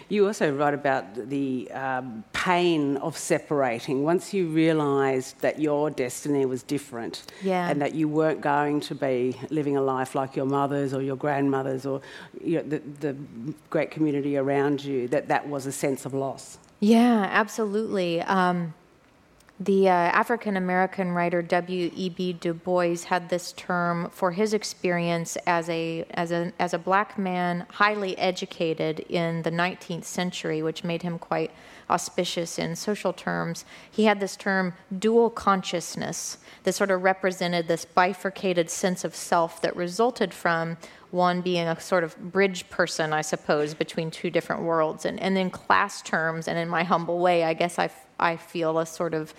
You 0.10 0.28
also 0.28 0.52
write 0.52 0.74
about 0.74 1.16
the 1.30 1.72
um, 1.72 2.24
pain 2.34 2.98
of 2.98 3.18
separating. 3.18 4.04
Once 4.04 4.34
you 4.34 4.48
realised 4.48 5.40
that 5.42 5.60
your 5.60 5.90
destiny 5.90 6.46
was 6.46 6.64
different 6.64 7.24
yeah. 7.42 7.70
and 7.70 7.82
that 7.82 7.94
you 7.96 8.08
weren't 8.08 8.42
going 8.42 8.80
to 8.82 8.96
be 8.96 9.38
living 9.50 9.78
a 9.78 9.82
life 9.82 10.16
like 10.16 10.36
your 10.36 10.46
mother's 10.46 10.94
or 10.94 11.02
your 11.02 11.16
grandmother's 11.16 11.86
or 11.86 12.02
you 12.44 12.58
know, 12.58 12.64
the, 12.64 12.80
the 13.00 13.16
great 13.70 13.92
community 13.92 14.38
around 14.38 14.84
you, 14.84 15.08
that 15.08 15.28
that 15.28 15.48
was 15.48 15.66
a 15.66 15.72
sense 15.72 16.06
of 16.06 16.14
loss. 16.14 16.58
Yeah, 16.80 17.28
absolutely. 17.32 18.22
Um, 18.22 18.74
the 19.62 19.88
uh, 19.88 19.91
African 19.91 20.57
American 20.57 21.12
writer 21.12 21.43
W.E.B. 21.43 22.34
Du 22.34 22.51
Bois 22.51 23.03
had 23.05 23.30
this 23.30 23.53
term 23.53 24.09
for 24.09 24.32
his 24.32 24.55
experience 24.55 25.38
as 25.45 25.70
a, 25.70 26.03
as, 26.16 26.32
a, 26.32 26.51
as 26.57 26.74
a 26.74 26.80
black 26.80 27.16
man, 27.16 27.68
highly 27.70 28.18
educated 28.18 29.01
in 29.01 29.43
the 29.43 29.51
19th 29.51 30.05
century, 30.05 30.64
which 30.64 30.84
made 30.84 31.03
him 31.03 31.20
quite 31.20 31.51
auspicious 31.91 32.57
in 32.57 32.76
social 32.76 33.14
terms. 33.14 33.64
He 33.91 34.05
had 34.05 34.20
this 34.20 34.36
term 34.36 34.74
dual 34.97 35.30
consciousness 35.30 36.39
that 36.64 36.74
sort 36.74 36.89
of 36.89 37.03
represented 37.03 37.68
this 37.68 37.86
bifurcated 37.86 38.72
sense 38.72 39.03
of 39.03 39.16
self 39.16 39.62
that 39.62 39.76
resulted 39.76 40.34
from 40.34 40.78
one 41.12 41.41
being 41.41 41.68
a 41.68 41.80
sort 41.80 42.03
of 42.03 42.18
bridge 42.32 42.68
person, 42.70 43.14
I 43.14 43.22
suppose, 43.22 43.74
between 43.76 44.09
two 44.09 44.32
different 44.32 44.64
worlds. 44.64 45.05
And, 45.05 45.20
and 45.20 45.38
in 45.38 45.51
class 45.51 46.01
terms, 46.01 46.47
and 46.47 46.57
in 46.57 46.68
my 46.70 46.84
humble 46.84 47.20
way, 47.20 47.43
I 47.43 47.53
guess 47.53 47.78
I 47.78 47.89
I 48.22 48.38
feel 48.38 48.80
a 48.80 48.86
sort 48.86 49.14
of 49.14 49.34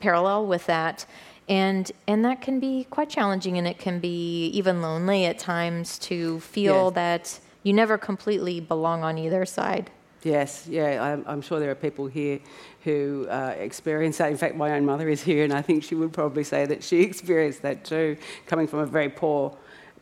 parallel 0.00 0.46
with 0.46 0.66
that. 0.66 1.06
And, 1.48 1.90
and 2.06 2.24
that 2.24 2.42
can 2.42 2.60
be 2.60 2.84
quite 2.90 3.08
challenging 3.08 3.56
and 3.56 3.66
it 3.66 3.78
can 3.78 4.00
be 4.00 4.48
even 4.48 4.82
lonely 4.82 5.24
at 5.24 5.38
times 5.38 5.98
to 6.00 6.40
feel 6.40 6.86
yes. 6.86 6.94
that 6.94 7.40
you 7.62 7.72
never 7.72 7.96
completely 7.96 8.60
belong 8.60 9.02
on 9.02 9.16
either 9.16 9.46
side. 9.46 9.90
Yes, 10.24 10.66
yeah, 10.68 11.02
I'm, 11.02 11.24
I'm, 11.28 11.40
sure 11.40 11.60
there 11.60 11.70
are 11.70 11.76
people 11.76 12.08
here 12.08 12.40
who 12.82 13.26
uh, 13.30 13.54
experience 13.56 14.18
that. 14.18 14.32
In 14.32 14.36
fact, 14.36 14.56
my 14.56 14.72
own 14.72 14.84
mother 14.84 15.08
is 15.08 15.22
here, 15.22 15.44
and 15.44 15.52
I 15.52 15.62
think 15.62 15.84
she 15.84 15.94
would 15.94 16.12
probably 16.12 16.42
say 16.42 16.66
that 16.66 16.82
she 16.82 17.02
experienced 17.10 17.62
that 17.62 17.84
too, 17.84 18.16
coming 18.46 18.66
from 18.66 18.80
a 18.80 18.86
very 18.86 19.08
poor 19.08 19.56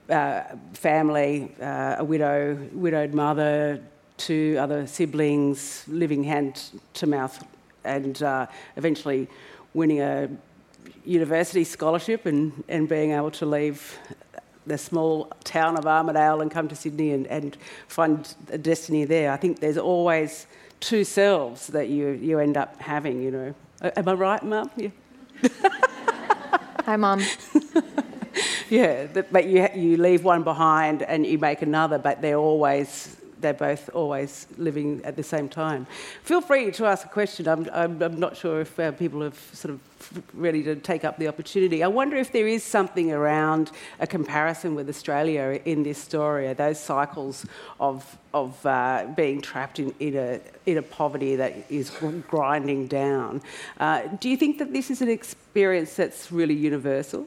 uh, 0.09 0.43
family, 0.73 1.55
uh, 1.61 1.97
a 1.99 2.05
widow, 2.05 2.57
widowed 2.73 3.13
mother, 3.13 3.83
two 4.17 4.57
other 4.59 4.87
siblings, 4.87 5.85
living 5.87 6.25
hand 6.25 6.63
to 6.95 7.07
mouth 7.07 7.45
and 7.87 8.23
uh, 8.23 8.47
eventually 8.77 9.29
winning 9.75 10.01
a 10.01 10.29
university 11.05 11.65
scholarship 11.65 12.27
and, 12.27 12.65
and 12.69 12.89
being 12.89 13.13
able 13.13 13.31
to 13.31 13.47
leave 13.47 13.99
the 14.67 14.77
small 14.77 15.33
town 15.45 15.79
of 15.79 15.85
Armidale 15.85 16.43
and 16.43 16.51
come 16.51 16.69
to 16.69 16.77
Sydney 16.77 17.13
and, 17.13 17.27
and 17.29 17.57
find 17.87 18.35
a 18.51 18.59
destiny 18.59 19.05
there. 19.05 19.31
I 19.31 19.37
think 19.37 19.61
there's 19.61 19.79
always 19.79 20.47
two 20.81 21.05
selves 21.05 21.69
that 21.69 21.89
you, 21.89 22.09
you 22.09 22.39
end 22.41 22.57
up 22.57 22.81
having, 22.81 23.23
you 23.23 23.31
know. 23.31 23.55
Am 23.81 24.09
I 24.09 24.13
right, 24.15 24.43
Mum? 24.43 24.71
Yeah. 24.77 24.89
Hi, 26.85 26.97
Mum. 26.97 27.23
Yeah, 28.69 29.07
but 29.31 29.47
you, 29.47 29.69
you 29.75 29.97
leave 29.97 30.25
one 30.25 30.43
behind 30.43 31.03
and 31.03 31.25
you 31.25 31.39
make 31.39 31.63
another, 31.63 31.99
but 31.99 32.21
they're 32.21 32.37
always 32.37 33.17
they're 33.41 33.55
both 33.55 33.91
always 33.95 34.47
living 34.59 35.01
at 35.05 35.17
the 35.17 35.23
same 35.23 35.49
time. 35.49 35.87
Feel 36.23 36.41
free 36.41 36.71
to 36.73 36.87
ask 36.87 37.05
a 37.05 37.09
question. 37.09 37.49
I'm, 37.49 37.69
I'm, 37.73 38.03
I'm 38.03 38.19
not 38.19 38.37
sure 38.37 38.61
if 38.61 38.79
uh, 38.79 38.93
people 38.93 39.23
are 39.23 39.33
sort 39.53 39.75
of 39.75 39.81
ready 40.35 40.63
to 40.63 40.77
take 40.77 41.05
up 41.05 41.19
the 41.19 41.29
opportunity. 41.29 41.83
I 41.83 41.89
wonder 41.89 42.17
if 42.17 42.33
there 42.33 42.47
is 42.47 42.63
something 42.63 43.13
around 43.13 43.71
a 44.01 44.07
comparison 44.07 44.75
with 44.75 44.89
Australia 44.89 45.61
in 45.65 45.83
this 45.83 45.99
story, 45.99 46.53
those 46.55 46.81
cycles 46.81 47.47
of, 47.81 48.19
of 48.33 48.65
uh, 48.65 49.07
being 49.17 49.41
trapped 49.41 49.79
in, 49.79 49.95
in, 50.01 50.17
a, 50.17 50.41
in 50.67 50.79
a 50.79 50.83
poverty 50.83 51.37
that 51.37 51.55
is 51.71 51.91
grinding 52.29 52.87
down. 52.87 53.43
Uh, 53.79 54.03
do 54.21 54.29
you 54.29 54.37
think 54.37 54.59
that 54.59 54.73
this 54.73 54.91
is 54.91 55.03
an 55.03 55.09
experience 55.09 55.95
that's 55.97 56.31
really 56.31 56.55
universal? 56.55 57.27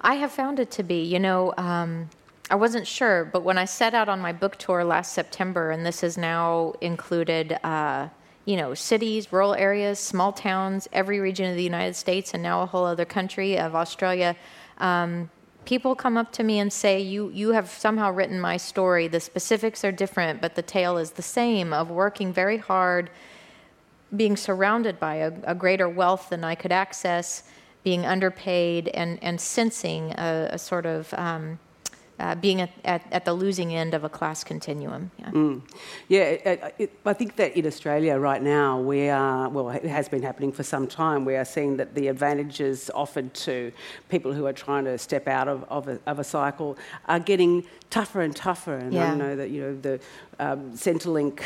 I 0.00 0.14
have 0.16 0.32
found 0.32 0.60
it 0.60 0.70
to 0.72 0.82
be. 0.82 1.02
You 1.02 1.18
know, 1.18 1.54
um, 1.56 2.10
I 2.50 2.56
wasn't 2.56 2.86
sure, 2.86 3.24
but 3.24 3.42
when 3.42 3.56
I 3.56 3.64
set 3.64 3.94
out 3.94 4.08
on 4.10 4.20
my 4.20 4.32
book 4.32 4.56
tour 4.58 4.84
last 4.84 5.14
September, 5.14 5.70
and 5.70 5.84
this 5.84 6.02
has 6.02 6.18
now 6.18 6.74
included, 6.82 7.58
uh, 7.64 8.08
you 8.44 8.56
know, 8.58 8.74
cities, 8.74 9.32
rural 9.32 9.54
areas, 9.54 9.98
small 9.98 10.30
towns, 10.30 10.86
every 10.92 11.20
region 11.20 11.50
of 11.50 11.56
the 11.56 11.62
United 11.62 11.96
States, 11.96 12.34
and 12.34 12.42
now 12.42 12.60
a 12.60 12.66
whole 12.66 12.84
other 12.84 13.06
country 13.06 13.58
of 13.58 13.74
Australia. 13.74 14.36
Um, 14.76 15.30
people 15.64 15.94
come 15.94 16.18
up 16.18 16.32
to 16.32 16.42
me 16.42 16.58
and 16.58 16.70
say, 16.70 17.00
you, 17.00 17.30
you 17.30 17.52
have 17.52 17.70
somehow 17.70 18.10
written 18.10 18.38
my 18.38 18.58
story. 18.58 19.08
The 19.08 19.20
specifics 19.20 19.82
are 19.82 19.92
different, 19.92 20.42
but 20.42 20.54
the 20.54 20.62
tale 20.62 20.98
is 20.98 21.12
the 21.12 21.22
same 21.22 21.72
of 21.72 21.90
working 21.90 22.30
very 22.30 22.58
hard, 22.58 23.08
being 24.14 24.36
surrounded 24.36 25.00
by 25.00 25.14
a, 25.14 25.32
a 25.44 25.54
greater 25.54 25.88
wealth 25.88 26.28
than 26.28 26.44
I 26.44 26.56
could 26.56 26.72
access, 26.72 27.44
being 27.82 28.04
underpaid, 28.04 28.88
and, 28.88 29.18
and 29.22 29.40
sensing 29.40 30.12
a, 30.12 30.50
a 30.52 30.58
sort 30.58 30.84
of 30.84 31.14
um, 31.14 31.58
uh, 32.18 32.34
being 32.34 32.60
at, 32.60 32.70
at, 32.84 33.02
at, 33.12 33.24
the 33.24 33.32
losing 33.32 33.74
end 33.74 33.94
of 33.94 34.04
a 34.04 34.08
class 34.08 34.44
continuum. 34.44 35.10
Yeah, 35.18 35.30
mm. 35.30 35.62
yeah 36.08 36.22
it, 36.22 36.74
it, 36.78 36.98
I 37.04 37.12
think 37.12 37.36
that 37.36 37.56
in 37.56 37.66
Australia 37.66 38.16
right 38.18 38.42
now, 38.42 38.78
we 38.80 39.08
are, 39.08 39.48
well, 39.48 39.70
it 39.70 39.84
has 39.84 40.08
been 40.08 40.22
happening 40.22 40.52
for 40.52 40.62
some 40.62 40.86
time, 40.86 41.24
we 41.24 41.36
are 41.36 41.44
seeing 41.44 41.76
that 41.78 41.94
the 41.94 42.08
advantages 42.08 42.90
offered 42.94 43.34
to 43.34 43.72
people 44.08 44.32
who 44.32 44.46
are 44.46 44.52
trying 44.52 44.84
to 44.84 44.96
step 44.98 45.26
out 45.26 45.48
of, 45.48 45.64
of, 45.64 45.88
a, 45.88 45.98
of 46.06 46.18
a 46.18 46.24
cycle 46.24 46.78
are 47.06 47.20
getting 47.20 47.64
tougher 47.90 48.20
and 48.20 48.36
tougher. 48.36 48.76
And 48.76 48.92
yeah. 48.92 49.12
I 49.12 49.14
know 49.14 49.36
that, 49.36 49.50
you 49.50 49.60
know, 49.62 49.80
the 49.80 50.00
um, 50.38 50.72
Centrelink 50.72 51.42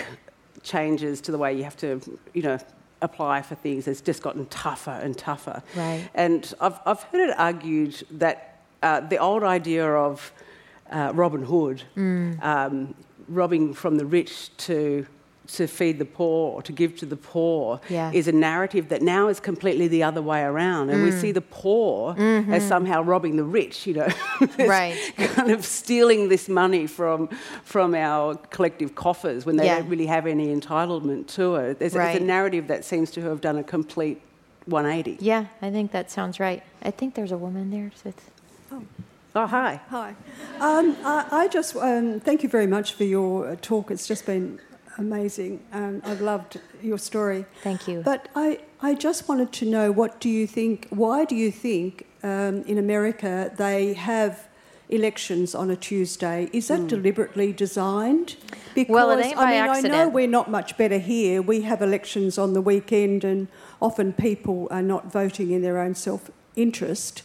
changes 0.62 1.20
to 1.22 1.32
the 1.32 1.38
way 1.38 1.54
you 1.54 1.64
have 1.64 1.76
to, 1.78 2.00
you 2.34 2.42
know, 2.42 2.58
apply 3.00 3.42
for 3.42 3.54
things 3.54 3.86
has 3.86 4.00
just 4.00 4.22
gotten 4.22 4.44
tougher 4.46 4.90
and 4.90 5.16
tougher. 5.16 5.62
Right. 5.76 6.08
And 6.14 6.52
I've, 6.60 6.78
I've 6.84 7.02
heard 7.04 7.30
it 7.30 7.38
argued 7.38 8.02
that 8.10 8.60
uh, 8.82 9.00
the 9.00 9.18
old 9.18 9.42
idea 9.42 9.86
of 9.88 10.32
uh, 10.90 11.12
Robin 11.14 11.42
Hood, 11.42 11.82
mm. 11.96 12.42
um, 12.42 12.94
robbing 13.28 13.74
from 13.74 13.96
the 13.96 14.06
rich 14.06 14.56
to 14.58 15.06
to 15.48 15.66
feed 15.66 15.98
the 15.98 16.04
poor 16.04 16.52
or 16.52 16.62
to 16.62 16.72
give 16.72 16.96
to 16.96 17.06
the 17.06 17.16
poor 17.16 17.80
yeah. 17.88 18.10
is 18.12 18.28
a 18.28 18.32
narrative 18.32 18.90
that 18.90 19.02
now 19.02 19.28
is 19.28 19.40
completely 19.40 19.88
the 19.88 20.02
other 20.02 20.20
way 20.20 20.42
around. 20.42 20.90
And 20.90 21.00
mm. 21.00 21.04
we 21.04 21.10
see 21.10 21.32
the 21.32 21.40
poor 21.40 22.14
mm-hmm. 22.14 22.52
as 22.52 22.66
somehow 22.66 23.02
robbing 23.02 23.36
the 23.36 23.44
rich, 23.44 23.86
you 23.86 23.94
know, 23.94 24.08
right. 24.58 24.96
kind 25.16 25.50
of 25.50 25.64
stealing 25.64 26.28
this 26.28 26.48
money 26.48 26.86
from, 26.86 27.28
from 27.64 27.94
our 27.94 28.34
collective 28.34 28.94
coffers 28.94 29.46
when 29.46 29.56
they 29.56 29.64
yeah. 29.64 29.78
don't 29.78 29.88
really 29.88 30.06
have 30.06 30.26
any 30.26 30.54
entitlement 30.54 31.26
to 31.28 31.56
it. 31.56 31.78
There's, 31.78 31.94
right. 31.94 32.20
a 32.20 32.24
narrative 32.24 32.68
that 32.68 32.84
seems 32.84 33.10
to 33.12 33.22
have 33.22 33.40
done 33.40 33.56
a 33.56 33.64
complete 33.64 34.20
180. 34.66 35.24
Yeah, 35.24 35.46
I 35.62 35.70
think 35.70 35.92
that 35.92 36.10
sounds 36.10 36.38
right. 36.38 36.62
I 36.82 36.90
think 36.90 37.14
there's 37.14 37.32
a 37.32 37.38
woman 37.38 37.70
there. 37.70 37.90
So 37.94 38.12
oh. 39.42 39.46
Hi. 39.46 39.80
Hi. 39.88 40.14
Um, 40.60 40.96
I, 41.04 41.26
I, 41.30 41.48
just 41.48 41.76
um, 41.76 42.20
thank 42.20 42.42
you 42.42 42.48
very 42.48 42.66
much 42.66 42.94
for 42.94 43.04
your 43.04 43.50
uh, 43.50 43.56
talk. 43.60 43.90
It's 43.90 44.06
just 44.06 44.26
been 44.26 44.60
amazing. 44.98 45.62
Um, 45.72 46.02
I've 46.04 46.20
loved 46.20 46.60
your 46.82 46.98
story. 46.98 47.46
Thank 47.62 47.88
you. 47.88 48.02
But 48.04 48.28
I, 48.34 48.60
I 48.80 48.94
just 48.94 49.28
wanted 49.28 49.52
to 49.52 49.66
know 49.66 49.92
what 49.92 50.20
do 50.20 50.28
you 50.28 50.46
think, 50.46 50.88
why 50.90 51.24
do 51.24 51.36
you 51.36 51.50
think 51.50 52.06
um, 52.22 52.62
in 52.62 52.78
America 52.78 53.52
they 53.56 53.94
have 53.94 54.48
elections 54.88 55.54
on 55.54 55.70
a 55.70 55.76
Tuesday? 55.76 56.48
Is 56.52 56.68
that 56.68 56.80
mm. 56.80 56.88
deliberately 56.88 57.52
designed? 57.52 58.36
Because, 58.74 58.92
well, 58.92 59.10
it 59.10 59.24
ain't 59.24 59.36
by 59.36 59.42
I 59.42 59.50
mean, 59.50 59.70
accident. 59.70 59.94
I 59.94 60.04
know 60.04 60.08
we're 60.08 60.26
not 60.26 60.50
much 60.50 60.76
better 60.76 60.98
here. 60.98 61.42
We 61.42 61.62
have 61.62 61.82
elections 61.82 62.38
on 62.38 62.52
the 62.52 62.60
weekend, 62.60 63.24
and 63.24 63.48
often 63.80 64.12
people 64.12 64.68
are 64.70 64.82
not 64.82 65.12
voting 65.12 65.50
in 65.50 65.62
their 65.62 65.78
own 65.78 65.94
self 65.94 66.30
interest, 66.56 67.22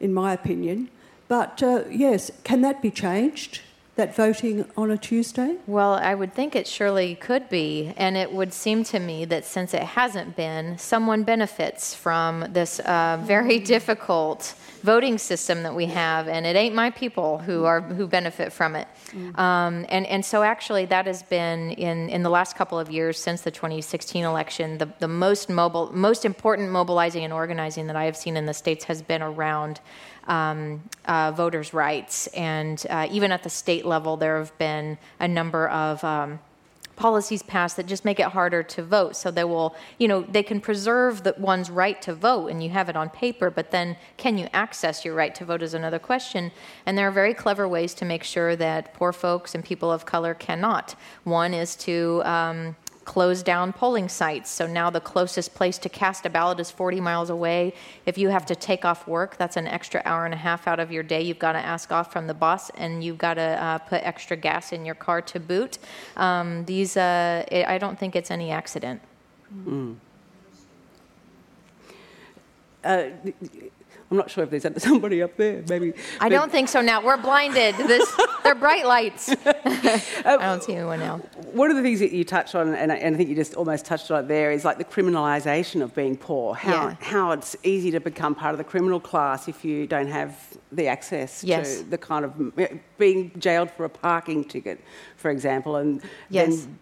in 0.00 0.12
my 0.12 0.32
opinion. 0.32 0.90
But 1.32 1.62
uh, 1.62 1.84
yes, 1.88 2.30
can 2.44 2.60
that 2.60 2.82
be 2.82 2.90
changed? 2.90 3.62
That 3.96 4.14
voting 4.14 4.66
on 4.76 4.90
a 4.90 4.98
Tuesday? 4.98 5.56
Well, 5.66 5.94
I 5.94 6.14
would 6.14 6.34
think 6.34 6.54
it 6.54 6.66
surely 6.66 7.14
could 7.14 7.48
be. 7.48 7.94
And 7.96 8.18
it 8.18 8.30
would 8.30 8.52
seem 8.52 8.84
to 8.84 8.98
me 8.98 9.24
that 9.24 9.46
since 9.46 9.72
it 9.72 9.82
hasn't 9.82 10.36
been, 10.36 10.76
someone 10.76 11.22
benefits 11.24 11.94
from 11.94 12.52
this 12.52 12.80
uh, 12.80 13.18
very 13.24 13.58
difficult 13.76 14.54
voting 14.82 15.16
system 15.16 15.62
that 15.62 15.74
we 15.74 15.86
have. 15.86 16.28
And 16.28 16.44
it 16.44 16.54
ain't 16.54 16.74
my 16.74 16.90
people 16.90 17.38
who, 17.38 17.64
are, 17.64 17.80
who 17.80 18.06
benefit 18.06 18.52
from 18.52 18.76
it. 18.76 18.88
Mm. 19.12 19.38
Um, 19.38 19.86
and, 19.88 20.06
and 20.06 20.22
so, 20.22 20.42
actually, 20.42 20.84
that 20.86 21.06
has 21.06 21.22
been 21.22 21.70
in, 21.72 22.10
in 22.10 22.22
the 22.22 22.30
last 22.30 22.56
couple 22.56 22.78
of 22.78 22.90
years 22.90 23.18
since 23.18 23.40
the 23.40 23.50
2016 23.50 24.22
election, 24.24 24.76
the, 24.76 24.88
the 24.98 25.08
most, 25.08 25.48
mobile, 25.48 25.90
most 25.94 26.26
important 26.26 26.70
mobilizing 26.70 27.24
and 27.24 27.32
organizing 27.32 27.86
that 27.86 27.96
I 27.96 28.04
have 28.04 28.18
seen 28.18 28.36
in 28.36 28.44
the 28.44 28.54
States 28.54 28.84
has 28.84 29.00
been 29.00 29.22
around 29.22 29.80
um, 30.26 30.82
uh, 31.06 31.32
voters' 31.32 31.74
rights. 31.74 32.26
And 32.28 32.84
uh, 32.88 33.08
even 33.10 33.32
at 33.32 33.42
the 33.42 33.50
state 33.50 33.84
level, 33.84 34.16
there 34.16 34.38
have 34.38 34.56
been 34.58 34.98
a 35.20 35.28
number 35.28 35.68
of 35.68 36.02
um, 36.04 36.38
policies 36.96 37.42
passed 37.42 37.76
that 37.76 37.86
just 37.86 38.04
make 38.04 38.20
it 38.20 38.26
harder 38.26 38.62
to 38.62 38.82
vote. 38.82 39.16
So 39.16 39.30
they 39.30 39.44
will, 39.44 39.74
you 39.98 40.08
know, 40.08 40.22
they 40.22 40.42
can 40.42 40.60
preserve 40.60 41.24
the 41.24 41.34
one's 41.38 41.70
right 41.70 42.00
to 42.02 42.14
vote 42.14 42.48
and 42.48 42.62
you 42.62 42.70
have 42.70 42.88
it 42.88 42.96
on 42.96 43.10
paper, 43.10 43.50
but 43.50 43.70
then 43.70 43.96
can 44.16 44.38
you 44.38 44.48
access 44.52 45.04
your 45.04 45.14
right 45.14 45.34
to 45.34 45.44
vote 45.44 45.62
is 45.62 45.74
another 45.74 45.98
question. 45.98 46.52
And 46.86 46.96
there 46.96 47.08
are 47.08 47.12
very 47.12 47.34
clever 47.34 47.66
ways 47.66 47.94
to 47.94 48.04
make 48.04 48.22
sure 48.22 48.56
that 48.56 48.94
poor 48.94 49.12
folks 49.12 49.54
and 49.54 49.64
people 49.64 49.90
of 49.90 50.06
color 50.06 50.34
cannot. 50.34 50.94
One 51.24 51.54
is 51.54 51.74
to 51.76 52.22
um, 52.24 52.76
close 53.04 53.42
down 53.42 53.72
polling 53.72 54.08
sites. 54.08 54.50
So 54.50 54.66
now 54.66 54.90
the 54.90 55.00
closest 55.00 55.54
place 55.54 55.78
to 55.78 55.88
cast 55.88 56.26
a 56.26 56.30
ballot 56.30 56.60
is 56.60 56.70
40 56.70 57.00
miles 57.00 57.30
away. 57.30 57.74
If 58.06 58.18
you 58.18 58.28
have 58.28 58.46
to 58.46 58.54
take 58.54 58.84
off 58.84 59.06
work, 59.08 59.36
that's 59.36 59.56
an 59.56 59.66
extra 59.66 60.02
hour 60.04 60.24
and 60.24 60.34
a 60.34 60.36
half 60.36 60.66
out 60.66 60.80
of 60.80 60.92
your 60.92 61.02
day. 61.02 61.22
You've 61.22 61.38
got 61.38 61.52
to 61.52 61.58
ask 61.58 61.90
off 61.92 62.12
from 62.12 62.26
the 62.26 62.34
boss, 62.34 62.70
and 62.70 63.02
you've 63.02 63.18
got 63.18 63.34
to 63.34 63.42
uh, 63.42 63.78
put 63.78 64.02
extra 64.02 64.36
gas 64.36 64.72
in 64.72 64.84
your 64.84 64.94
car 64.94 65.20
to 65.22 65.40
boot. 65.40 65.78
Um, 66.16 66.64
these, 66.64 66.96
uh, 66.96 67.44
it, 67.50 67.66
I 67.66 67.78
don't 67.78 67.98
think 67.98 68.16
it's 68.16 68.30
any 68.30 68.50
accident. 68.50 69.00
Mm. 69.66 69.96
Uh, 72.84 73.04
I'm 74.12 74.18
not 74.18 74.30
sure 74.30 74.44
if 74.44 74.50
there's 74.50 74.82
somebody 74.82 75.22
up 75.22 75.38
there. 75.38 75.64
Maybe. 75.70 75.94
I 76.20 76.28
don't 76.28 76.52
think 76.52 76.68
so. 76.68 76.82
Now 76.82 77.02
we're 77.02 77.16
blinded. 77.16 77.76
This, 77.78 78.14
they're 78.42 78.54
bright 78.54 78.86
lights. 78.86 79.34
Uh, 80.24 80.38
I 80.38 80.46
don't 80.46 80.62
see 80.62 80.74
anyone 80.74 81.00
now. 81.00 81.16
One 81.52 81.70
of 81.70 81.76
the 81.76 81.82
things 81.82 81.98
that 82.00 82.12
you 82.12 82.24
touch 82.24 82.54
on, 82.54 82.74
and 82.74 82.92
I, 82.92 82.96
and 82.96 83.14
I, 83.14 83.18
think 83.18 83.28
you 83.28 83.34
just 83.34 83.54
almost 83.54 83.84
touched 83.84 84.10
on 84.10 84.24
it 84.24 84.28
there, 84.28 84.52
is 84.52 84.64
like 84.64 84.78
the 84.78 84.84
criminalisation 84.84 85.82
of 85.82 85.94
being 85.94 86.16
poor. 86.16 86.54
How 86.54 86.70
yeah. 86.70 86.96
how 87.00 87.32
it's 87.32 87.56
easy 87.62 87.90
to 87.90 88.00
become 88.00 88.34
part 88.34 88.52
of 88.52 88.58
the 88.58 88.64
criminal 88.64 89.00
class 89.00 89.48
if 89.48 89.64
you 89.64 89.86
don't 89.86 90.06
have 90.06 90.36
the 90.70 90.86
access 90.86 91.42
yes. 91.42 91.78
to 91.78 91.84
the 91.84 91.98
kind 91.98 92.24
of 92.24 92.52
being 92.98 93.32
jailed 93.38 93.70
for 93.70 93.84
a 93.84 93.88
parking 93.88 94.44
ticket, 94.44 94.80
for 95.16 95.30
example, 95.30 95.76
and 95.76 96.02
yes. 96.30 96.64
then 96.64 96.78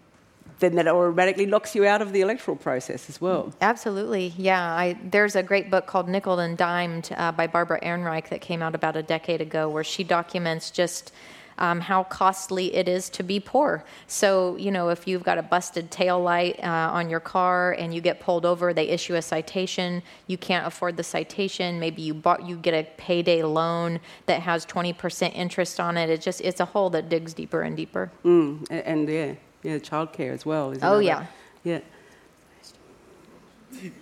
then 0.60 0.76
that 0.76 0.86
automatically 0.86 1.46
locks 1.46 1.74
you 1.74 1.84
out 1.84 2.00
of 2.02 2.12
the 2.12 2.20
electoral 2.20 2.56
process 2.56 3.08
as 3.08 3.20
well. 3.20 3.52
Absolutely, 3.60 4.34
yeah. 4.36 4.62
I, 4.62 4.98
there's 5.02 5.34
a 5.34 5.42
great 5.42 5.70
book 5.70 5.86
called 5.86 6.08
Nickel 6.08 6.38
and 6.38 6.56
Dimed 6.56 7.10
uh, 7.16 7.32
by 7.32 7.46
Barbara 7.46 7.80
Ehrenreich 7.82 8.28
that 8.28 8.40
came 8.40 8.62
out 8.62 8.74
about 8.74 8.96
a 8.96 9.02
decade 9.02 9.40
ago 9.40 9.68
where 9.68 9.84
she 9.84 10.04
documents 10.04 10.70
just 10.70 11.12
um, 11.60 11.80
how 11.80 12.04
costly 12.04 12.74
it 12.74 12.88
is 12.88 13.10
to 13.10 13.22
be 13.22 13.38
poor. 13.38 13.84
So, 14.06 14.56
you 14.56 14.70
know, 14.70 14.88
if 14.88 15.06
you've 15.06 15.22
got 15.22 15.38
a 15.38 15.42
busted 15.42 15.90
tail 15.90 16.20
light 16.20 16.58
uh, 16.62 16.90
on 16.92 17.10
your 17.10 17.20
car 17.20 17.72
and 17.72 17.94
you 17.94 18.00
get 18.00 18.20
pulled 18.20 18.46
over, 18.46 18.72
they 18.72 18.88
issue 18.88 19.14
a 19.14 19.22
citation. 19.22 20.02
You 20.26 20.38
can't 20.38 20.66
afford 20.66 20.96
the 20.96 21.02
citation. 21.02 21.78
Maybe 21.78 22.02
you 22.02 22.14
bought, 22.14 22.46
you 22.46 22.56
get 22.56 22.74
a 22.74 22.88
payday 22.96 23.42
loan 23.42 24.00
that 24.26 24.40
has 24.40 24.64
20% 24.66 25.34
interest 25.34 25.78
on 25.78 25.96
it. 25.96 26.08
It 26.08 26.22
just, 26.22 26.40
it's 26.40 26.60
a 26.60 26.64
hole 26.64 26.90
that 26.90 27.08
digs 27.08 27.34
deeper 27.34 27.60
and 27.60 27.76
deeper. 27.76 28.10
Mm, 28.24 28.66
and, 28.70 28.86
and 28.86 29.08
yeah 29.08 29.34
yeah, 29.62 29.78
childcare 29.78 30.32
as 30.32 30.46
well. 30.46 30.74
oh 30.82 30.98
yeah. 30.98 31.26
Yeah. 31.64 31.80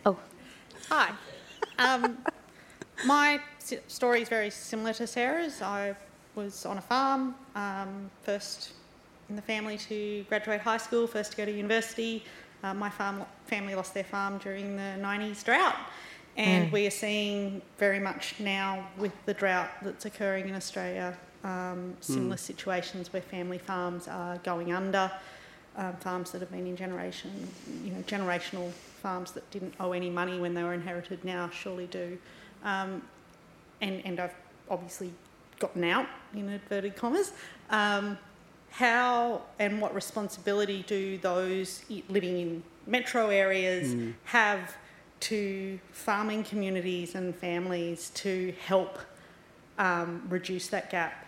Oh. 0.06 0.18
Hi. 0.88 1.12
Um, 1.78 2.18
my 3.04 3.40
story 3.86 4.22
is 4.22 4.28
very 4.28 4.50
similar 4.50 4.92
to 4.94 5.06
Sarah's. 5.06 5.60
I 5.60 5.94
was 6.34 6.64
on 6.64 6.78
a 6.78 6.80
farm, 6.80 7.34
um, 7.54 8.10
first 8.22 8.72
in 9.28 9.36
the 9.36 9.42
family 9.42 9.76
to 9.76 10.24
graduate 10.28 10.60
high 10.60 10.78
school, 10.78 11.06
first 11.06 11.32
to 11.32 11.36
go 11.36 11.44
to 11.44 11.52
university. 11.52 12.24
Uh, 12.62 12.74
my 12.74 12.90
farm, 12.90 13.24
family 13.46 13.74
lost 13.74 13.94
their 13.94 14.04
farm 14.04 14.38
during 14.38 14.76
the 14.76 14.96
90s 14.98 15.44
drought. 15.44 15.76
And 16.36 16.70
we 16.70 16.86
are 16.86 16.90
seeing 16.90 17.60
very 17.78 17.98
much 17.98 18.36
now 18.38 18.86
with 18.96 19.12
the 19.26 19.34
drought 19.34 19.70
that's 19.82 20.04
occurring 20.06 20.48
in 20.48 20.54
Australia, 20.54 21.16
um, 21.42 21.96
similar 22.00 22.36
situations 22.36 23.12
where 23.12 23.22
family 23.22 23.58
farms 23.58 24.06
are 24.06 24.38
going 24.38 24.72
under, 24.72 25.10
um, 25.76 25.94
farms 25.96 26.32
that 26.32 26.40
have 26.40 26.50
been 26.50 26.66
in 26.66 26.76
generation, 26.76 27.30
you 27.84 27.92
know, 27.92 28.02
generational 28.02 28.70
farms 28.72 29.32
that 29.32 29.48
didn't 29.50 29.74
owe 29.78 29.92
any 29.92 30.10
money 30.10 30.38
when 30.40 30.54
they 30.54 30.62
were 30.62 30.74
inherited 30.74 31.24
now 31.24 31.48
surely 31.50 31.86
do. 31.86 32.18
Um, 32.64 33.02
and, 33.80 34.04
and 34.04 34.18
I've 34.18 34.34
obviously 34.68 35.12
gotten 35.58 35.84
out 35.84 36.06
in 36.34 36.48
inverted 36.48 36.96
commas. 36.96 37.32
Um, 37.70 38.18
how 38.70 39.42
and 39.58 39.80
what 39.80 39.94
responsibility 39.94 40.84
do 40.86 41.18
those 41.18 41.82
living 42.08 42.38
in 42.38 42.62
metro 42.86 43.28
areas 43.28 43.94
have 44.24 44.76
to 45.20 45.78
farming 45.90 46.44
communities 46.44 47.14
and 47.14 47.34
families 47.34 48.10
to 48.10 48.52
help 48.64 48.98
um, 49.78 50.22
reduce 50.28 50.68
that 50.68 50.90
gap? 50.90 51.26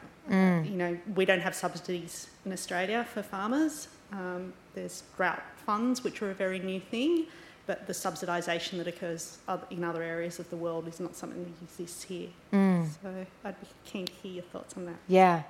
You 0.64 0.76
know, 0.76 0.98
we 1.14 1.24
don't 1.24 1.40
have 1.40 1.54
subsidies 1.54 2.28
in 2.44 2.52
Australia 2.52 3.06
for 3.12 3.22
farmers. 3.22 3.88
Um, 4.12 4.52
there's 4.74 5.02
drought 5.16 5.42
funds, 5.66 6.02
which 6.04 6.22
are 6.22 6.30
a 6.30 6.34
very 6.34 6.58
new 6.58 6.80
thing, 6.80 7.26
but 7.66 7.86
the 7.86 7.92
subsidisation 7.92 8.78
that 8.78 8.86
occurs 8.86 9.38
in 9.70 9.84
other 9.84 10.02
areas 10.02 10.38
of 10.38 10.48
the 10.50 10.56
world 10.56 10.88
is 10.88 10.98
not 11.00 11.14
something 11.14 11.44
that 11.44 11.62
exists 11.62 12.02
here. 12.02 12.28
So 12.52 13.26
I'd 13.44 13.60
be 13.60 13.66
keen 13.84 14.06
to 14.06 14.12
hear 14.12 14.32
your 14.32 14.44
thoughts 14.44 14.76
on 14.76 14.86
that. 14.86 14.96
Yeah, 15.06 15.42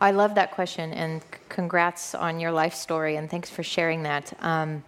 I 0.00 0.10
love 0.12 0.34
that 0.36 0.52
question, 0.52 0.92
and 0.92 1.22
congrats 1.48 2.14
on 2.14 2.40
your 2.40 2.52
life 2.52 2.74
story, 2.74 3.16
and 3.16 3.30
thanks 3.30 3.50
for 3.50 3.62
sharing 3.62 4.02
that. 4.04 4.32
Um, 4.40 4.84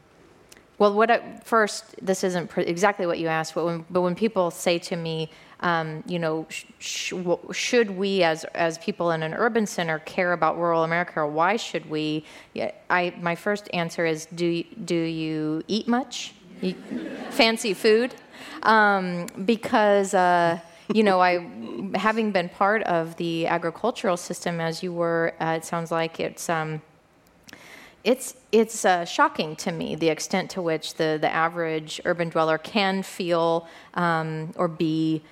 well, 0.79 0.95
what 0.95 1.11
I, 1.11 1.41
first, 1.45 1.97
this 2.01 2.23
isn't 2.25 2.49
pr- 2.49 2.61
exactly 2.61 3.05
what 3.05 3.19
you 3.19 3.27
asked, 3.27 3.55
but 3.55 3.65
when, 3.65 3.85
but 3.91 4.03
when 4.03 4.15
people 4.15 4.51
say 4.51 4.79
to 4.79 4.97
me, 4.97 5.31
um, 5.61 6.05
you 6.07 6.19
know, 6.19 6.47
sh- 6.49 6.65
sh- 6.79 7.13
should 7.53 7.91
we 7.91 8.23
as 8.23 8.45
as 8.55 8.79
people 8.79 9.11
in 9.11 9.23
an 9.23 9.35
urban 9.35 9.67
center 9.67 9.99
care 10.01 10.33
about 10.33 10.57
rural 10.57 10.85
America, 10.85 11.21
or 11.21 11.27
why 11.27 11.57
should 11.57 11.89
we? 11.91 12.25
I 12.91 13.15
my 13.21 13.35
first 13.35 13.69
answer 13.73 14.07
is, 14.07 14.27
do 14.27 14.63
do 14.85 14.95
you 14.95 15.63
eat 15.69 15.89
much? 15.89 16.35
Fancy 17.31 17.75
food? 17.75 18.15
Um, 18.63 19.27
because. 19.45 20.15
Uh, 20.15 20.61
you 20.95 21.03
know, 21.03 21.21
I, 21.21 21.47
having 21.97 22.33
been 22.33 22.49
part 22.49 22.83
of 22.85 23.15
the 23.17 23.47
agricultural 23.47 24.17
system 24.17 24.59
as 24.59 24.83
you 24.83 24.91
were, 24.91 25.35
uh, 25.39 25.57
it 25.59 25.67
sounds 25.67 25.91
like 25.91 26.19
it's 26.19 26.49
um, 26.49 26.81
it's 28.05 28.35
it's 28.53 28.85
uh, 28.85 29.05
shocking 29.05 29.55
to 29.57 29.71
me 29.71 29.95
the 29.95 30.09
extent 30.09 30.51
to 30.51 30.63
which 30.63 30.95
the 30.95 31.19
the 31.21 31.31
average 31.31 32.01
urban 32.05 32.31
dweller 32.31 32.57
can 32.57 33.03
feel 33.03 33.69
um, 33.95 34.53
or 34.57 34.67
be 34.67 35.23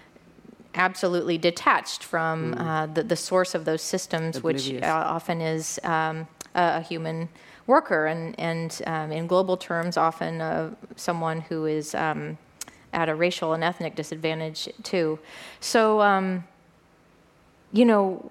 absolutely 0.77 1.39
detached 1.39 2.05
from 2.05 2.55
uh, 2.55 2.87
the 2.87 3.03
the 3.03 3.16
source 3.16 3.55
of 3.55 3.64
those 3.64 3.83
systems, 3.83 4.43
which 4.43 4.72
uh, 4.83 4.87
often 4.87 5.41
is 5.41 5.81
um, 5.83 6.29
a, 6.55 6.77
a 6.77 6.81
human 6.81 7.29
worker, 7.66 8.07
and 8.07 8.39
and 8.39 8.83
um, 8.87 9.11
in 9.12 9.27
global 9.27 9.57
terms, 9.57 9.97
often 9.97 10.41
uh, 10.41 10.74
someone 10.97 11.41
who 11.41 11.66
is 11.66 11.95
um, 11.95 12.39
at 12.93 13.09
a 13.09 13.14
racial 13.14 13.53
and 13.53 13.64
ethnic 13.64 13.95
disadvantage 13.95 14.68
too. 14.83 15.18
So, 15.61 16.01
um, 16.01 16.45
you 17.72 17.85
know, 17.85 18.31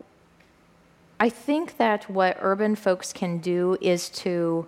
I 1.20 1.30
think 1.30 1.78
that 1.78 2.10
what 2.10 2.38
urban 2.42 2.76
folks 2.76 3.14
can 3.14 3.40
do 3.40 3.78
is 3.82 4.10
to 4.10 4.66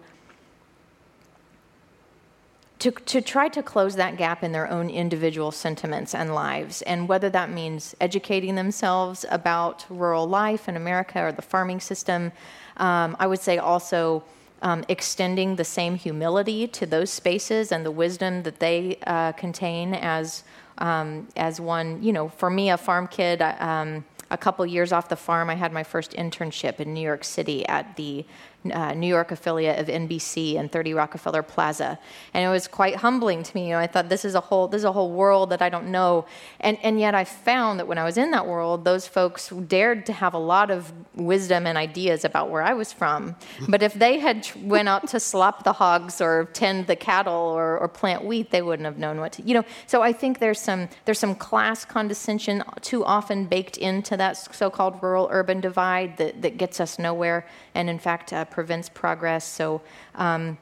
to, 2.79 2.91
to 2.91 3.21
try 3.21 3.49
to 3.49 3.63
close 3.63 3.95
that 3.95 4.17
gap 4.17 4.43
in 4.43 4.51
their 4.51 4.69
own 4.69 4.89
individual 4.89 5.51
sentiments 5.51 6.13
and 6.13 6.33
lives, 6.33 6.81
and 6.83 7.07
whether 7.07 7.29
that 7.29 7.49
means 7.49 7.95
educating 7.99 8.55
themselves 8.55 9.25
about 9.29 9.85
rural 9.89 10.27
life 10.27 10.69
in 10.69 10.75
America 10.75 11.19
or 11.23 11.31
the 11.31 11.41
farming 11.41 11.79
system, 11.79 12.31
um, 12.77 13.17
I 13.19 13.25
would 13.25 13.39
say 13.39 13.57
also 13.57 14.23
um, 14.61 14.83
extending 14.87 15.55
the 15.55 15.63
same 15.63 15.95
humility 15.95 16.67
to 16.67 16.85
those 16.85 17.11
spaces 17.11 17.71
and 17.71 17.85
the 17.85 17.91
wisdom 17.91 18.43
that 18.43 18.59
they 18.59 18.97
uh, 19.07 19.31
contain 19.33 19.93
as 19.93 20.43
um, 20.79 21.27
as 21.35 21.59
one. 21.59 22.01
You 22.03 22.13
know, 22.13 22.29
for 22.29 22.49
me, 22.49 22.69
a 22.69 22.77
farm 22.77 23.07
kid. 23.07 23.41
Um, 23.41 24.05
a 24.29 24.37
couple 24.37 24.65
years 24.65 24.91
off 24.91 25.07
the 25.07 25.15
farm, 25.15 25.49
I 25.49 25.55
had 25.55 25.71
my 25.71 25.83
first 25.83 26.11
internship 26.11 26.81
in 26.81 26.93
New 26.93 26.99
York 27.01 27.23
City 27.23 27.65
at 27.67 27.95
the 27.95 28.25
uh, 28.71 28.93
New 28.93 29.07
York 29.07 29.31
affiliate 29.31 29.79
of 29.79 29.87
NBC 29.87 30.57
and 30.57 30.71
30 30.71 30.93
Rockefeller 30.93 31.43
Plaza, 31.43 31.99
and 32.33 32.45
it 32.45 32.49
was 32.49 32.67
quite 32.67 32.97
humbling 32.97 33.43
to 33.43 33.55
me. 33.55 33.65
You 33.65 33.73
know, 33.73 33.79
I 33.79 33.87
thought 33.87 34.09
this 34.09 34.25
is 34.25 34.35
a 34.35 34.41
whole 34.41 34.67
this 34.67 34.79
is 34.79 34.85
a 34.85 34.91
whole 34.91 35.11
world 35.11 35.49
that 35.49 35.61
I 35.61 35.69
don't 35.69 35.87
know, 35.87 36.25
and 36.59 36.77
and 36.83 36.99
yet 36.99 37.15
I 37.15 37.23
found 37.23 37.79
that 37.79 37.87
when 37.87 37.97
I 37.97 38.03
was 38.03 38.17
in 38.17 38.31
that 38.31 38.47
world, 38.47 38.85
those 38.85 39.07
folks 39.07 39.49
dared 39.49 40.05
to 40.07 40.13
have 40.13 40.33
a 40.33 40.39
lot 40.39 40.71
of 40.71 40.91
wisdom 41.15 41.65
and 41.65 41.77
ideas 41.77 42.25
about 42.25 42.49
where 42.49 42.61
I 42.61 42.73
was 42.73 42.93
from. 42.93 43.35
But 43.67 43.81
if 43.83 43.93
they 43.93 44.19
had 44.19 44.47
went 44.63 44.87
out 44.87 45.07
to 45.09 45.19
slop 45.19 45.63
the 45.63 45.73
hogs 45.73 46.21
or 46.21 46.45
tend 46.53 46.87
the 46.87 46.95
cattle 46.95 47.33
or, 47.33 47.77
or 47.77 47.87
plant 47.87 48.23
wheat, 48.23 48.51
they 48.51 48.61
wouldn't 48.61 48.85
have 48.85 48.97
known 48.97 49.19
what 49.19 49.33
to. 49.33 49.41
You 49.43 49.55
know, 49.55 49.65
so 49.85 50.01
I 50.01 50.13
think 50.13 50.39
there's 50.39 50.59
some 50.59 50.89
there's 51.05 51.19
some 51.19 51.35
class 51.35 51.85
condescension 51.85 52.63
too 52.81 53.03
often 53.05 53.45
baked 53.45 53.77
into 53.77 54.17
that 54.17 54.33
so-called 54.37 55.01
rural-urban 55.01 55.61
divide 55.61 56.17
that 56.17 56.41
that 56.41 56.57
gets 56.57 56.79
us 56.79 56.99
nowhere, 56.99 57.45
and 57.75 57.89
in 57.89 57.99
fact 57.99 58.33
uh, 58.33 58.45
prevents 58.57 58.89
progress. 58.89 59.43
So. 59.59 59.81
Um, 60.15 60.57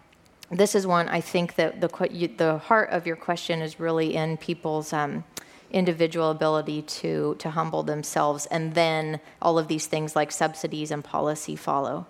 this 0.52 0.76
is 0.76 0.86
one 0.86 1.10
I 1.10 1.22
think 1.22 1.56
that 1.56 1.82
the 1.82 1.90
the 2.38 2.60
heart 2.70 2.90
of 2.92 3.08
your 3.08 3.16
question 3.16 3.62
is 3.62 3.80
really 3.80 4.10
in 4.16 4.38
people's 4.38 4.94
um, 4.94 5.24
individual 5.72 6.30
ability 6.30 6.84
to 7.00 7.36
to 7.40 7.50
humble 7.50 7.84
themselves, 7.84 8.46
and 8.56 8.76
then 8.76 9.20
all 9.42 9.58
of 9.58 9.68
these 9.68 9.88
things 9.88 10.16
like 10.16 10.32
subsidies 10.32 10.92
and 10.92 11.04
policy 11.04 11.56
follow. 11.56 12.06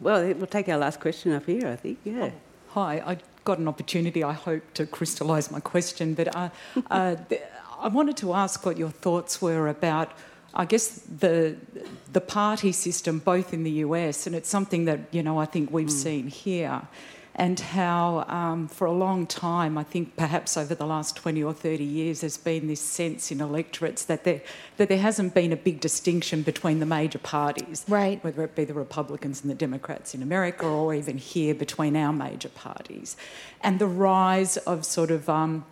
Well, 0.00 0.20
we'll 0.34 0.54
take 0.58 0.68
our 0.68 0.78
last 0.78 0.98
question 1.00 1.32
up 1.32 1.46
here, 1.46 1.68
I 1.68 1.76
think. 1.76 1.98
Yeah. 2.04 2.30
Hi, 2.70 2.92
I 3.10 3.18
got 3.44 3.58
an 3.58 3.68
opportunity, 3.68 4.24
I 4.24 4.32
hope, 4.32 4.62
to 4.74 4.86
crystallise 4.86 5.50
my 5.56 5.60
question, 5.60 6.14
but 6.14 6.26
uh, 6.34 6.48
uh, 6.90 7.16
I 7.86 7.88
wanted 7.88 8.16
to 8.16 8.34
ask 8.34 8.66
what 8.66 8.76
your 8.76 8.90
thoughts 8.90 9.40
were 9.40 9.68
about, 9.68 10.08
I 10.54 10.64
guess, 10.66 11.00
the 11.18 11.56
the 12.12 12.20
party 12.20 12.70
system, 12.72 13.18
both 13.18 13.52
in 13.52 13.64
the 13.64 13.72
US, 13.86 14.26
and 14.26 14.36
it's 14.36 14.48
something 14.48 14.84
that 14.84 15.00
you 15.10 15.22
know 15.22 15.38
I 15.38 15.46
think 15.46 15.70
we've 15.72 15.90
seen 15.90 16.28
here, 16.28 16.82
and 17.34 17.58
how 17.58 18.24
um, 18.28 18.68
for 18.68 18.86
a 18.86 18.92
long 18.92 19.26
time, 19.26 19.76
I 19.76 19.82
think 19.82 20.16
perhaps 20.16 20.56
over 20.56 20.72
the 20.76 20.86
last 20.86 21.16
twenty 21.16 21.42
or 21.42 21.52
thirty 21.52 21.82
years, 21.84 22.20
there's 22.20 22.36
been 22.36 22.68
this 22.68 22.80
sense 22.80 23.32
in 23.32 23.40
electorates 23.40 24.04
that 24.04 24.22
there 24.22 24.42
that 24.76 24.88
there 24.88 24.98
hasn't 24.98 25.34
been 25.34 25.52
a 25.52 25.56
big 25.56 25.80
distinction 25.80 26.42
between 26.42 26.78
the 26.78 26.86
major 26.86 27.18
parties, 27.18 27.84
Right. 27.88 28.22
whether 28.22 28.44
it 28.44 28.54
be 28.54 28.64
the 28.64 28.74
Republicans 28.74 29.42
and 29.42 29.50
the 29.50 29.56
Democrats 29.56 30.14
in 30.14 30.22
America 30.22 30.66
or 30.66 30.94
even 30.94 31.18
here 31.18 31.54
between 31.54 31.96
our 31.96 32.12
major 32.12 32.48
parties. 32.50 33.16
And 33.60 33.80
the 33.80 33.88
rise 33.88 34.56
of 34.58 34.84
sort 34.84 35.10
of, 35.10 35.28
um, 35.28 35.64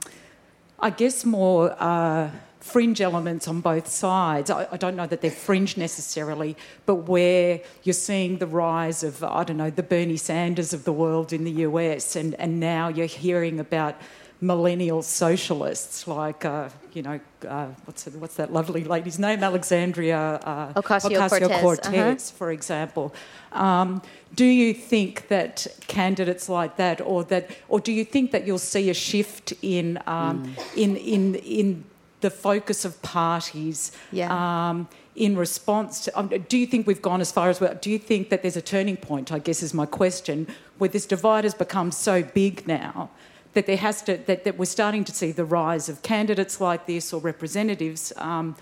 I 0.81 0.91
guess, 0.91 1.25
more 1.25 1.77
uh, 1.81 2.31
fringe 2.63 3.01
elements 3.01 3.49
on 3.49 3.61
both 3.61 3.89
sides. 3.89 4.51
I, 4.51 4.69
I 4.71 4.77
don't 4.77 4.97
know 4.97 5.07
that 5.07 5.21
they're 5.21 5.31
fringe 5.31 5.77
necessarily, 5.77 6.57
but 6.87 6.95
where 7.09 7.61
you're 7.83 7.93
seeing 7.93 8.39
the 8.39 8.47
rise 8.47 9.03
of, 9.03 9.23
I 9.25 9.45
don't 9.45 9.57
know, 9.57 9.71
the 9.71 9.83
Bernie 9.83 10.17
Sanders 10.17 10.73
of 10.73 10.85
the 10.85 10.93
world 10.93 11.33
in 11.33 11.45
the 11.45 11.51
US, 11.67 12.17
and, 12.17 12.35
and 12.37 12.61
now 12.61 12.89
you're 12.89 13.07
hearing 13.07 13.59
about 13.59 13.97
millennial 14.41 15.03
socialists 15.03 16.07
like, 16.09 16.45
uh, 16.45 16.69
you 16.93 17.03
know, 17.03 17.21
uh, 17.49 17.67
what's, 17.85 18.07
what's 18.07 18.35
that 18.37 18.53
lovely 18.53 18.85
lady's 18.85 19.19
name? 19.19 19.43
Alexandria 19.43 20.19
uh, 20.19 20.73
Ocasio-Cortez, 20.75 22.31
uh-huh. 22.31 22.37
for 22.37 22.51
example. 22.51 23.15
Um, 23.53 24.03
do 24.35 24.45
you 24.45 24.73
think 24.75 25.29
that 25.29 25.67
candidates 25.87 26.49
like 26.49 26.77
that, 26.77 27.01
or 27.01 27.23
that, 27.25 27.51
or 27.69 27.81
do 27.81 27.93
you 27.93 28.05
think 28.05 28.33
that 28.33 28.47
you'll 28.47 28.59
see 28.59 28.89
a 28.91 28.95
shift 28.95 29.53
in 29.63 29.99
um, 30.07 30.57
in 30.75 30.97
in 30.97 31.35
in 31.35 31.85
the 32.23 32.31
focus 32.31 32.85
of 32.85 33.01
parties? 33.03 33.93
Yeah. 34.11 34.31
Um, 34.33 34.89
in 35.15 35.37
response 35.37 36.05
to, 36.05 36.19
um, 36.19 36.29
do 36.49 36.57
you 36.57 36.67
think 36.67 36.87
we've 36.87 37.03
gone 37.03 37.21
as 37.21 37.31
far 37.31 37.51
as 37.51 37.61
well? 37.61 37.75
Do 37.79 37.91
you 37.91 37.99
think 37.99 38.31
that 38.31 38.41
there's 38.41 38.57
a 38.57 38.63
turning 38.63 38.97
point? 38.97 39.31
I 39.31 39.39
guess 39.39 39.63
is 39.63 39.75
my 39.75 39.85
question, 39.85 40.47
where 40.79 40.89
this 40.89 41.05
divide 41.05 41.45
has 41.45 41.55
become 41.55 41.93
so 41.93 42.23
big 42.23 42.67
now 42.67 43.11
that 43.53 43.67
there 43.67 43.77
has 43.77 44.03
to 44.03 44.17
that, 44.17 44.45
that 44.45 44.57
we're 44.59 44.65
starting 44.65 45.05
to 45.05 45.13
see 45.13 45.31
the 45.31 45.45
rise 45.45 45.89
of 45.89 46.03
candidates 46.03 46.61
like 46.61 46.87
this 46.87 47.13
or 47.13 47.21
representatives 47.21 48.13
um, 48.17 48.57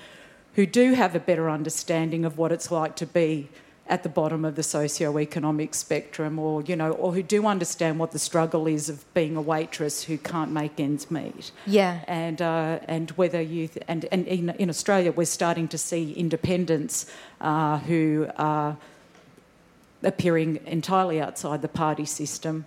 who 0.55 0.67
do 0.67 0.95
have 0.95 1.15
a 1.15 1.21
better 1.21 1.49
understanding 1.49 2.25
of 2.25 2.37
what 2.37 2.51
it's 2.51 2.71
like 2.71 2.97
to 2.97 3.07
be 3.07 3.49
at 3.87 4.03
the 4.05 4.09
bottom 4.09 4.45
of 4.45 4.55
the 4.55 4.63
socio-economic 4.63 5.75
spectrum 5.75 6.39
or 6.39 6.63
you 6.63 6.77
know 6.77 6.93
or 6.93 7.13
who 7.13 7.23
do 7.23 7.45
understand 7.47 7.99
what 7.99 8.13
the 8.13 8.19
struggle 8.19 8.69
is 8.69 8.89
of 8.89 9.05
being 9.15 9.37
a 9.37 9.41
waitress 9.41 10.05
who 10.05 10.17
can't 10.17 10.53
make 10.53 10.79
ends 10.79 11.11
meet 11.11 11.51
Yeah. 11.67 12.01
and 12.07 12.41
uh, 12.41 12.79
and 12.87 13.11
whether 13.13 13.41
you 13.41 13.67
th- 13.69 13.85
and 13.89 14.05
and 14.13 14.27
in, 14.29 14.51
in 14.51 14.69
Australia 14.71 15.11
we're 15.11 15.25
starting 15.25 15.67
to 15.69 15.79
see 15.79 16.13
independents 16.13 17.07
uh, 17.41 17.79
who 17.79 18.29
are 18.37 18.77
appearing 20.03 20.61
entirely 20.67 21.21
outside 21.21 21.61
the 21.63 21.69
party 21.69 22.05
system 22.07 22.65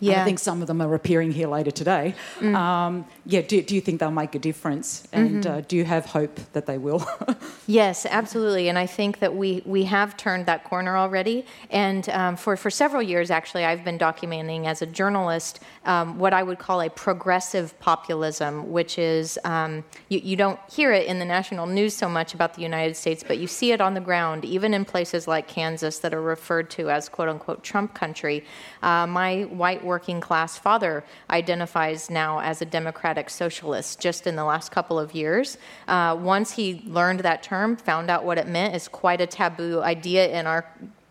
Yeah. 0.00 0.22
I 0.22 0.24
think 0.24 0.38
some 0.38 0.62
of 0.62 0.66
them 0.66 0.80
are 0.80 0.94
appearing 0.94 1.32
here 1.32 1.48
later 1.48 1.70
today. 1.70 2.14
Mm. 2.40 2.54
Um, 2.54 3.04
yeah, 3.26 3.42
do, 3.42 3.60
do 3.62 3.74
you 3.74 3.80
think 3.80 4.00
they'll 4.00 4.10
make 4.10 4.34
a 4.34 4.38
difference? 4.38 5.06
And 5.12 5.30
Mm-hmm. 5.44 5.58
uh, 5.58 5.60
do 5.60 5.76
you 5.76 5.84
have 5.84 6.06
hope 6.06 6.40
that 6.52 6.66
they 6.66 6.78
will? 6.78 7.06
Yes, 7.66 8.04
absolutely. 8.04 8.68
And 8.68 8.76
I 8.76 8.86
think 8.86 9.20
that 9.20 9.36
we, 9.36 9.62
we 9.64 9.84
have 9.84 10.16
turned 10.16 10.46
that 10.46 10.64
corner 10.64 10.96
already. 10.96 11.46
And 11.70 12.08
um, 12.08 12.34
for, 12.34 12.56
for 12.56 12.68
several 12.68 13.00
years, 13.00 13.30
actually, 13.30 13.64
I've 13.64 13.84
been 13.84 13.96
documenting 13.96 14.66
as 14.66 14.82
a 14.82 14.86
journalist 14.86 15.60
um, 15.84 16.18
what 16.18 16.34
I 16.34 16.42
would 16.42 16.58
call 16.58 16.80
a 16.80 16.90
progressive 16.90 17.78
populism, 17.78 18.72
which 18.72 18.98
is 18.98 19.38
um, 19.44 19.84
you, 20.08 20.18
you 20.18 20.34
don't 20.34 20.58
hear 20.68 20.90
it 20.90 21.06
in 21.06 21.20
the 21.20 21.24
national 21.24 21.66
news 21.68 21.94
so 21.94 22.08
much 22.08 22.34
about 22.34 22.54
the 22.54 22.62
United 22.62 22.96
States, 22.96 23.22
but 23.24 23.38
you 23.38 23.46
see 23.46 23.70
it 23.70 23.80
on 23.80 23.94
the 23.94 24.00
ground, 24.00 24.44
even 24.44 24.74
in 24.74 24.84
places 24.84 25.28
like 25.28 25.46
Kansas 25.46 26.00
that 26.00 26.12
are 26.12 26.20
referred 26.22 26.70
to 26.70 26.90
as 26.90 27.08
quote 27.08 27.28
unquote 27.28 27.62
Trump 27.62 27.94
country. 27.94 28.44
Uh, 28.82 29.06
my 29.06 29.42
white 29.42 29.84
working 29.90 30.20
class 30.20 30.56
father 30.56 31.04
identifies 31.40 32.00
now 32.08 32.38
as 32.38 32.62
a 32.62 32.64
democratic 32.78 33.28
socialist 33.28 34.00
just 34.00 34.26
in 34.28 34.36
the 34.36 34.44
last 34.52 34.70
couple 34.70 34.98
of 35.04 35.08
years. 35.22 35.58
Uh, 35.88 36.16
once 36.34 36.52
he 36.52 36.66
learned 36.86 37.20
that 37.20 37.42
term, 37.42 37.76
found 37.76 38.06
out 38.12 38.24
what 38.24 38.38
it 38.38 38.46
meant, 38.46 38.74
is 38.74 38.86
quite 38.86 39.20
a 39.20 39.26
taboo 39.26 39.82
idea 39.82 40.24
in 40.38 40.46
our 40.46 40.62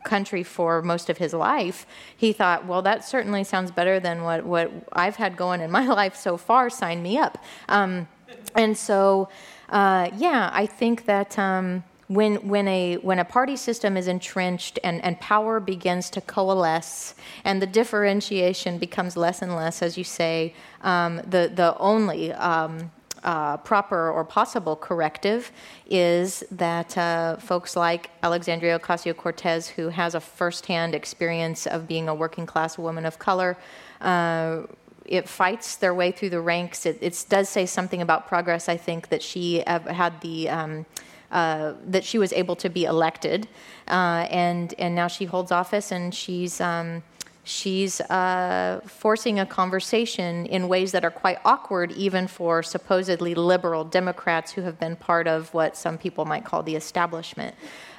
country 0.05 0.43
for 0.43 0.82
most 0.82 1.09
of 1.09 1.17
his 1.17 1.34
life, 1.34 1.86
he 2.15 2.32
thought, 2.32 2.65
well, 2.65 2.82
that 2.82 3.03
certainly 3.03 3.43
sounds 3.43 3.69
better 3.69 3.99
than 3.99 4.23
what, 4.23 4.45
what 4.45 4.71
I've 4.93 5.17
had 5.17 5.36
going 5.36 5.59
in 5.61 5.69
my 5.69 5.86
life 6.01 6.15
so 6.15 6.38
far. 6.38 6.69
Sign 6.69 7.03
me 7.03 7.17
up. 7.17 7.38
Um, 7.67 8.07
and 8.55 8.77
so, 8.77 9.30
uh, 9.69 10.09
yeah, 10.15 10.49
I 10.53 10.65
think 10.65 11.05
that 11.05 11.38
um, 11.38 11.84
when, 12.10 12.47
when, 12.47 12.68
a, 12.68 12.95
when 12.97 13.20
a 13.20 13.24
party 13.24 13.55
system 13.55 13.95
is 13.95 14.07
entrenched 14.07 14.80
and, 14.84 15.01
and 15.05 15.20
power 15.20 15.60
begins 15.60 16.10
to 16.10 16.22
coalesce 16.22 17.14
and 17.43 17.62
the 17.62 17.68
differentiation 17.68 18.80
becomes 18.80 19.16
less 19.16 19.43
and 19.43 19.55
less, 19.55 19.84
as 19.84 19.95
you 19.95 20.03
say, 20.03 20.55
um, 20.82 21.18
the, 21.18 21.51
the 21.53 21.78
only 21.78 22.34
um, 22.34 22.89
uh, 23.24 23.57
proper 23.57 24.10
or 24.10 24.26
possible 24.26 24.76
corrective 24.76 25.51
is 25.88 26.43
that 26.49 26.97
uh, 26.97 27.38
folks 27.38 27.76
like 27.76 28.10
Alexandria 28.24 28.80
Ocasio 28.80 29.16
Cortez, 29.16 29.68
who 29.68 29.89
has 29.89 30.16
a 30.16 30.20
firsthand 30.20 30.95
experience 30.95 31.68
of 31.68 31.88
being 31.88 32.10
a 32.10 32.16
working 32.16 32.47
class 32.47 32.76
woman 32.76 33.05
of 33.05 33.20
color, 33.20 33.55
uh, 34.01 34.62
it 35.05 35.30
fights 35.30 35.76
their 35.76 35.93
way 35.93 36.12
through 36.12 36.32
the 36.32 36.41
ranks. 36.41 36.88
It, 36.88 36.97
it 37.01 37.24
does 37.30 37.49
say 37.49 37.68
something 37.68 38.01
about 38.01 38.28
progress, 38.28 38.68
I 38.68 38.78
think, 38.78 39.10
that 39.10 39.22
she 39.22 39.64
had 39.68 40.20
the. 40.22 40.49
Um, 40.49 40.86
uh, 41.32 41.73
that 41.86 42.03
she 42.03 42.17
was 42.17 42.34
able 42.34 42.55
to 42.55 42.69
be 42.69 42.86
elected, 42.86 43.47
uh, 43.88 44.27
and 44.30 44.73
and 44.77 44.95
now 44.95 45.07
she 45.07 45.25
holds 45.25 45.51
office, 45.51 45.91
and 45.91 46.13
she's 46.13 46.59
um, 46.61 47.03
she's 47.43 48.01
uh, 48.01 48.82
forcing 48.86 49.39
a 49.39 49.45
conversation 49.45 50.45
in 50.45 50.67
ways 50.67 50.91
that 50.91 51.03
are 51.03 51.11
quite 51.11 51.39
awkward, 51.45 51.91
even 51.91 52.27
for 52.27 52.63
supposedly 52.63 53.36
liberal 53.36 53.84
Democrats 53.84 54.51
who 54.51 54.61
have 54.61 54.80
been 54.80 54.95
part 54.95 55.27
of 55.27 55.53
what 55.53 55.75
some 55.75 55.97
people 55.97 56.25
might 56.25 56.45
call 56.45 56.63
the 56.63 56.75
establishment. 56.75 57.55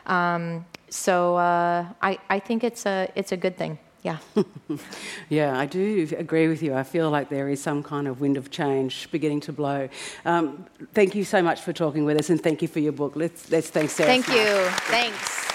Um, 0.07 0.65
so 0.89 1.37
uh, 1.37 1.87
I 2.03 2.19
I 2.29 2.39
think 2.39 2.65
it's 2.65 2.87
a 2.87 3.09
it's 3.15 3.33
a 3.33 3.37
good 3.37 3.57
thing. 3.57 3.79
Yeah. 4.03 4.19
Yeah, 5.29 5.57
I 5.57 5.67
do 5.67 6.09
agree 6.19 6.49
with 6.49 6.61
you. 6.61 6.75
I 6.75 6.83
feel 6.83 7.09
like 7.09 7.29
there 7.29 7.49
is 7.49 7.63
some 7.63 7.85
kind 7.85 8.09
of 8.09 8.21
wind 8.21 8.37
of 8.37 8.51
change 8.51 9.09
beginning 9.13 9.41
to 9.43 9.53
blow. 9.53 9.89
Um, 10.25 10.67
thank 10.93 11.15
you 11.15 11.25
so 11.25 11.41
much 11.41 11.61
for 11.61 11.73
talking 11.73 12.05
with 12.05 12.19
us, 12.19 12.31
and 12.31 12.43
thank 12.43 12.63
you 12.63 12.69
for 12.69 12.81
your 12.81 12.93
book. 12.93 13.13
Let's 13.15 13.49
let's 13.51 13.71
thank 13.71 13.91
Sarah. 13.91 14.09
Thank 14.09 14.27
you. 14.29 14.69
Thanks. 14.91 15.50